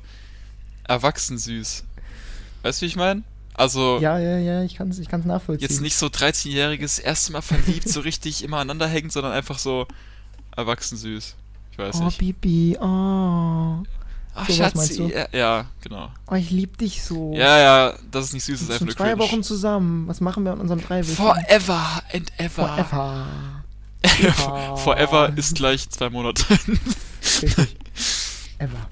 erwachsen 0.88 1.38
süß. 1.38 1.84
Weißt 2.64 2.82
du, 2.82 2.84
wie 2.86 2.88
ich 2.88 2.96
meine? 2.96 3.24
Also, 3.54 3.98
Ja, 4.00 4.20
ja, 4.20 4.38
ja, 4.38 4.64
ich 4.64 4.76
kann 4.76 4.90
es 4.90 5.00
ich 5.00 5.08
kann's 5.10 5.26
nachvollziehen. 5.26 5.68
jetzt 5.68 5.82
nicht 5.82 5.96
so 5.96 6.08
13-jähriges, 6.08 7.00
erste 7.02 7.32
Mal 7.32 7.42
verliebt, 7.42 7.90
so 7.90 8.02
richtig 8.02 8.44
immer 8.44 8.58
aneinander 8.58 8.88
hängt, 8.88 9.12
sondern 9.12 9.32
einfach 9.34 9.58
so 9.58 9.88
erwachsen 10.56 10.98
süß. 10.98 11.36
Ich 11.72 11.78
weiß 11.78 11.96
Oh, 12.02 12.06
nicht. 12.06 12.20
Bibi, 12.20 12.78
oh. 12.80 13.84
Ach, 14.40 14.50
Schatzi, 14.50 14.98
du? 14.98 15.08
ja, 15.10 15.28
ja, 15.32 15.66
genau. 15.82 16.10
oh, 16.30 16.36
ich 16.36 16.50
lieb 16.52 16.78
dich 16.78 17.04
so. 17.04 17.34
Ja, 17.34 17.58
ja, 17.58 17.94
das 18.12 18.26
ist 18.26 18.34
nicht 18.34 18.44
süß, 18.46 18.60
das 18.60 18.70
ist 18.70 18.74
einfach 18.74 18.86
nur 18.86 18.96
zwei 18.96 19.04
cringe. 19.14 19.20
Wochen 19.20 19.44
zusammen. 19.44 20.08
Was 20.08 20.22
machen 20.22 20.44
wir 20.44 20.52
an 20.54 20.60
unserem 20.60 20.82
Dreiwöchchen? 20.82 21.16
Forever 21.16 22.02
and 22.14 22.32
ever. 22.38 22.68
Forever. 22.68 23.28
Forever 24.78 25.34
ist 25.36 25.56
gleich 25.56 25.90
zwei 25.90 26.10
Monate. 26.10 26.44
Richtig. 26.50 27.76
Ever. 28.60 28.90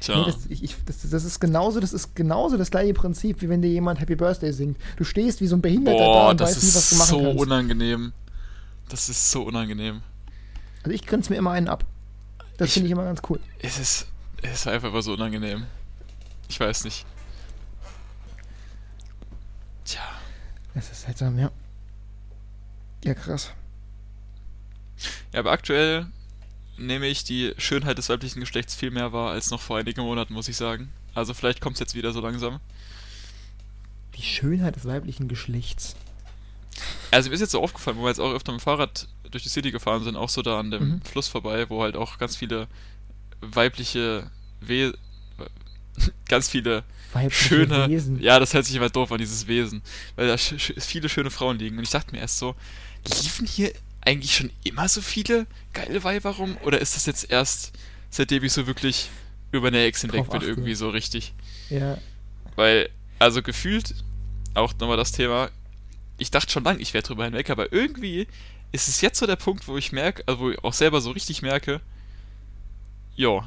Tja. 0.00 0.18
Nee, 0.18 0.26
das, 0.26 0.46
ich, 0.48 0.74
das, 0.86 1.08
das 1.08 1.24
ist 1.24 1.40
genauso, 1.40 1.80
das 1.80 1.92
ist 1.92 2.14
genauso 2.14 2.56
das 2.56 2.70
gleiche 2.70 2.92
Prinzip, 2.94 3.40
wie 3.42 3.48
wenn 3.48 3.62
dir 3.62 3.70
jemand 3.70 4.00
Happy 4.00 4.16
Birthday 4.16 4.52
singt. 4.52 4.76
Du 4.96 5.04
stehst 5.04 5.40
wie 5.40 5.46
so 5.46 5.56
ein 5.56 5.62
Behinderter 5.62 5.98
da 5.98 6.04
Boah, 6.04 6.30
und 6.30 6.40
das 6.40 6.50
weißt 6.50 6.62
nie, 6.62 6.68
was 6.68 6.76
ist 6.76 6.92
du 6.92 6.96
machen 6.96 7.08
so 7.08 7.22
kannst. 7.22 7.40
unangenehm. 7.40 8.12
Das 8.88 9.08
ist 9.08 9.30
so 9.30 9.42
unangenehm. 9.42 10.02
Also 10.82 10.94
ich 10.94 11.06
grinse 11.06 11.32
mir 11.32 11.38
immer 11.38 11.52
einen 11.52 11.68
ab. 11.68 11.84
Das 12.58 12.72
finde 12.72 12.86
ich 12.86 12.92
immer 12.92 13.04
ganz 13.04 13.22
cool. 13.28 13.40
Es 13.60 13.78
ist, 13.78 14.06
ist 14.52 14.66
einfach 14.66 14.88
immer 14.88 15.02
so 15.02 15.12
unangenehm. 15.14 15.66
Ich 16.48 16.60
weiß 16.60 16.84
nicht. 16.84 17.06
Tja. 19.84 20.02
Es 20.74 20.90
ist 20.90 21.02
seltsam, 21.02 21.38
ja. 21.38 21.50
Ja, 23.04 23.14
krass. 23.14 23.52
Ja, 25.32 25.40
aber 25.40 25.52
aktuell 25.52 26.06
nehme 26.76 27.06
ich 27.06 27.24
die 27.24 27.54
Schönheit 27.58 27.98
des 27.98 28.08
weiblichen 28.08 28.40
Geschlechts 28.40 28.74
viel 28.74 28.90
mehr 28.90 29.12
wahr 29.12 29.30
als 29.30 29.50
noch 29.50 29.60
vor 29.60 29.78
einigen 29.78 30.00
Monaten, 30.02 30.32
muss 30.34 30.48
ich 30.48 30.56
sagen. 30.56 30.90
Also 31.14 31.34
vielleicht 31.34 31.60
kommt 31.60 31.74
es 31.74 31.80
jetzt 31.80 31.94
wieder 31.94 32.12
so 32.12 32.20
langsam. 32.20 32.60
Die 34.16 34.22
Schönheit 34.22 34.76
des 34.76 34.84
weiblichen 34.84 35.28
Geschlechts. 35.28 35.94
Also 37.10 37.28
mir 37.28 37.34
ist 37.34 37.40
jetzt 37.40 37.52
so 37.52 37.62
aufgefallen, 37.62 37.98
wo 37.98 38.02
wir 38.02 38.08
jetzt 38.08 38.20
auch 38.20 38.32
öfter 38.32 38.52
mit 38.52 38.60
dem 38.60 38.64
Fahrrad 38.64 39.06
durch 39.30 39.42
die 39.44 39.48
City 39.48 39.70
gefahren 39.70 40.02
sind, 40.02 40.16
auch 40.16 40.28
so 40.28 40.42
da 40.42 40.58
an 40.58 40.70
dem 40.72 40.88
Mhm. 40.88 41.02
Fluss 41.02 41.28
vorbei, 41.28 41.68
wo 41.68 41.82
halt 41.82 41.96
auch 41.96 42.18
ganz 42.18 42.36
viele 42.36 42.66
weibliche 43.52 44.30
We 44.60 44.94
ganz 46.28 46.48
viele 46.48 46.84
Weibliche 47.12 47.44
schöne, 47.44 47.88
Wesen. 47.88 48.20
ja, 48.20 48.38
das 48.40 48.54
hört 48.54 48.64
sich 48.64 48.74
immer 48.74 48.90
doof 48.90 49.12
an, 49.12 49.18
dieses 49.18 49.46
Wesen, 49.46 49.82
weil 50.16 50.26
da 50.26 50.36
sch 50.36 50.72
viele 50.78 51.08
schöne 51.08 51.30
Frauen 51.30 51.58
liegen. 51.58 51.78
Und 51.78 51.84
ich 51.84 51.90
dachte 51.90 52.12
mir 52.12 52.20
erst 52.20 52.38
so, 52.38 52.54
liefen 53.06 53.46
hier 53.46 53.72
eigentlich 54.04 54.34
schon 54.34 54.50
immer 54.64 54.88
so 54.88 55.00
viele 55.00 55.46
geile 55.72 56.04
Weiber 56.04 56.30
rum? 56.30 56.56
Oder 56.64 56.80
ist 56.80 56.96
das 56.96 57.06
jetzt 57.06 57.30
erst, 57.30 57.72
seitdem 58.10 58.44
ich 58.44 58.52
so 58.52 58.66
wirklich 58.66 59.08
über 59.52 59.68
eine 59.68 59.84
Ex 59.84 60.02
hinweg 60.02 60.28
bin, 60.28 60.36
achte. 60.36 60.46
irgendwie 60.46 60.74
so 60.74 60.90
richtig? 60.90 61.32
Ja. 61.70 61.98
Weil, 62.56 62.90
also 63.18 63.42
gefühlt, 63.42 63.94
auch 64.54 64.74
nochmal 64.78 64.96
das 64.96 65.12
Thema, 65.12 65.50
ich 66.18 66.30
dachte 66.30 66.52
schon 66.52 66.64
lange, 66.64 66.80
ich 66.80 66.94
wäre 66.94 67.02
drüber 67.02 67.24
hinweg, 67.24 67.50
aber 67.50 67.72
irgendwie 67.72 68.26
ist 68.72 68.88
es 68.88 69.00
jetzt 69.00 69.18
so 69.18 69.26
der 69.26 69.36
Punkt, 69.36 69.68
wo 69.68 69.76
ich 69.76 69.92
merke, 69.92 70.22
also 70.26 70.40
wo 70.40 70.50
ich 70.50 70.62
auch 70.62 70.72
selber 70.72 71.00
so 71.00 71.10
richtig 71.10 71.42
merke, 71.42 71.80
ja, 73.16 73.42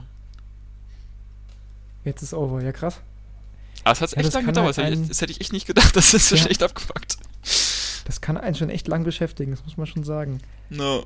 Jetzt 2.04 2.22
ist 2.22 2.34
over. 2.34 2.64
Ja, 2.64 2.72
krass. 2.72 3.02
aber 3.84 3.92
es 3.94 4.02
hat 4.02 4.12
Ja, 4.12 4.18
echt 4.18 4.28
das 4.28 4.34
lange 4.36 4.48
gedauert, 4.48 4.78
halt 4.78 4.78
das, 4.78 4.86
hätte 4.86 4.94
ich, 4.94 5.00
einen- 5.00 5.08
das 5.10 5.22
hätte 5.22 5.32
ich 5.34 5.42
echt 5.42 5.54
nicht 5.54 5.68
gedacht, 5.68 5.96
dass 5.96 6.12
das 6.12 6.30
so 6.30 6.36
Ja. 6.36 6.42
schlecht 6.44 6.64
abgepackt. 6.64 7.18
Das 8.06 8.22
kann 8.22 8.38
einen 8.38 8.56
schon 8.56 8.70
echt 8.70 8.88
lang 8.88 9.04
beschäftigen, 9.04 9.52
das 9.52 9.64
muss 9.66 9.76
man 9.78 9.86
schon 9.88 10.04
sagen. 10.04 10.40
No. 10.70 11.04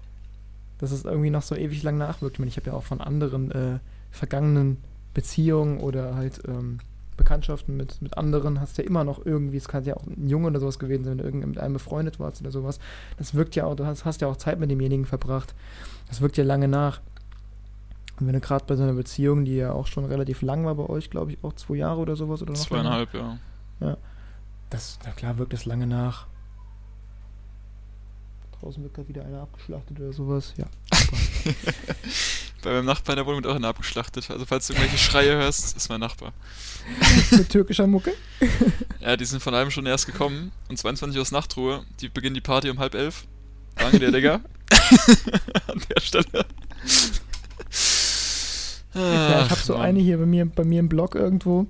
Dass 0.78 0.92
es 0.92 1.04
irgendwie 1.04 1.32
noch 1.32 1.42
so 1.42 1.56
ewig 1.56 1.82
lang 1.84 1.98
nachwirkt. 1.98 2.36
Ich 2.36 2.40
meine, 2.40 2.50
ich 2.50 2.58
habe 2.58 2.68
ja 2.68 2.74
auch 2.74 2.84
von 2.84 3.02
anderen 3.02 3.52
äh, 3.52 3.80
vergangenen 4.12 4.78
Beziehungen 5.14 5.80
oder 5.80 6.16
halt 6.16 6.42
ähm, 6.48 6.80
Bekanntschaften 7.18 7.76
mit, 7.78 8.02
mit 8.02 8.18
anderen, 8.18 8.60
hast 8.60 8.78
ja 8.78 8.84
immer 8.84 9.04
noch 9.04 9.26
irgendwie, 9.26 9.58
es 9.58 9.68
kann 9.68 9.84
ja 9.84 9.96
auch 9.98 10.06
ein 10.06 10.28
Junge 10.30 10.48
oder 10.48 10.60
sowas 10.60 10.80
gewesen 10.80 11.04
sein, 11.04 11.12
wenn 11.14 11.18
du 11.20 11.24
irgendwie 11.24 11.48
mit 11.48 11.58
einem 11.60 11.74
befreundet 11.74 12.20
warst 12.20 12.42
oder 12.42 12.52
sowas. 12.52 12.80
Das 13.18 13.34
wirkt 13.34 13.56
ja 13.56 13.66
auch, 13.66 13.76
du 13.76 13.86
hast, 13.86 14.06
hast 14.06 14.22
ja 14.22 14.28
auch 14.28 14.38
Zeit 14.38 14.60
mit 14.60 14.70
demjenigen 14.72 15.06
verbracht. 15.06 15.54
Das 16.08 16.22
wirkt 16.22 16.38
ja 16.38 16.44
lange 16.44 16.68
nach. 16.68 17.02
Und 18.22 18.28
wenn 18.28 18.34
du 18.34 18.40
gerade 18.40 18.64
bei 18.66 18.76
so 18.76 18.84
einer 18.84 18.94
Beziehung, 18.94 19.46
die 19.46 19.56
ja 19.56 19.72
auch 19.72 19.88
schon 19.88 20.06
relativ 20.06 20.44
lang 20.44 20.64
war 20.64 20.76
bei 20.76 20.88
euch, 20.88 21.10
glaube 21.10 21.32
ich, 21.32 21.44
auch 21.44 21.54
zwei 21.54 21.76
Jahre 21.76 22.00
oder 22.00 22.16
sowas 22.16 22.44
oder 22.44 22.54
noch 22.54 22.70
länger, 22.70 22.84
Zweieinhalb, 22.84 23.14
ja. 23.16 23.98
Das, 24.70 25.00
na 25.04 25.12
klar, 25.12 25.38
wirkt 25.40 25.54
es 25.54 25.66
lange 25.66 25.88
nach. 25.88 26.28
Draußen 28.60 28.82
wird 28.84 28.94
gerade 28.94 29.08
wieder 29.10 29.26
einer 29.26 29.42
abgeschlachtet 29.42 30.00
oder 30.00 30.14
sowas. 30.14 30.54
Ja. 30.56 30.68
Bei 32.64 32.74
meinem 32.74 32.86
Nachbar 32.86 33.14
in 33.14 33.18
der 33.18 33.26
Wohnung 33.26 33.44
wird 33.44 33.52
auch 33.52 33.56
einer 33.56 33.70
abgeschlachtet. 33.70 34.30
Also 34.30 34.46
falls 34.46 34.68
du 34.68 34.74
irgendwelche 34.74 35.00
Schreie 35.00 35.36
hörst, 35.36 35.76
ist 35.76 35.90
mein 35.90 36.00
Nachbar. 36.00 36.32
Mit 37.32 37.50
türkischer 37.50 37.88
Mucke. 37.88 38.14
Ja, 39.00 39.18
die 39.18 39.26
sind 39.26 39.42
von 39.42 39.56
halben 39.56 39.72
Stunde 39.72 39.90
erst 39.90 40.06
gekommen. 40.06 40.52
Und 40.70 40.78
22 40.78 41.18
Uhr 41.18 41.24
ist 41.24 41.32
Nachtruhe. 41.32 41.84
Die 42.02 42.08
beginnen 42.08 42.36
die 42.36 42.42
Party 42.42 42.70
um 42.70 42.78
halb 42.78 42.94
elf. 42.94 43.26
Danke 43.76 43.98
dir, 43.98 44.12
Digga. 44.12 44.42
An 45.66 45.82
der 45.90 46.02
Stelle. 46.02 46.46
Ja, 48.94 49.44
ich 49.44 49.50
habe 49.50 49.62
so 49.62 49.76
eine 49.76 50.00
hier 50.00 50.18
bei 50.18 50.26
mir, 50.26 50.46
bei 50.46 50.64
mir 50.64 50.80
im 50.80 50.90
Blog 50.90 51.16
irgendwo. 51.16 51.68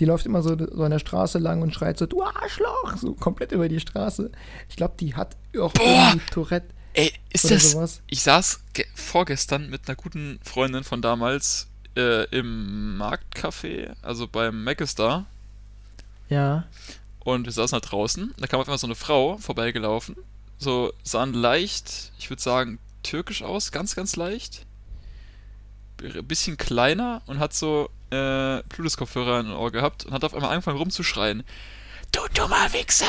Die 0.00 0.04
läuft 0.04 0.26
immer 0.26 0.42
so, 0.42 0.56
so 0.56 0.82
an 0.84 0.90
der 0.90 0.98
Straße 1.00 1.38
lang 1.38 1.60
und 1.62 1.74
schreit 1.74 1.98
so, 1.98 2.06
du 2.06 2.22
Arschloch, 2.22 2.96
so 2.96 3.14
komplett 3.14 3.52
über 3.52 3.68
die 3.68 3.80
Straße. 3.80 4.30
Ich 4.68 4.76
glaube, 4.76 4.94
die 5.00 5.14
hat 5.16 5.36
auch 5.60 5.72
Boah! 5.72 6.10
irgendwie 6.12 6.26
Tourette 6.30 6.68
Ey, 6.94 7.12
ist 7.32 7.44
oder 7.46 7.54
das. 7.54 7.70
sowas. 7.72 8.00
Ich 8.06 8.22
saß 8.22 8.60
ge- 8.74 8.86
vorgestern 8.94 9.70
mit 9.70 9.88
einer 9.88 9.96
guten 9.96 10.38
Freundin 10.44 10.84
von 10.84 11.02
damals 11.02 11.66
äh, 11.96 12.24
im 12.30 12.96
Marktcafé, 13.00 13.94
also 14.02 14.28
beim 14.28 14.62
Mackestar. 14.62 15.26
Ja. 16.28 16.64
Und 17.20 17.44
wir 17.46 17.52
saßen 17.52 17.80
da 17.80 17.86
draußen. 17.86 18.34
Da 18.38 18.46
kam 18.46 18.60
auf 18.60 18.66
einmal 18.68 18.78
so 18.78 18.86
eine 18.86 18.94
Frau 18.94 19.36
vorbeigelaufen. 19.38 20.16
So 20.58 20.92
sahen 21.02 21.34
leicht, 21.34 22.12
ich 22.18 22.30
würde 22.30 22.42
sagen, 22.42 22.78
türkisch 23.02 23.42
aus, 23.42 23.72
ganz, 23.72 23.96
ganz 23.96 24.16
leicht. 24.16 24.64
Ein 26.02 26.26
bisschen 26.26 26.56
kleiner 26.56 27.22
und 27.26 27.38
hat 27.38 27.54
so 27.54 27.90
äh, 28.10 28.62
Bluetooth-Kopfhörer 28.68 29.40
im 29.40 29.52
Ohr 29.52 29.70
gehabt 29.72 30.06
und 30.06 30.12
hat 30.12 30.24
auf 30.24 30.34
einmal 30.34 30.50
angefangen 30.50 30.78
rumzuschreien. 30.78 31.42
Du 32.12 32.20
dummer 32.32 32.72
Wichser, 32.72 33.06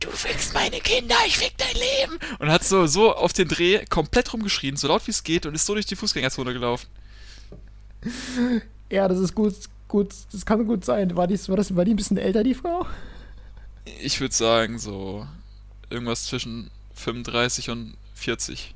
du 0.00 0.10
fickst 0.10 0.54
meine 0.54 0.80
Kinder, 0.80 1.14
ich 1.26 1.38
fick 1.38 1.56
dein 1.56 1.74
Leben. 1.74 2.18
Und 2.40 2.50
hat 2.50 2.64
so, 2.64 2.86
so 2.86 3.14
auf 3.14 3.32
den 3.32 3.48
Dreh 3.48 3.84
komplett 3.86 4.32
rumgeschrien, 4.32 4.76
so 4.76 4.88
laut 4.88 5.06
wie 5.06 5.12
es 5.12 5.22
geht 5.22 5.46
und 5.46 5.54
ist 5.54 5.66
so 5.66 5.74
durch 5.74 5.86
die 5.86 5.94
Fußgängerzone 5.94 6.52
gelaufen. 6.52 6.88
Ja, 8.90 9.06
das 9.06 9.18
ist 9.18 9.34
gut, 9.34 9.54
gut, 9.86 10.12
das 10.32 10.44
kann 10.44 10.66
gut 10.66 10.84
sein. 10.84 11.16
War 11.16 11.28
die, 11.28 11.38
war, 11.48 11.56
das, 11.56 11.76
war 11.76 11.84
die 11.84 11.94
ein 11.94 11.96
bisschen 11.96 12.16
älter, 12.16 12.42
die 12.42 12.54
Frau? 12.54 12.86
Ich 14.00 14.20
würde 14.20 14.34
sagen, 14.34 14.78
so 14.78 15.26
irgendwas 15.90 16.24
zwischen 16.24 16.70
35 16.94 17.70
und 17.70 17.96
40. 18.14 18.74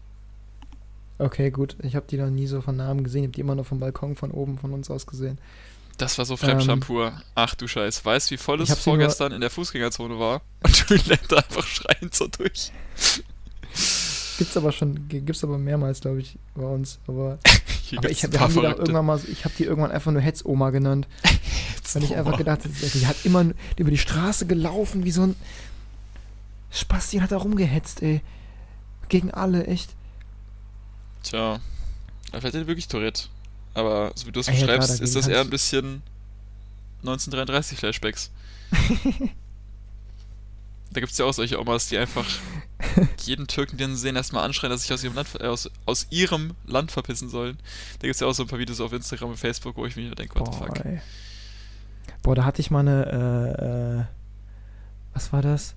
Okay, 1.18 1.50
gut. 1.50 1.76
Ich 1.82 1.94
habe 1.94 2.06
die 2.08 2.16
noch 2.16 2.30
nie 2.30 2.46
so 2.46 2.60
von 2.60 2.76
Namen 2.76 3.04
gesehen. 3.04 3.22
Ich 3.22 3.28
habe 3.28 3.34
die 3.34 3.40
immer 3.40 3.54
nur 3.54 3.64
vom 3.64 3.78
Balkon 3.78 4.16
von 4.16 4.30
oben 4.30 4.58
von 4.58 4.72
uns 4.72 4.90
aus 4.90 5.06
gesehen. 5.06 5.38
Das 5.96 6.18
war 6.18 6.24
so 6.24 6.36
Fremdscham 6.36 6.80
pur. 6.80 7.12
Ach 7.34 7.54
du 7.54 7.68
Scheiß. 7.68 8.04
Weißt 8.04 8.30
wie 8.30 8.36
voll 8.36 8.58
Ähm, 8.58 8.64
es 8.64 8.70
hab 8.70 8.78
vorgestern 8.78 9.32
in 9.32 9.40
der 9.40 9.50
Fußgängerzone 9.50 10.18
war? 10.18 10.42
Und 10.62 10.90
du 10.90 10.96
da 11.28 11.36
einfach 11.36 11.66
schreiend 11.66 12.14
so 12.14 12.26
durch. 12.26 12.72
Gibt's 14.38 14.56
aber 14.56 14.72
schon, 14.72 15.08
gibt's 15.08 15.44
aber 15.44 15.58
mehrmals, 15.58 16.00
glaube 16.00 16.20
ich, 16.20 16.36
bei 16.54 16.64
uns. 16.64 16.98
Aber, 17.06 17.38
aber 17.96 18.10
ich, 18.10 18.28
paar 18.30 18.40
haben 18.40 18.52
die 18.52 18.60
irgendwann 18.60 19.06
mal, 19.06 19.20
ich 19.30 19.44
habe 19.44 19.54
die 19.56 19.64
irgendwann 19.64 19.92
einfach 19.92 20.10
nur 20.10 20.20
Hetzoma 20.20 20.70
genannt. 20.70 21.06
Jetzt 21.76 21.94
Weil 21.94 22.02
ich 22.02 22.16
einfach 22.16 22.36
gedacht 22.36 22.64
habe, 22.64 22.74
die 22.74 23.06
hat 23.06 23.16
immer 23.24 23.44
über 23.76 23.90
die 23.90 23.98
Straße 23.98 24.46
gelaufen, 24.46 25.04
wie 25.04 25.12
so 25.12 25.22
ein 25.22 25.36
Spasti 26.70 27.18
hat 27.18 27.30
da 27.30 27.36
rumgehetzt, 27.36 28.02
ey. 28.02 28.20
Gegen 29.08 29.30
alle, 29.30 29.66
echt. 29.66 29.94
Tja. 31.24 31.60
Ja, 32.32 32.40
vielleicht 32.40 32.54
er 32.54 32.66
wirklich 32.66 32.88
Tourette. 32.88 33.24
Aber 33.74 34.12
so 34.14 34.26
wie 34.26 34.32
du 34.32 34.40
es 34.40 34.46
beschreibst, 34.46 35.00
ist 35.00 35.16
das 35.16 35.26
eher 35.26 35.40
ein 35.40 35.50
bisschen 35.50 36.02
1933 37.00 37.78
Flashbacks. 37.78 38.30
Da 40.94 41.00
gibt 41.00 41.10
es 41.10 41.18
ja 41.18 41.24
auch 41.24 41.32
solche 41.32 41.60
Omas, 41.60 41.88
die 41.88 41.98
einfach 41.98 42.24
jeden 43.24 43.48
Türken, 43.48 43.76
den 43.76 43.96
sie 43.96 44.02
sehen, 44.02 44.14
erstmal 44.14 44.44
anschreien, 44.44 44.70
dass 44.70 44.82
sich 44.82 44.92
aus 44.92 45.02
ihrem 45.02 45.16
Land, 45.16 45.28
äh, 45.40 45.48
aus, 45.48 45.68
aus 45.86 46.06
ihrem 46.10 46.54
Land 46.66 46.92
verpissen 46.92 47.28
sollen. 47.28 47.58
Da 47.98 48.06
gibt 48.06 48.14
es 48.14 48.20
ja 48.20 48.28
auch 48.28 48.32
so 48.32 48.44
ein 48.44 48.48
paar 48.48 48.60
Videos 48.60 48.80
auf 48.80 48.92
Instagram 48.92 49.30
und 49.30 49.36
Facebook, 49.36 49.76
wo 49.76 49.86
ich 49.86 49.96
mir 49.96 50.14
denke, 50.14 50.38
what 50.38 50.54
the 50.54 50.60
Boah, 50.60 50.66
fuck. 50.68 50.84
ey. 50.84 51.00
Boah, 52.22 52.36
da 52.36 52.44
hatte 52.44 52.60
ich 52.60 52.70
mal 52.70 52.80
eine, 52.80 53.58
äh, 53.58 54.00
äh, 54.00 54.04
was 55.14 55.32
war 55.32 55.42
das? 55.42 55.74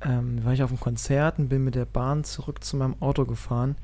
Ähm, 0.00 0.36
da 0.38 0.44
war 0.44 0.52
ich 0.52 0.62
auf 0.62 0.70
einem 0.70 0.78
Konzert 0.80 1.40
und 1.40 1.48
bin 1.48 1.64
mit 1.64 1.74
der 1.74 1.84
Bahn 1.84 2.22
zurück 2.22 2.62
zu 2.62 2.76
meinem 2.76 2.94
Auto 3.02 3.24
gefahren. 3.24 3.74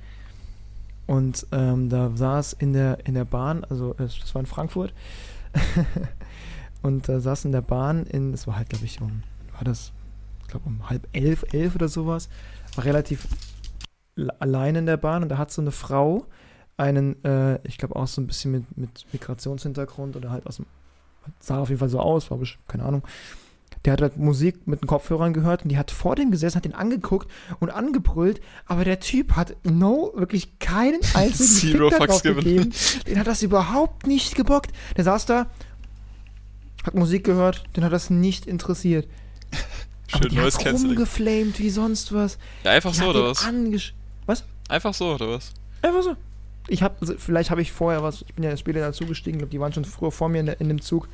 Und 1.09 1.47
ähm, 1.53 1.89
da 1.89 2.11
saß 2.15 2.53
in 2.53 2.75
der, 2.75 3.07
in 3.07 3.15
der 3.15 3.25
Bahn, 3.25 3.65
also 3.65 3.95
äh, 3.95 4.05
das 4.05 4.35
war 4.35 4.41
in 4.41 4.47
Frankfurt, 4.47 4.93
und 6.83 7.09
da 7.09 7.19
saß 7.19 7.47
in 7.47 7.53
der 7.53 7.63
Bahn 7.63 8.05
in, 8.05 8.35
es 8.35 8.47
war 8.47 8.57
halt, 8.57 8.69
glaube 8.69 8.85
ich, 8.85 9.01
um, 9.01 9.23
war 9.55 9.65
das, 9.65 9.93
ich 10.43 10.49
glaube 10.49 10.67
um 10.67 10.91
halb 10.91 11.09
elf, 11.15 11.47
elf 11.51 11.75
oder 11.75 11.89
sowas, 11.89 12.29
war 12.77 12.85
relativ 12.85 13.27
allein 14.39 14.77
in 14.77 14.85
der 14.85 14.99
Bahn 14.99 15.23
und 15.23 15.31
da 15.31 15.39
hat 15.39 15.51
so 15.51 15.63
eine 15.63 15.71
Frau 15.71 16.27
einen, 16.77 17.25
äh, 17.25 17.59
ich 17.67 17.79
glaube 17.79 17.97
auch 17.97 18.07
so 18.07 18.21
ein 18.21 18.27
bisschen 18.27 18.53
mit, 18.53 18.77
mit 18.77 19.07
Migrationshintergrund 19.11 20.15
oder 20.15 20.31
halt 20.31 20.47
aus 20.47 20.57
dem, 20.57 20.67
sah 21.41 21.59
auf 21.59 21.71
jeden 21.71 21.79
Fall 21.79 21.89
so 21.89 22.01
aus, 22.01 22.31
war 22.31 22.37
bestimmt, 22.37 22.69
keine 22.69 22.85
Ahnung. 22.85 23.03
Der 23.85 23.93
hat 23.93 24.01
halt 24.03 24.17
Musik 24.17 24.67
mit 24.67 24.83
den 24.83 24.87
Kopfhörern 24.87 25.33
gehört 25.33 25.63
und 25.63 25.69
die 25.71 25.79
hat 25.79 25.91
vor 25.91 26.17
dem 26.17 26.31
gesessen, 26.31 26.57
hat 26.57 26.65
den 26.65 26.75
angeguckt 26.75 27.31
und 27.61 27.71
angebrüllt, 27.71 28.41
aber 28.67 28.85
der 28.85 28.99
Typ 29.01 29.33
hat 29.37 29.57
no, 29.65 30.13
wirklich 30.17 30.59
keinen 30.59 31.01
einzigen 31.15 31.49
Zero 31.79 31.91
fucks 31.91 32.23
gegeben. 32.23 32.73
Den 33.07 33.19
hat 33.19 33.27
das 33.27 33.43
überhaupt 33.43 34.07
nicht 34.07 34.35
gebockt. 34.35 34.73
Der 34.97 35.05
saß 35.05 35.27
da, 35.27 35.47
hat 36.85 36.95
Musik 36.95 37.25
gehört, 37.25 37.65
den 37.77 37.85
hat 37.85 37.93
das 37.93 38.11
nicht 38.11 38.47
interessiert. 38.47 39.07
Schön 40.09 40.35
neues 40.35 40.57
Canceling. 40.59 40.87
rumgeflamed 40.97 41.59
wie 41.59 41.71
sonst 41.71 42.13
was. 42.13 42.39
Ja, 42.65 42.73
einfach 42.73 42.93
Die 42.93 42.99
so, 42.99 43.07
oder 43.11 43.25
was? 43.31 43.45
angesch- 43.45 43.93
Einfach 44.71 44.93
so, 44.93 45.15
oder 45.15 45.29
was? 45.31 45.53
Einfach 45.81 46.03
so. 46.03 46.15
ich 46.69 46.83
habe, 46.83 46.95
also 47.01 47.15
vielleicht 47.17 47.51
habe 47.51 47.63
ich 47.63 47.73
vorher 47.73 48.03
was, 48.03 48.23
ich 48.29 48.35
bin 48.35 48.45
ja 48.45 48.55
später 48.57 48.81
dazu 48.81 49.07
gestiegen, 49.07 49.39
glaube 49.39 49.51
die 49.51 49.61
waren 49.61 49.73
schon 49.73 49.87
früher 49.87 50.11
vor 50.13 50.29
mir 50.29 50.41
in, 50.41 50.47
der, 50.47 50.61
in 50.61 50.69
dem 50.69 50.83
Zug, 50.83 51.09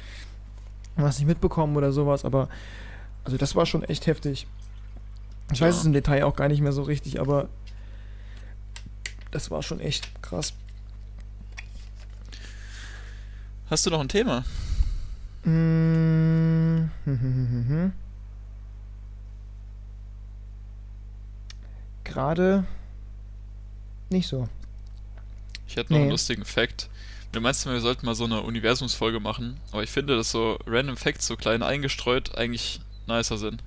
was 0.97 1.19
nicht 1.19 1.27
mitbekommen 1.27 1.77
oder 1.77 1.93
sowas, 1.93 2.25
aber 2.25 2.49
also 3.25 3.37
das 3.37 3.55
war 3.57 3.67
schon 3.67 3.83
echt 3.83 4.07
heftig. 4.07 4.47
Ich 5.53 5.59
ja. 5.59 5.67
weiß 5.67 5.77
es 5.77 5.85
im 5.85 5.93
Detail 5.93 6.25
auch 6.25 6.37
gar 6.37 6.49
nicht 6.49 6.61
mehr 6.61 6.73
so 6.73 6.83
richtig, 6.83 7.21
aber 7.21 7.49
das 9.31 9.51
war 9.51 9.63
schon 9.63 9.81
echt 9.81 10.23
krass. 10.23 10.55
Hast 13.71 13.87
du 13.87 13.91
noch 13.91 14.01
ein 14.01 14.09
Thema? 14.09 14.45
Mmh. 15.45 16.89
Gerade 22.05 22.65
nicht 24.11 24.29
so. 24.29 24.49
Ich 25.67 25.77
hätte 25.77 25.93
noch 25.93 25.99
nee. 25.99 26.05
einen 26.05 26.13
lustigen 26.13 26.45
Fact. 26.45 26.89
Du 27.35 27.41
meinst, 27.41 27.67
wir 27.67 27.81
sollten 27.81 28.07
mal 28.07 28.15
so 28.15 28.25
eine 28.25 28.43
Universumsfolge 28.43 29.19
machen, 29.19 29.59
aber 29.73 29.83
ich 29.83 29.91
finde, 29.91 30.17
dass 30.17 30.31
so 30.31 30.57
Random 30.69 30.97
Facts, 30.97 31.27
so 31.27 31.37
klein 31.37 31.65
eingestreut, 31.65 32.37
eigentlich 32.37 32.81
nicer 33.09 33.39
sind. 33.39 33.61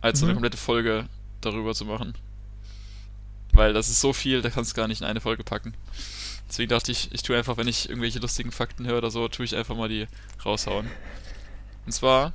Als 0.00 0.18
mhm. 0.18 0.20
so 0.20 0.26
eine 0.26 0.34
komplette 0.34 0.56
Folge 0.56 1.08
darüber 1.40 1.74
zu 1.74 1.84
machen. 1.84 2.14
Weil 3.52 3.72
das 3.72 3.88
ist 3.88 4.00
so 4.00 4.12
viel, 4.12 4.42
da 4.42 4.50
kannst 4.50 4.72
du 4.72 4.74
gar 4.74 4.88
nicht 4.88 5.00
in 5.00 5.06
eine 5.06 5.20
Folge 5.20 5.44
packen. 5.44 5.74
Deswegen 6.48 6.70
dachte 6.70 6.90
ich, 6.90 7.12
ich 7.12 7.22
tue 7.22 7.38
einfach, 7.38 7.56
wenn 7.56 7.68
ich 7.68 7.88
irgendwelche 7.88 8.18
lustigen 8.18 8.50
Fakten 8.50 8.84
höre 8.84 8.98
oder 8.98 9.12
so, 9.12 9.28
tue 9.28 9.44
ich 9.44 9.54
einfach 9.54 9.76
mal 9.76 9.88
die 9.88 10.08
raushauen. 10.44 10.90
Und 11.86 11.92
zwar, 11.92 12.32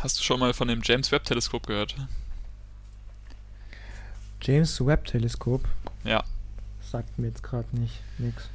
hast 0.00 0.18
du 0.18 0.22
schon 0.22 0.38
mal 0.38 0.52
von 0.52 0.68
dem 0.68 0.82
James 0.84 1.10
Webb 1.12 1.24
Teleskop 1.24 1.66
gehört? 1.66 1.94
James 4.42 4.84
Webb 4.84 5.06
Teleskop? 5.06 5.66
Ja. 6.04 6.22
Sagt 6.94 7.18
mir 7.18 7.26
jetzt 7.26 7.42
gerade 7.42 7.66
nicht 7.76 7.98
nix. 8.18 8.48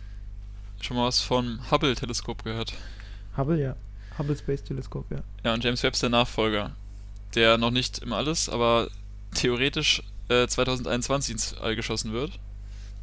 Schon 0.80 0.96
mal 0.96 1.08
was 1.08 1.20
vom 1.20 1.60
Hubble 1.70 1.94
Teleskop 1.94 2.46
gehört? 2.46 2.72
Hubble, 3.36 3.62
ja. 3.62 3.76
Hubble 4.18 4.38
Space 4.38 4.64
Teleskop, 4.64 5.12
ja. 5.12 5.18
Ja, 5.44 5.54
und 5.54 5.62
James 5.62 5.84
Webb 5.84 5.92
ist 5.92 6.04
der 6.04 6.10
Nachfolger. 6.10 6.72
Der 7.36 7.58
noch 7.58 7.72
nicht 7.72 8.00
immer 8.00 8.16
alles, 8.16 8.48
aber 8.48 8.88
theoretisch 9.36 10.04
äh, 10.30 10.48
2021 10.48 11.34
ins 11.34 11.58
All 11.58 11.76
geschossen 11.76 12.14
wird. 12.14 12.40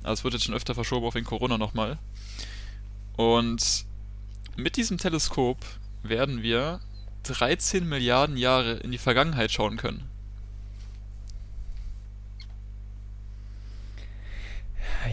Also 0.03 0.20
es 0.20 0.24
wird 0.24 0.32
jetzt 0.32 0.45
schon 0.45 0.55
öfter 0.55 0.74
verschoben 0.74 1.05
auf 1.05 1.12
den 1.12 1.24
Corona 1.24 1.59
nochmal. 1.59 1.99
Und 3.18 3.84
mit 4.57 4.78
diesem 4.78 4.97
Teleskop 4.97 5.59
werden 6.03 6.43
wir 6.43 6.80
13 7.24 7.87
Milliarden 7.87 8.39
Jahre 8.39 8.76
in 8.76 8.91
die 8.91 8.97
Vergangenheit 8.97 9.53
schauen 9.53 9.76
können. 9.76 10.09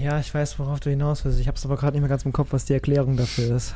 Ja, 0.02 0.20
ich 0.20 0.34
weiß, 0.34 0.60
worauf 0.60 0.80
du 0.80 0.90
hinaus 0.90 1.26
willst. 1.26 1.40
Ich 1.40 1.48
habe 1.48 1.58
es 1.58 1.66
aber 1.66 1.78
gerade 1.78 1.94
nicht 1.94 2.02
mehr 2.02 2.10
ganz 2.10 2.26
im 2.26 2.34
Kopf, 2.34 2.50
was 2.52 2.66
die 2.66 2.74
Erklärung 2.74 3.18
dafür 3.18 3.56
ist. 3.56 3.76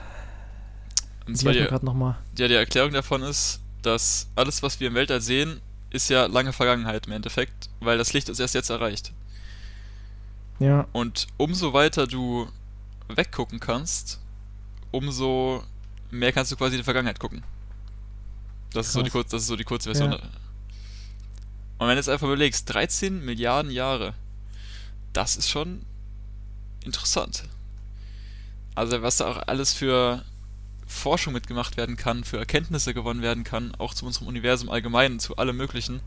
Und 1.26 1.38
zwar 1.38 1.54
die, 1.54 1.68
noch 1.82 1.94
mal. 1.94 2.18
Ja, 2.38 2.48
die 2.48 2.54
Erklärung 2.54 2.94
davon 2.94 3.22
ist, 3.22 3.60
dass 3.82 4.28
alles, 4.36 4.64
was 4.64 4.80
wir 4.80 4.88
im 4.88 4.96
Weltall 4.96 5.22
sehen, 5.22 5.60
ist 5.90 6.10
ja 6.10 6.26
lange 6.26 6.54
Vergangenheit 6.54 7.08
im 7.08 7.14
Endeffekt, 7.14 7.70
weil 7.80 7.98
das 7.98 8.14
Licht 8.14 8.30
uns 8.30 8.40
erst 8.40 8.56
jetzt 8.56 8.70
erreicht. 8.70 9.14
Ja. 10.60 10.88
Und 10.92 11.28
umso 11.38 11.74
weiter 11.74 12.08
du 12.08 12.48
weggucken 13.10 13.60
kannst, 13.60 14.20
umso 14.92 15.64
mehr 16.10 16.32
kannst 16.32 16.52
du 16.52 16.56
quasi 16.56 16.76
in 16.76 16.80
die 16.80 16.86
Vergangenheit 16.86 17.20
gucken. 17.20 17.44
Das 18.74 18.88
ist, 18.88 18.94
so 18.94 19.02
die, 19.02 19.12
das 19.12 19.42
ist 19.42 19.48
so 19.48 19.56
die 19.56 19.64
kurze 19.64 19.90
Version. 19.90 20.12
Ja. 20.12 20.18
Und 20.18 21.88
wenn 21.88 21.90
du 21.90 21.96
jetzt 21.96 22.10
einfach 22.10 22.28
überlegst, 22.28 22.72
13 22.74 23.24
Milliarden 23.24 23.72
Jahre, 23.72 24.14
das 25.14 25.38
ist 25.38 25.50
schon 25.50 25.86
interessant. 26.88 27.44
Also 28.74 29.02
was 29.02 29.18
da 29.18 29.28
auch 29.28 29.48
alles 29.48 29.74
für 29.74 30.24
Forschung 30.88 31.34
mitgemacht 31.34 31.78
werden 31.78 31.98
kann, 31.98 32.24
für 32.24 32.38
Erkenntnisse 32.38 32.94
gewonnen 32.94 33.22
werden 33.22 33.44
kann, 33.44 33.74
auch 33.78 33.94
zu 33.94 34.06
unserem 34.06 34.28
Universum 34.28 34.70
allgemein, 34.70 35.20
zu 35.20 35.36
allem 35.36 35.58
möglichen, 35.58 36.00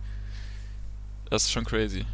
das 1.29 1.45
ist 1.45 1.53
schon 1.53 1.65
crazy. 1.65 2.05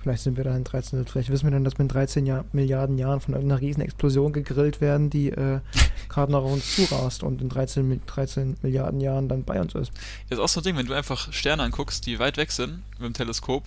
Vielleicht 0.00 0.24
sind 0.24 0.36
wir 0.36 0.42
da 0.42 0.56
in 0.56 0.64
13, 0.64 1.06
vielleicht 1.06 1.30
wissen 1.30 1.46
wir 1.46 1.52
dann, 1.52 1.62
dass 1.62 1.74
wir 1.74 1.82
in 1.82 1.88
13 1.88 2.26
Jahr, 2.26 2.44
Milliarden 2.52 2.98
Jahren 2.98 3.20
von 3.20 3.34
irgendeiner 3.34 3.60
riesen 3.60 3.82
Explosion 3.82 4.32
gegrillt 4.32 4.80
werden, 4.80 5.10
die 5.10 5.30
äh, 5.30 5.60
gerade 6.08 6.32
nach 6.32 6.42
uns 6.42 6.74
zurast 6.74 7.22
und 7.22 7.40
in 7.40 7.48
13, 7.48 8.02
13 8.06 8.56
Milliarden 8.62 9.00
Jahren 9.00 9.28
dann 9.28 9.44
bei 9.44 9.60
uns 9.60 9.74
ist. 9.74 9.92
Das 10.28 10.38
ist 10.38 10.44
auch 10.44 10.48
so 10.48 10.60
ein 10.60 10.64
Ding, 10.64 10.76
wenn 10.76 10.86
du 10.86 10.94
einfach 10.94 11.32
Sterne 11.32 11.62
anguckst, 11.62 12.04
die 12.06 12.18
weit 12.18 12.36
weg 12.36 12.50
sind 12.50 12.82
mit 12.98 13.06
dem 13.06 13.14
Teleskop, 13.14 13.64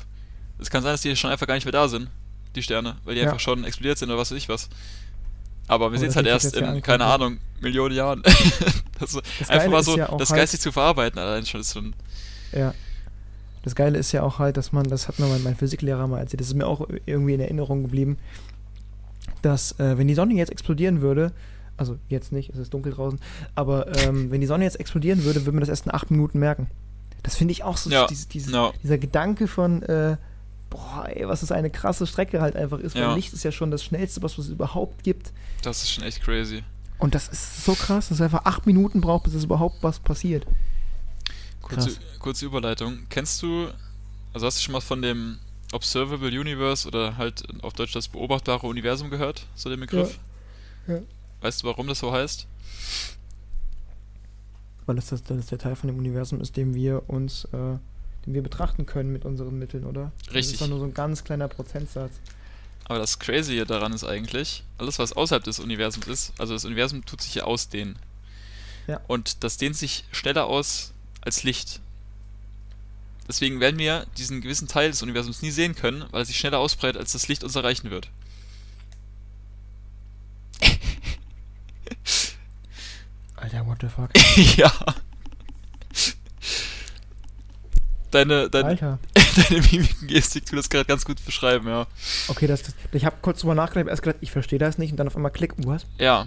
es 0.59 0.69
kann 0.69 0.83
sein, 0.83 0.93
dass 0.93 1.01
die 1.01 1.15
schon 1.15 1.31
einfach 1.31 1.47
gar 1.47 1.55
nicht 1.55 1.65
mehr 1.65 1.71
da 1.71 1.87
sind, 1.87 2.09
die 2.55 2.63
Sterne, 2.63 2.97
weil 3.03 3.15
die 3.15 3.21
ja. 3.21 3.27
einfach 3.27 3.39
schon 3.39 3.63
explodiert 3.63 3.97
sind 3.97 4.09
oder 4.09 4.19
was 4.19 4.31
weiß 4.31 4.37
ich 4.37 4.49
was. 4.49 4.69
Aber 5.67 5.91
wir 5.91 5.99
sehen 5.99 6.09
es 6.09 6.15
halt 6.15 6.27
erst 6.27 6.55
in, 6.55 6.81
keine 6.81 7.05
Ahnung, 7.05 7.39
Millionen 7.59 7.95
Jahren. 7.95 8.21
das, 8.99 9.17
das 9.39 9.49
einfach 9.49 9.69
mal 9.69 9.83
so, 9.83 9.97
ja 9.97 10.15
das 10.17 10.29
halt 10.29 10.41
geistig 10.41 10.59
zu 10.59 10.71
verarbeiten, 10.71 11.19
allein 11.19 11.45
schon 11.45 11.61
ist 11.61 11.73
schon. 11.73 11.93
Ja. 12.51 12.73
Das 13.63 13.73
Geile 13.73 13.97
ist 13.97 14.11
ja 14.11 14.21
auch 14.21 14.37
halt, 14.37 14.57
dass 14.57 14.71
man, 14.71 14.87
das 14.87 15.07
hat 15.07 15.17
mir 15.17 15.25
mein, 15.43 15.55
Physiklehrer 15.55 16.07
mal 16.07 16.19
erzählt, 16.19 16.39
das 16.39 16.49
ist 16.49 16.53
mir 16.53 16.67
auch 16.67 16.87
irgendwie 17.07 17.33
in 17.33 17.39
Erinnerung 17.39 17.81
geblieben, 17.81 18.17
dass, 19.41 19.71
äh, 19.79 19.97
wenn 19.97 20.07
die 20.07 20.13
Sonne 20.13 20.35
jetzt 20.35 20.51
explodieren 20.51 21.01
würde, 21.01 21.31
also 21.75 21.97
jetzt 22.07 22.31
nicht, 22.31 22.51
es 22.51 22.59
ist 22.59 22.75
dunkel 22.75 22.93
draußen, 22.93 23.19
aber 23.55 23.87
ähm, 24.03 24.29
wenn 24.29 24.39
die 24.39 24.45
Sonne 24.45 24.65
jetzt 24.65 24.79
explodieren 24.79 25.23
würde, 25.23 25.41
würde 25.41 25.53
man 25.53 25.61
das 25.61 25.69
erst 25.69 25.87
in 25.87 25.93
acht 25.95 26.11
Minuten 26.11 26.37
merken. 26.37 26.67
Das 27.23 27.35
finde 27.35 27.53
ich 27.53 27.63
auch 27.63 27.77
so, 27.77 27.89
ja. 27.89 28.05
diese, 28.05 28.27
diese, 28.27 28.51
ja. 28.51 28.71
dieser 28.83 28.99
Gedanke 28.99 29.47
von, 29.47 29.81
äh, 29.81 30.17
boah, 30.75 31.07
ey, 31.07 31.27
was 31.27 31.39
das 31.39 31.51
eine 31.51 31.69
krasse 31.69 32.05
Strecke 32.05 32.41
halt 32.41 32.55
einfach 32.55 32.79
ist, 32.79 32.95
ja. 32.95 33.07
weil 33.07 33.15
Licht 33.15 33.33
ist 33.33 33.43
ja 33.43 33.51
schon 33.51 33.71
das 33.71 33.83
schnellste, 33.83 34.21
was 34.21 34.37
es 34.37 34.49
überhaupt 34.49 35.03
gibt. 35.03 35.31
Das 35.61 35.83
ist 35.83 35.91
schon 35.91 36.03
echt 36.03 36.21
crazy. 36.21 36.63
Und 36.97 37.15
das 37.15 37.27
ist 37.27 37.65
so 37.65 37.73
krass, 37.73 38.09
dass 38.09 38.19
es 38.19 38.21
einfach 38.21 38.45
acht 38.45 38.65
Minuten 38.65 39.01
braucht, 39.01 39.23
bis 39.23 39.33
es 39.33 39.43
überhaupt 39.43 39.77
was 39.81 39.99
passiert. 39.99 40.45
Kurze, 41.61 41.91
kurze 42.19 42.45
Überleitung. 42.45 43.07
Kennst 43.09 43.41
du, 43.41 43.69
also 44.33 44.45
hast 44.45 44.59
du 44.59 44.63
schon 44.63 44.73
mal 44.73 44.81
von 44.81 45.01
dem 45.01 45.39
Observable 45.73 46.27
Universe 46.29 46.87
oder 46.87 47.17
halt 47.17 47.43
auf 47.63 47.73
Deutsch 47.73 47.93
das 47.93 48.07
beobachtbare 48.07 48.67
Universum 48.67 49.09
gehört, 49.09 49.47
so 49.55 49.69
den 49.69 49.79
Begriff? 49.79 50.19
Ja. 50.87 50.95
ja. 50.95 51.01
Weißt 51.41 51.63
du, 51.63 51.67
warum 51.67 51.87
das 51.87 51.99
so 51.99 52.11
heißt? 52.11 52.47
Weil 54.85 54.97
es 54.97 55.07
das, 55.07 55.23
das 55.23 55.47
der 55.47 55.57
Teil 55.57 55.75
von 55.75 55.87
dem 55.87 55.97
Universum 55.97 56.39
ist, 56.39 56.55
dem 56.55 56.75
wir 56.75 57.09
uns, 57.09 57.45
äh, 57.45 57.77
den 58.25 58.33
wir 58.33 58.43
betrachten 58.43 58.85
können 58.85 59.11
mit 59.11 59.25
unseren 59.25 59.57
Mitteln, 59.59 59.85
oder? 59.85 60.11
Richtig. 60.27 60.33
Das 60.33 60.51
ist 60.53 60.61
doch 60.61 60.67
nur 60.67 60.79
so 60.79 60.85
ein 60.85 60.93
ganz 60.93 61.23
kleiner 61.23 61.47
Prozentsatz. 61.47 62.11
Aber 62.85 62.99
das 62.99 63.19
Crazy 63.19 63.63
daran 63.65 63.93
ist 63.93 64.03
eigentlich, 64.03 64.63
alles 64.77 64.99
was 64.99 65.13
außerhalb 65.13 65.43
des 65.43 65.59
Universums 65.59 66.07
ist, 66.07 66.33
also 66.37 66.53
das 66.53 66.65
Universum 66.65 67.03
tut 67.05 67.21
sich 67.21 67.35
ja 67.35 67.43
ausdehnen. 67.43 67.97
Ja. 68.87 69.01
Und 69.07 69.43
das 69.43 69.57
dehnt 69.57 69.75
sich 69.75 70.05
schneller 70.11 70.45
aus 70.45 70.93
als 71.21 71.43
Licht. 71.43 71.81
Deswegen 73.27 73.59
werden 73.59 73.79
wir 73.79 74.05
diesen 74.17 74.41
gewissen 74.41 74.67
Teil 74.67 74.91
des 74.91 75.01
Universums 75.01 75.41
nie 75.41 75.49
sehen 75.49 75.73
können, 75.73 76.05
weil 76.11 76.21
er 76.21 76.25
sich 76.25 76.37
schneller 76.37 76.59
ausbreitet, 76.59 76.97
als 76.99 77.13
das 77.13 77.27
Licht 77.27 77.43
uns 77.43 77.55
erreichen 77.55 77.89
wird. 77.89 78.09
Alter, 83.35 83.65
what 83.65 83.79
the 83.81 83.87
fuck? 83.87 84.11
ja. 84.57 84.71
Deine, 88.15 88.49
deine, 88.49 88.69
Alter. 88.69 88.99
deine 89.13 89.61
Mimikengestik 89.61 90.45
tut 90.45 90.57
das 90.57 90.69
gerade 90.69 90.85
ganz 90.85 91.03
gut 91.03 91.23
beschreiben, 91.25 91.67
ja. 91.67 91.85
Okay, 92.29 92.47
das, 92.47 92.63
das 92.63 92.73
ich 92.93 93.03
habe 93.03 93.17
kurz 93.21 93.41
drüber 93.41 93.55
nachgedacht, 93.55 93.89
erst 93.89 94.03
gedacht, 94.03 94.19
ich 94.21 94.31
verstehe 94.31 94.57
das 94.57 94.77
nicht 94.77 94.91
und 94.91 94.97
dann 94.97 95.07
auf 95.07 95.17
einmal 95.17 95.31
klick, 95.31 95.53
was? 95.57 95.85
Ja, 95.97 96.25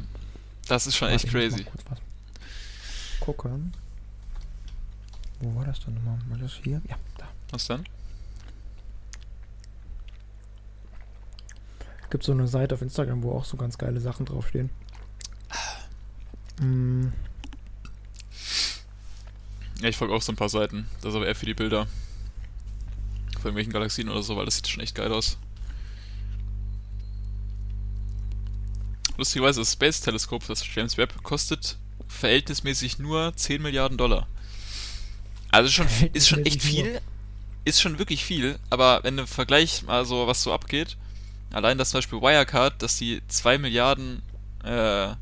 das 0.68 0.86
ist 0.86 0.96
schon 0.96 1.08
Warte, 1.08 1.24
echt 1.24 1.32
crazy. 1.32 1.64
Gucken. 3.20 3.72
Wo 5.40 5.54
war 5.56 5.64
das 5.64 5.80
denn 5.80 5.94
nochmal? 5.94 6.18
War 6.28 6.36
das 6.36 6.60
hier? 6.62 6.82
Ja, 6.86 6.96
da. 7.16 7.26
Was 7.52 7.66
denn? 7.68 7.84
Gibt 12.10 12.22
so 12.22 12.32
eine 12.32 12.48
Seite 12.48 12.74
auf 12.74 12.82
Instagram, 12.82 13.22
wo 13.22 13.32
auch 13.32 13.46
so 13.46 13.56
ganz 13.56 13.78
geile 13.78 14.00
Sachen 14.00 14.26
draufstehen. 14.26 14.68
Mm. 16.60 17.06
Ja, 19.80 19.88
ich 19.88 19.96
folge 19.96 20.14
auch 20.14 20.22
so 20.22 20.32
ein 20.32 20.36
paar 20.36 20.48
Seiten. 20.48 20.88
Das 21.00 21.10
ist 21.10 21.16
aber 21.16 21.26
eher 21.26 21.34
für 21.34 21.46
die 21.46 21.54
Bilder. 21.54 21.86
Von 23.34 23.44
irgendwelchen 23.44 23.72
Galaxien 23.72 24.08
oder 24.08 24.22
so, 24.22 24.36
weil 24.36 24.44
das 24.44 24.56
sieht 24.56 24.68
schon 24.68 24.82
echt 24.82 24.94
geil 24.94 25.12
aus. 25.12 25.38
Lustigerweise, 29.16 29.60
das 29.60 29.72
Space-Teleskop, 29.72 30.46
das 30.46 30.64
James 30.74 30.96
Webb, 30.96 31.22
kostet 31.22 31.76
verhältnismäßig 32.08 32.98
nur 32.98 33.34
10 33.36 33.62
Milliarden 33.62 33.98
Dollar. 33.98 34.26
Also 35.50 35.70
schon, 35.70 35.86
ist 36.12 36.28
schon 36.28 36.44
echt 36.44 36.62
viel. 36.62 37.00
Ist 37.64 37.80
schon 37.80 37.98
wirklich 37.98 38.24
viel, 38.24 38.58
aber 38.70 39.00
wenn 39.02 39.16
du 39.16 39.26
vergleichst 39.26 39.86
mal 39.86 40.04
so, 40.06 40.26
was 40.26 40.42
so 40.42 40.52
abgeht, 40.52 40.96
allein 41.50 41.76
das 41.76 41.92
Beispiel 41.92 42.20
Wirecard, 42.20 42.82
dass 42.82 42.96
die 42.96 43.20
2 43.28 43.58
Milliarden, 43.58 44.22
äh, 44.64 45.14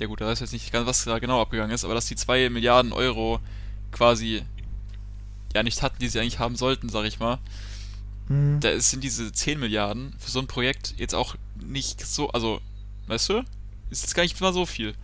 ja 0.00 0.06
gut, 0.06 0.20
da 0.20 0.26
weiß 0.26 0.38
ich 0.38 0.40
jetzt 0.40 0.52
nicht 0.52 0.72
ganz, 0.72 0.86
was 0.86 1.04
da 1.04 1.18
genau 1.18 1.40
abgegangen 1.40 1.74
ist, 1.74 1.84
aber 1.84 1.94
dass 1.94 2.06
die 2.06 2.16
2 2.16 2.50
Milliarden 2.50 2.92
Euro 2.92 3.40
quasi 3.92 4.42
ja 5.54 5.62
nicht 5.62 5.82
hatten, 5.82 5.98
die 6.00 6.08
sie 6.08 6.20
eigentlich 6.20 6.38
haben 6.38 6.56
sollten, 6.56 6.88
sag 6.88 7.04
ich 7.04 7.18
mal. 7.18 7.38
mhm. 8.28 8.60
da 8.60 8.78
sind 8.80 9.04
diese 9.04 9.32
10 9.32 9.58
Milliarden 9.58 10.14
für 10.18 10.30
so 10.30 10.40
ein 10.40 10.46
Projekt 10.46 10.94
jetzt 10.96 11.14
auch 11.14 11.36
nicht 11.56 12.04
so, 12.04 12.30
also, 12.30 12.60
weißt 13.06 13.28
du, 13.28 13.44
ist 13.90 14.02
jetzt 14.02 14.14
gar 14.14 14.22
nicht 14.22 14.40
mal 14.40 14.52
so 14.52 14.66
viel. 14.66 14.94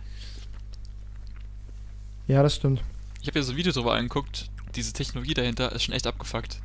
Ja, 2.27 2.43
das 2.43 2.55
stimmt. 2.55 2.81
Ich 3.21 3.27
habe 3.27 3.39
ja 3.39 3.43
so 3.43 3.53
ein 3.53 3.57
Video 3.57 3.71
drüber 3.71 3.93
angeguckt, 3.93 4.49
diese 4.75 4.93
Technologie 4.93 5.33
dahinter 5.33 5.71
ist 5.71 5.83
schon 5.83 5.93
echt 5.95 6.07
abgefuckt. 6.07 6.61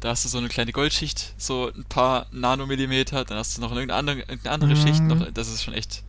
Da 0.00 0.10
hast 0.10 0.24
du 0.24 0.28
so 0.28 0.38
eine 0.38 0.48
kleine 0.48 0.72
Goldschicht, 0.72 1.34
so 1.38 1.72
ein 1.74 1.84
paar 1.84 2.26
Nanomillimeter, 2.30 3.24
dann 3.24 3.38
hast 3.38 3.56
du 3.56 3.62
noch 3.62 3.72
irgendeine 3.72 3.98
andere, 3.98 4.18
irgendeine 4.20 4.50
andere 4.50 4.70
mhm. 4.74 4.76
Schicht, 4.76 5.02
noch, 5.02 5.32
das 5.32 5.48
ist 5.48 5.62
schon 5.62 5.74
echt 5.74 6.02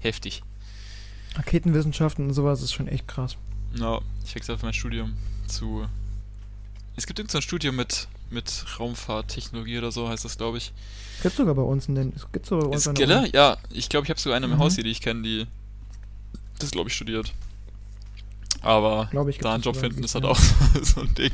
heftig. 0.00 0.42
Raketenwissenschaften 1.38 2.26
und 2.26 2.34
sowas 2.34 2.62
ist 2.62 2.72
schon 2.72 2.88
echt 2.88 3.06
krass. 3.06 3.36
Ja, 3.74 4.00
ich 4.24 4.34
wechsle 4.34 4.54
auf 4.54 4.62
mein 4.62 4.72
Studium 4.72 5.16
zu. 5.46 5.86
Es 6.96 7.06
gibt 7.06 7.18
irgendein 7.18 7.40
so 7.40 7.42
Studium 7.42 7.76
mit, 7.76 8.08
mit 8.30 8.64
Raumfahrttechnologie 8.78 9.78
oder 9.78 9.92
so, 9.92 10.08
heißt 10.08 10.24
das, 10.24 10.36
glaube 10.36 10.58
ich. 10.58 10.72
Gibt 11.22 11.36
sogar 11.36 11.54
bei 11.54 11.62
uns 11.62 11.88
einen. 11.88 12.12
Gibt 12.32 12.46
sogar 12.46 12.68
bei 12.68 12.74
uns 12.74 12.86
ist 12.86 12.94
Gelle? 12.94 13.28
Ja, 13.32 13.56
ich 13.70 13.88
glaube, 13.88 14.04
ich 14.04 14.10
habe 14.10 14.20
sogar 14.20 14.36
eine 14.36 14.46
im 14.46 14.52
mhm. 14.52 14.58
Haus 14.58 14.74
hier, 14.74 14.84
die 14.84 14.90
ich 14.90 15.00
kenne, 15.00 15.22
die 15.22 15.46
das, 16.58 16.72
glaube 16.72 16.88
ich, 16.88 16.96
studiert. 16.96 17.32
Aber 18.62 19.08
ich, 19.28 19.38
da 19.38 19.54
einen 19.54 19.62
Job 19.62 19.76
finden 19.76 20.02
ist 20.02 20.14
halt 20.14 20.24
auch 20.24 20.38
so 20.82 21.00
ein 21.00 21.14
Ding. 21.14 21.32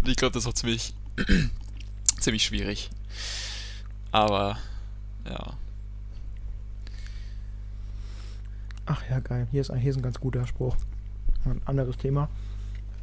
Und 0.00 0.08
ich 0.08 0.16
glaube, 0.16 0.32
das 0.32 0.44
ist 0.44 0.48
auch 0.48 0.54
ziemlich, 0.54 0.94
ziemlich 2.20 2.44
schwierig. 2.44 2.90
Aber, 4.12 4.58
ja. 5.28 5.54
Ach 8.86 9.02
ja, 9.10 9.18
geil. 9.18 9.48
Hier 9.50 9.60
ist, 9.60 9.72
hier 9.72 9.90
ist 9.90 9.96
ein 9.96 10.02
ganz 10.02 10.20
guter 10.20 10.46
Spruch. 10.46 10.76
Ein 11.44 11.60
anderes 11.64 11.96
Thema. 11.96 12.28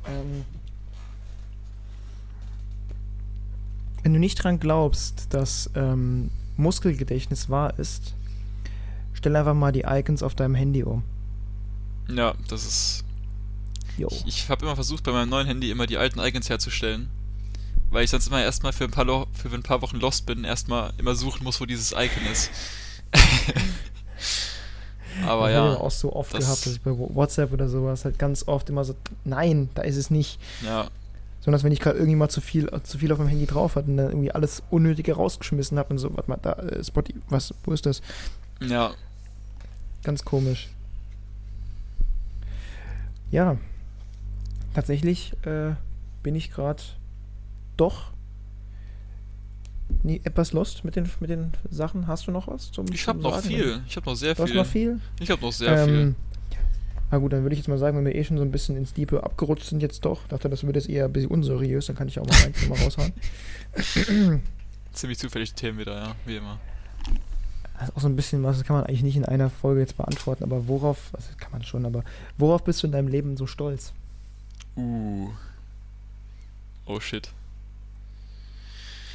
Ähm, 0.07 0.45
wenn 4.01 4.13
du 4.13 4.19
nicht 4.19 4.43
dran 4.43 4.59
glaubst, 4.59 5.33
dass 5.33 5.69
ähm, 5.75 6.31
Muskelgedächtnis 6.57 7.49
wahr 7.49 7.77
ist, 7.79 8.13
stell 9.13 9.35
einfach 9.35 9.53
mal 9.53 9.71
die 9.71 9.83
Icons 9.87 10.23
auf 10.23 10.35
deinem 10.35 10.55
Handy 10.55 10.83
um. 10.83 11.03
Ja, 12.09 12.33
das 12.47 12.65
ist. 12.65 13.05
Jo. 13.97 14.07
Ich, 14.09 14.25
ich 14.25 14.49
habe 14.49 14.65
immer 14.65 14.75
versucht, 14.75 15.03
bei 15.03 15.11
meinem 15.11 15.29
neuen 15.29 15.47
Handy 15.47 15.69
immer 15.69 15.85
die 15.85 15.97
alten 15.97 16.19
Icons 16.19 16.49
herzustellen. 16.49 17.09
Weil 17.91 18.05
ich 18.05 18.09
sonst 18.09 18.27
immer 18.27 18.41
erstmal 18.41 18.73
für 18.73 18.85
ein 18.85 18.91
paar, 18.91 19.05
Lo 19.05 19.27
für 19.33 19.49
ein 19.49 19.61
paar 19.61 19.81
Wochen 19.83 19.97
lost 19.97 20.25
bin, 20.25 20.43
erstmal 20.45 20.93
immer 20.97 21.13
suchen 21.15 21.43
muss, 21.43 21.61
wo 21.61 21.65
dieses 21.65 21.91
Icon 21.91 22.25
ist. 22.31 22.49
Aber 25.25 25.47
das 25.47 25.53
ja. 25.53 25.73
Ich 25.73 25.79
auch 25.79 25.91
so 25.91 26.13
oft 26.13 26.31
gehabt, 26.31 26.65
dass 26.65 26.73
ich 26.73 26.81
bei 26.81 26.91
WhatsApp 26.91 27.51
oder 27.53 27.67
sowas 27.69 28.05
halt 28.05 28.17
ganz 28.17 28.47
oft 28.47 28.69
immer 28.69 28.83
so, 28.83 28.95
nein, 29.23 29.69
da 29.75 29.83
ist 29.83 29.97
es 29.97 30.09
nicht. 30.09 30.39
Ja. 30.63 30.87
Sondern 31.41 31.57
dass 31.57 31.63
wenn 31.63 31.71
ich 31.71 31.79
gerade 31.79 31.97
irgendwie 31.97 32.15
mal 32.15 32.29
zu 32.29 32.41
viel, 32.41 32.69
zu 32.83 32.97
viel 32.97 33.11
auf 33.11 33.17
meinem 33.17 33.27
Handy 33.27 33.45
drauf 33.45 33.75
hatte 33.75 33.89
und 33.89 33.97
dann 33.97 34.07
irgendwie 34.09 34.31
alles 34.31 34.63
Unnötige 34.69 35.13
rausgeschmissen 35.13 35.77
habe 35.77 35.89
und 35.89 35.97
so, 35.97 36.15
warte 36.15 36.29
mal, 36.29 36.39
da, 36.41 36.53
äh, 36.53 36.83
Spotify, 36.83 37.19
was, 37.29 37.53
wo 37.63 37.71
ist 37.73 37.85
das? 37.85 38.01
Ja. 38.61 38.91
Ganz 40.03 40.23
komisch. 40.23 40.69
Ja. 43.31 43.57
Tatsächlich 44.73 45.33
äh, 45.45 45.73
bin 46.23 46.35
ich 46.35 46.51
gerade 46.51 46.81
doch 47.77 48.12
nie 50.03 50.21
etwas 50.23 50.53
lost 50.53 50.83
mit 50.83 50.95
den, 50.95 51.09
mit 51.19 51.29
den 51.29 51.51
Sachen? 51.69 52.07
Hast 52.07 52.27
du 52.27 52.31
noch 52.31 52.47
was 52.47 52.71
zum 52.71 52.85
Ich 52.91 53.07
habe 53.07 53.19
noch 53.19 53.39
viel. 53.41 53.81
Ich 53.87 53.95
habe 53.95 54.09
noch 54.09 54.15
sehr 54.15 54.35
du 54.35 54.45
viel. 54.45 54.49
Hast 54.49 54.55
noch 54.55 54.71
viel? 54.71 54.99
Ich 55.19 55.29
habe 55.29 55.41
noch 55.41 55.51
sehr 55.51 55.77
ähm, 55.77 55.87
viel. 55.87 56.15
Na 57.13 57.19
gut, 57.19 57.31
dann 57.31 57.43
würde 57.43 57.53
ich 57.53 57.59
jetzt 57.59 57.67
mal 57.67 57.77
sagen, 57.77 57.95
wenn 57.95 58.05
wir 58.05 58.15
eh 58.15 58.23
schon 58.23 58.37
so 58.37 58.43
ein 58.43 58.49
bisschen 58.49 58.75
ins 58.75 58.93
Diepe 58.93 59.23
abgerutscht 59.23 59.67
sind 59.67 59.83
jetzt 59.83 60.03
doch, 60.03 60.27
dachte, 60.29 60.49
das 60.49 60.63
wird 60.63 60.75
jetzt 60.75 60.89
eher 60.89 61.05
ein 61.05 61.13
bisschen 61.13 61.29
unseriös, 61.29 61.85
dann 61.85 61.95
kann 61.95 62.07
ich 62.07 62.17
auch 62.17 62.25
mal 62.25 62.35
eins 62.43 62.67
mal 62.67 62.75
raushauen. 62.79 63.13
Ziemlich 64.93 65.19
zufällig 65.19 65.53
Themen 65.53 65.77
wieder, 65.77 65.95
ja, 65.95 66.15
wie 66.25 66.37
immer. 66.37 66.59
Das 67.77 67.89
ist 67.89 67.95
auch 67.95 68.01
so 68.01 68.07
ein 68.07 68.15
bisschen 68.15 68.41
was, 68.41 68.57
das 68.57 68.65
kann 68.65 68.77
man 68.77 68.85
eigentlich 68.87 69.03
nicht 69.03 69.15
in 69.15 69.25
einer 69.25 69.51
Folge 69.51 69.81
jetzt 69.81 69.95
beantworten, 69.95 70.43
aber 70.43 70.67
worauf, 70.67 71.11
also 71.13 71.29
kann 71.37 71.51
man 71.51 71.63
schon, 71.63 71.85
aber 71.85 72.03
worauf 72.39 72.63
bist 72.63 72.81
du 72.81 72.87
in 72.87 72.93
deinem 72.93 73.09
Leben 73.09 73.37
so 73.37 73.45
stolz? 73.45 73.93
Uh. 74.75 75.29
Oh 76.87 76.99
shit. 76.99 77.29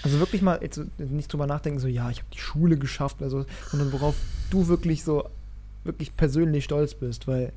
Also 0.08 0.20
wirklich 0.20 0.40
mal 0.40 0.58
jetzt 0.62 0.80
nicht 0.96 1.30
drüber 1.30 1.46
nachdenken, 1.46 1.80
so 1.80 1.86
ja, 1.86 2.08
ich 2.08 2.18
habe 2.18 2.28
die 2.32 2.38
Schule 2.38 2.78
geschafft 2.78 3.20
oder 3.20 3.28
so, 3.28 3.44
sondern 3.70 3.92
worauf 3.92 4.14
du 4.48 4.66
wirklich 4.68 5.04
so 5.04 5.28
wirklich 5.84 6.16
persönlich 6.16 6.64
stolz 6.64 6.94
bist, 6.94 7.28
weil 7.28 7.52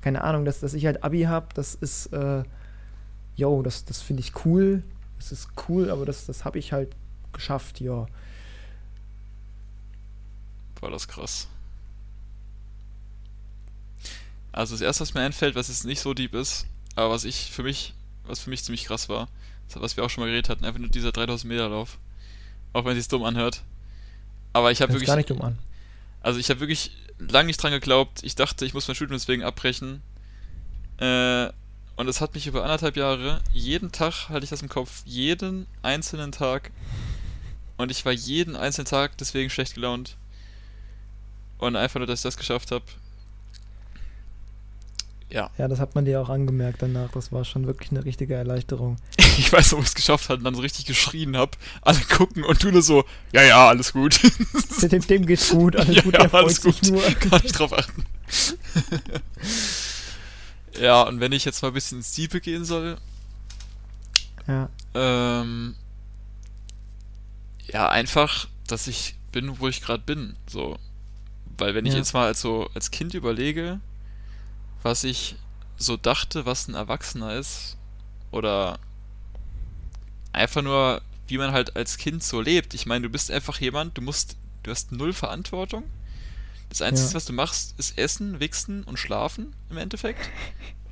keine 0.00 0.24
Ahnung, 0.24 0.46
dass, 0.46 0.60
dass 0.60 0.72
ich 0.72 0.86
halt 0.86 1.04
Abi 1.04 1.22
habe, 1.22 1.48
das 1.54 1.74
ist 1.74 2.06
äh, 2.14 2.42
yo, 3.36 3.62
das, 3.62 3.84
das 3.84 4.00
finde 4.00 4.20
ich 4.22 4.46
cool. 4.46 4.82
Das 5.18 5.30
ist 5.30 5.48
cool, 5.68 5.90
aber 5.90 6.06
das, 6.06 6.24
das 6.24 6.46
habe 6.46 6.58
ich 6.58 6.72
halt 6.72 6.94
geschafft, 7.32 7.80
ja. 7.80 8.06
War 10.80 10.90
das 10.90 11.06
krass. 11.06 11.48
Also 14.52 14.74
das 14.74 14.80
erste, 14.80 15.02
was 15.02 15.12
mir 15.12 15.20
einfällt, 15.20 15.54
was 15.54 15.68
jetzt 15.68 15.84
nicht 15.84 16.00
so 16.00 16.14
deep 16.14 16.34
ist, 16.34 16.66
aber 16.94 17.10
was 17.10 17.24
ich 17.24 17.50
für 17.50 17.62
mich, 17.62 17.92
was 18.26 18.40
für 18.40 18.48
mich 18.48 18.64
ziemlich 18.64 18.84
krass 18.84 19.10
war, 19.10 19.28
was 19.74 19.96
wir 19.96 20.04
auch 20.04 20.10
schon 20.10 20.22
mal 20.22 20.28
geredet 20.28 20.48
hatten, 20.48 20.64
einfach 20.64 20.80
nur 20.80 20.88
dieser 20.88 21.12
3000 21.12 21.48
Meter 21.48 21.68
Lauf. 21.68 21.98
Auch 22.72 22.84
wenn 22.84 22.92
es 22.92 23.04
sich 23.04 23.08
dumm 23.08 23.24
anhört. 23.24 23.62
Aber 24.52 24.70
ich 24.70 24.82
habe 24.82 24.92
wirklich. 24.92 25.08
gar 25.08 25.16
nicht 25.16 25.30
dumm 25.30 25.42
an. 25.42 25.58
Also 26.20 26.38
ich 26.38 26.48
habe 26.50 26.60
wirklich 26.60 26.92
lange 27.18 27.46
nicht 27.46 27.62
dran 27.62 27.72
geglaubt. 27.72 28.22
Ich 28.22 28.34
dachte, 28.34 28.64
ich 28.64 28.74
muss 28.74 28.88
mein 28.88 28.94
Studium 28.94 29.18
deswegen 29.18 29.42
abbrechen. 29.42 30.02
Äh, 30.98 31.48
und 31.96 32.08
es 32.08 32.20
hat 32.20 32.34
mich 32.34 32.46
über 32.46 32.62
anderthalb 32.62 32.96
Jahre, 32.96 33.40
jeden 33.52 33.92
Tag 33.92 34.28
hatte 34.28 34.42
ich 34.42 34.50
das 34.50 34.62
im 34.62 34.68
Kopf, 34.68 35.02
jeden 35.04 35.66
einzelnen 35.82 36.32
Tag. 36.32 36.72
Und 37.76 37.90
ich 37.90 38.04
war 38.04 38.12
jeden 38.12 38.56
einzelnen 38.56 38.86
Tag 38.86 39.16
deswegen 39.18 39.50
schlecht 39.50 39.74
gelaunt. 39.74 40.16
Und 41.58 41.76
einfach 41.76 41.98
nur, 41.98 42.06
dass 42.06 42.20
ich 42.20 42.24
das 42.24 42.36
geschafft 42.36 42.72
habe, 42.72 42.84
ja. 45.34 45.50
Ja, 45.58 45.66
das 45.66 45.80
hat 45.80 45.96
man 45.96 46.04
dir 46.04 46.20
auch 46.20 46.28
angemerkt 46.28 46.80
danach. 46.80 47.10
Das 47.10 47.32
war 47.32 47.44
schon 47.44 47.66
wirklich 47.66 47.90
eine 47.90 48.04
richtige 48.04 48.34
Erleichterung. 48.34 48.96
ich 49.18 49.52
weiß, 49.52 49.72
wo 49.72 49.80
ich 49.80 49.86
es 49.86 49.94
geschafft 49.94 50.28
habe 50.28 50.38
und 50.38 50.44
dann 50.44 50.54
so 50.54 50.60
richtig 50.60 50.86
geschrien 50.86 51.36
habe. 51.36 51.52
Alle 51.82 51.98
gucken 51.98 52.44
und 52.44 52.62
du 52.62 52.70
nur 52.70 52.82
so, 52.82 53.04
ja, 53.32 53.42
ja, 53.42 53.68
alles 53.68 53.92
gut. 53.92 54.20
dem, 54.82 55.04
dem 55.04 55.26
geht's 55.26 55.50
gut, 55.50 55.74
alles 55.74 55.96
ja, 55.96 56.02
gut, 56.02 56.14
ja, 56.14 56.30
alles 56.32 56.62
gut. 56.62 56.80
Nur. 56.84 57.02
Kann 57.20 57.40
ich 57.42 57.50
drauf 57.50 57.72
achten. 57.72 58.06
ja, 60.80 61.02
und 61.02 61.18
wenn 61.18 61.32
ich 61.32 61.44
jetzt 61.44 61.62
mal 61.62 61.68
ein 61.68 61.74
bisschen 61.74 61.98
ins 61.98 62.12
Diepe 62.12 62.40
gehen 62.40 62.64
soll. 62.64 62.96
Ja. 64.46 64.68
Ähm, 64.94 65.74
ja, 67.66 67.88
einfach, 67.88 68.46
dass 68.68 68.86
ich 68.86 69.16
bin, 69.32 69.58
wo 69.58 69.66
ich 69.66 69.82
gerade 69.82 70.04
bin. 70.06 70.36
So. 70.46 70.78
Weil 71.58 71.74
wenn 71.74 71.86
ja. 71.86 71.92
ich 71.92 71.98
jetzt 71.98 72.14
mal 72.14 72.26
als, 72.26 72.40
so, 72.40 72.70
als 72.74 72.92
Kind 72.92 73.14
überlege, 73.14 73.80
was 74.84 75.02
ich 75.02 75.34
so 75.76 75.96
dachte, 75.96 76.46
was 76.46 76.68
ein 76.68 76.74
Erwachsener 76.74 77.34
ist. 77.34 77.76
Oder 78.30 78.78
einfach 80.32 80.62
nur, 80.62 81.00
wie 81.26 81.38
man 81.38 81.52
halt 81.52 81.74
als 81.76 81.96
Kind 81.96 82.22
so 82.22 82.40
lebt. 82.40 82.74
Ich 82.74 82.86
meine, 82.86 83.02
du 83.02 83.08
bist 83.08 83.30
einfach 83.30 83.60
jemand, 83.60 83.96
du 83.96 84.02
musst, 84.02 84.36
du 84.62 84.70
hast 84.70 84.92
null 84.92 85.12
Verantwortung. 85.12 85.84
Das 86.68 86.82
Einzige, 86.82 87.08
ja. 87.08 87.14
was 87.14 87.24
du 87.24 87.32
machst, 87.32 87.74
ist 87.78 87.98
Essen, 87.98 88.40
Wichsen 88.40 88.84
und 88.84 88.98
Schlafen 88.98 89.54
im 89.70 89.78
Endeffekt. 89.78 90.28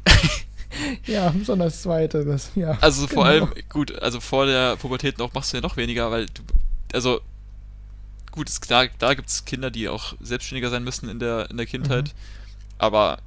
ja, 1.07 1.31
besonders 1.31 1.75
das 1.75 1.83
Zweite. 1.83 2.25
Das, 2.25 2.53
ja, 2.55 2.79
also 2.81 3.07
genau. 3.07 3.21
vor 3.21 3.27
allem, 3.27 3.53
gut, 3.69 4.01
also 4.01 4.21
vor 4.21 4.47
der 4.47 4.77
Pubertät 4.77 5.19
noch 5.19 5.35
machst 5.35 5.53
du 5.53 5.59
ja 5.59 5.61
noch 5.61 5.77
weniger, 5.77 6.11
weil 6.11 6.27
du, 6.27 6.43
also 6.93 7.21
gut, 8.31 8.49
ist 8.49 8.61
klar, 8.63 8.87
da 8.99 9.15
gibt 9.15 9.29
es 9.29 9.45
Kinder, 9.45 9.71
die 9.71 9.89
auch 9.89 10.15
selbstständiger 10.21 10.71
sein 10.71 10.85
müssen 10.85 11.09
in 11.09 11.19
der, 11.19 11.51
in 11.51 11.57
der 11.57 11.67
Kindheit. 11.67 12.09
Mhm. 12.09 12.19
Aber 12.79 13.19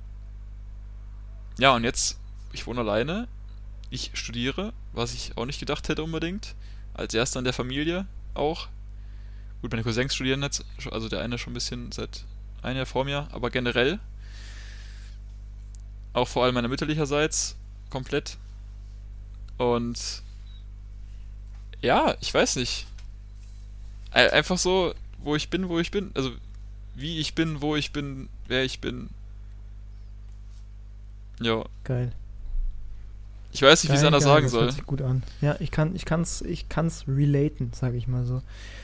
ja, 1.57 1.73
und 1.75 1.83
jetzt, 1.83 2.19
ich 2.53 2.67
wohne 2.67 2.81
alleine, 2.81 3.27
ich 3.89 4.11
studiere, 4.13 4.73
was 4.93 5.13
ich 5.13 5.37
auch 5.37 5.45
nicht 5.45 5.59
gedacht 5.59 5.87
hätte 5.89 6.03
unbedingt. 6.03 6.55
Als 6.93 7.13
erster 7.13 7.39
in 7.39 7.45
der 7.45 7.53
Familie 7.53 8.07
auch. 8.33 8.67
Gut, 9.61 9.71
meine 9.71 9.83
Cousins 9.83 10.15
studieren 10.15 10.43
jetzt, 10.43 10.63
also 10.91 11.09
der 11.09 11.21
eine 11.21 11.37
schon 11.37 11.51
ein 11.51 11.55
bisschen 11.55 11.91
seit 11.91 12.23
ein 12.61 12.75
Jahr 12.75 12.85
vor 12.85 13.05
mir, 13.05 13.27
aber 13.31 13.49
generell. 13.49 13.99
Auch 16.13 16.27
vor 16.27 16.43
allem 16.43 16.55
meiner 16.55 16.67
mütterlicherseits 16.67 17.55
komplett. 17.89 18.37
Und 19.57 20.23
ja, 21.81 22.15
ich 22.21 22.33
weiß 22.33 22.55
nicht. 22.57 22.87
Einfach 24.11 24.57
so, 24.57 24.93
wo 25.19 25.35
ich 25.35 25.49
bin, 25.49 25.67
wo 25.67 25.79
ich 25.79 25.91
bin. 25.91 26.11
Also 26.13 26.31
wie 26.95 27.19
ich 27.19 27.35
bin, 27.35 27.61
wo 27.61 27.75
ich 27.75 27.91
bin, 27.91 28.29
wer 28.47 28.63
ich 28.63 28.79
bin. 28.79 29.09
Ja. 31.41 31.63
Geil. 31.83 32.11
Ich 33.51 33.61
weiß 33.61 33.83
nicht, 33.83 33.91
wie 33.91 33.95
ich 33.95 34.01
es 34.01 34.05
anders 34.05 34.23
geil, 34.23 34.33
sagen 34.33 34.45
das 34.45 34.51
soll. 34.51 34.63
Hört 34.63 34.73
sich 34.73 34.85
gut 34.85 35.01
an. 35.01 35.23
Ja, 35.41 35.55
ich 35.59 35.71
kann, 35.71 35.95
ich 35.95 36.05
kann's, 36.05 36.41
ich 36.41 36.67
kann's 36.67 37.05
relaten, 37.07 37.71
sage 37.73 37.97
ich 37.97 38.07
mal 38.07 38.25
so. 38.25 38.41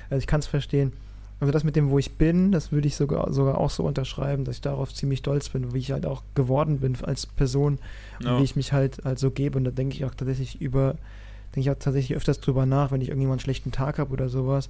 Also 0.10 0.20
ich 0.20 0.28
kann 0.28 0.39
es 0.39 0.47
verstehen. 0.47 0.93
Also 1.41 1.52
das 1.52 1.64
mit 1.64 1.76
dem, 1.76 1.89
wo 1.89 1.97
ich 1.97 2.12
bin, 2.18 2.52
das 2.52 2.72
würde 2.72 2.88
ich 2.88 2.95
sogar, 2.95 3.34
sogar 3.34 3.58
auch 3.58 3.72
so 3.72 3.84
unterschreiben, 3.84 4.45
dass 4.45 4.56
ich 4.56 4.62
darauf 4.62 4.93
ziemlich 4.93 5.20
stolz 5.20 5.49
bin, 5.49 5.74
wie 5.74 5.80
ich 5.80 5.91
halt 5.91 6.06
auch 6.06 6.24
geworden 6.36 6.80
bin 6.80 6.95
als 7.04 7.26
Person 7.26 7.80
ja. 8.22 8.34
und 8.34 8.39
wie 8.39 8.43
ich 8.43 8.56
mich 8.56 8.74
halt, 8.74 9.04
halt 9.04 9.20
so 9.20 9.32
gebe. 9.32 9.58
Und 9.58 9.66
da 9.66 9.72
denke 9.72 9.95
ich 9.95 10.06
auch 10.06 10.14
tatsächlich 10.14 10.62
über 10.62 10.95
denke 11.56 11.70
ich 11.70 11.72
auch 11.72 11.80
tatsächlich 11.80 12.16
öfters 12.16 12.39
drüber 12.39 12.66
nach, 12.66 12.91
wenn 12.91 13.02
ich 13.02 13.10
irgendjemand 13.10 13.39
einen 13.39 13.43
schlechten 13.43 13.72
Tag 13.72 13.99
habe 13.99 14.14
oder 14.14 14.30
sowas. 14.30 14.70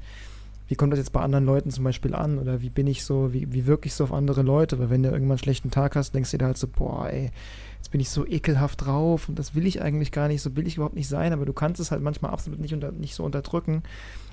Wie 0.72 0.76
kommt 0.76 0.94
das 0.94 1.00
jetzt 1.00 1.12
bei 1.12 1.20
anderen 1.20 1.44
Leuten 1.44 1.70
zum 1.70 1.84
Beispiel 1.84 2.16
an? 2.16 2.40
Oder 2.40 2.62
wie 2.62 2.70
bin 2.70 2.88
ich 2.88 3.04
so, 3.04 3.34
wie, 3.34 3.52
wie 3.52 3.66
wirke 3.66 3.88
ich 3.88 3.94
so 3.94 4.06
auf 4.06 4.14
andere 4.14 4.42
Leute? 4.42 4.80
Weil 4.80 4.90
wenn 4.90 5.04
du 5.04 5.10
irgendwann 5.10 5.32
einen 5.32 5.38
schlechten 5.38 5.70
Tag 5.70 5.98
hast, 5.98 6.16
denkst 6.16 6.32
du 6.32 6.38
dir 6.38 6.46
halt 6.46 6.58
so, 6.58 6.66
boah, 6.66 7.10
ey, 7.10 7.30
jetzt 7.76 7.92
bin 7.92 8.00
ich 8.00 8.10
so 8.10 8.26
ekelhaft 8.26 8.86
drauf 8.86 9.28
und 9.28 9.38
das 9.38 9.54
will 9.54 9.68
ich 9.68 9.82
eigentlich 9.82 10.14
gar 10.14 10.30
nicht, 10.30 10.42
so 10.42 10.56
will 10.56 10.66
ich 10.66 10.78
überhaupt 10.78 10.96
nicht 10.96 11.10
sein, 11.10 11.34
aber 11.34 11.46
du 11.46 11.52
kannst 11.52 11.82
es 11.82 11.92
halt 11.92 12.02
manchmal 12.02 12.32
absolut 12.32 12.62
nicht, 12.62 12.74
unter, 12.74 12.94
nicht 12.94 13.16
so 13.16 13.26
unterdrücken. 13.26 13.84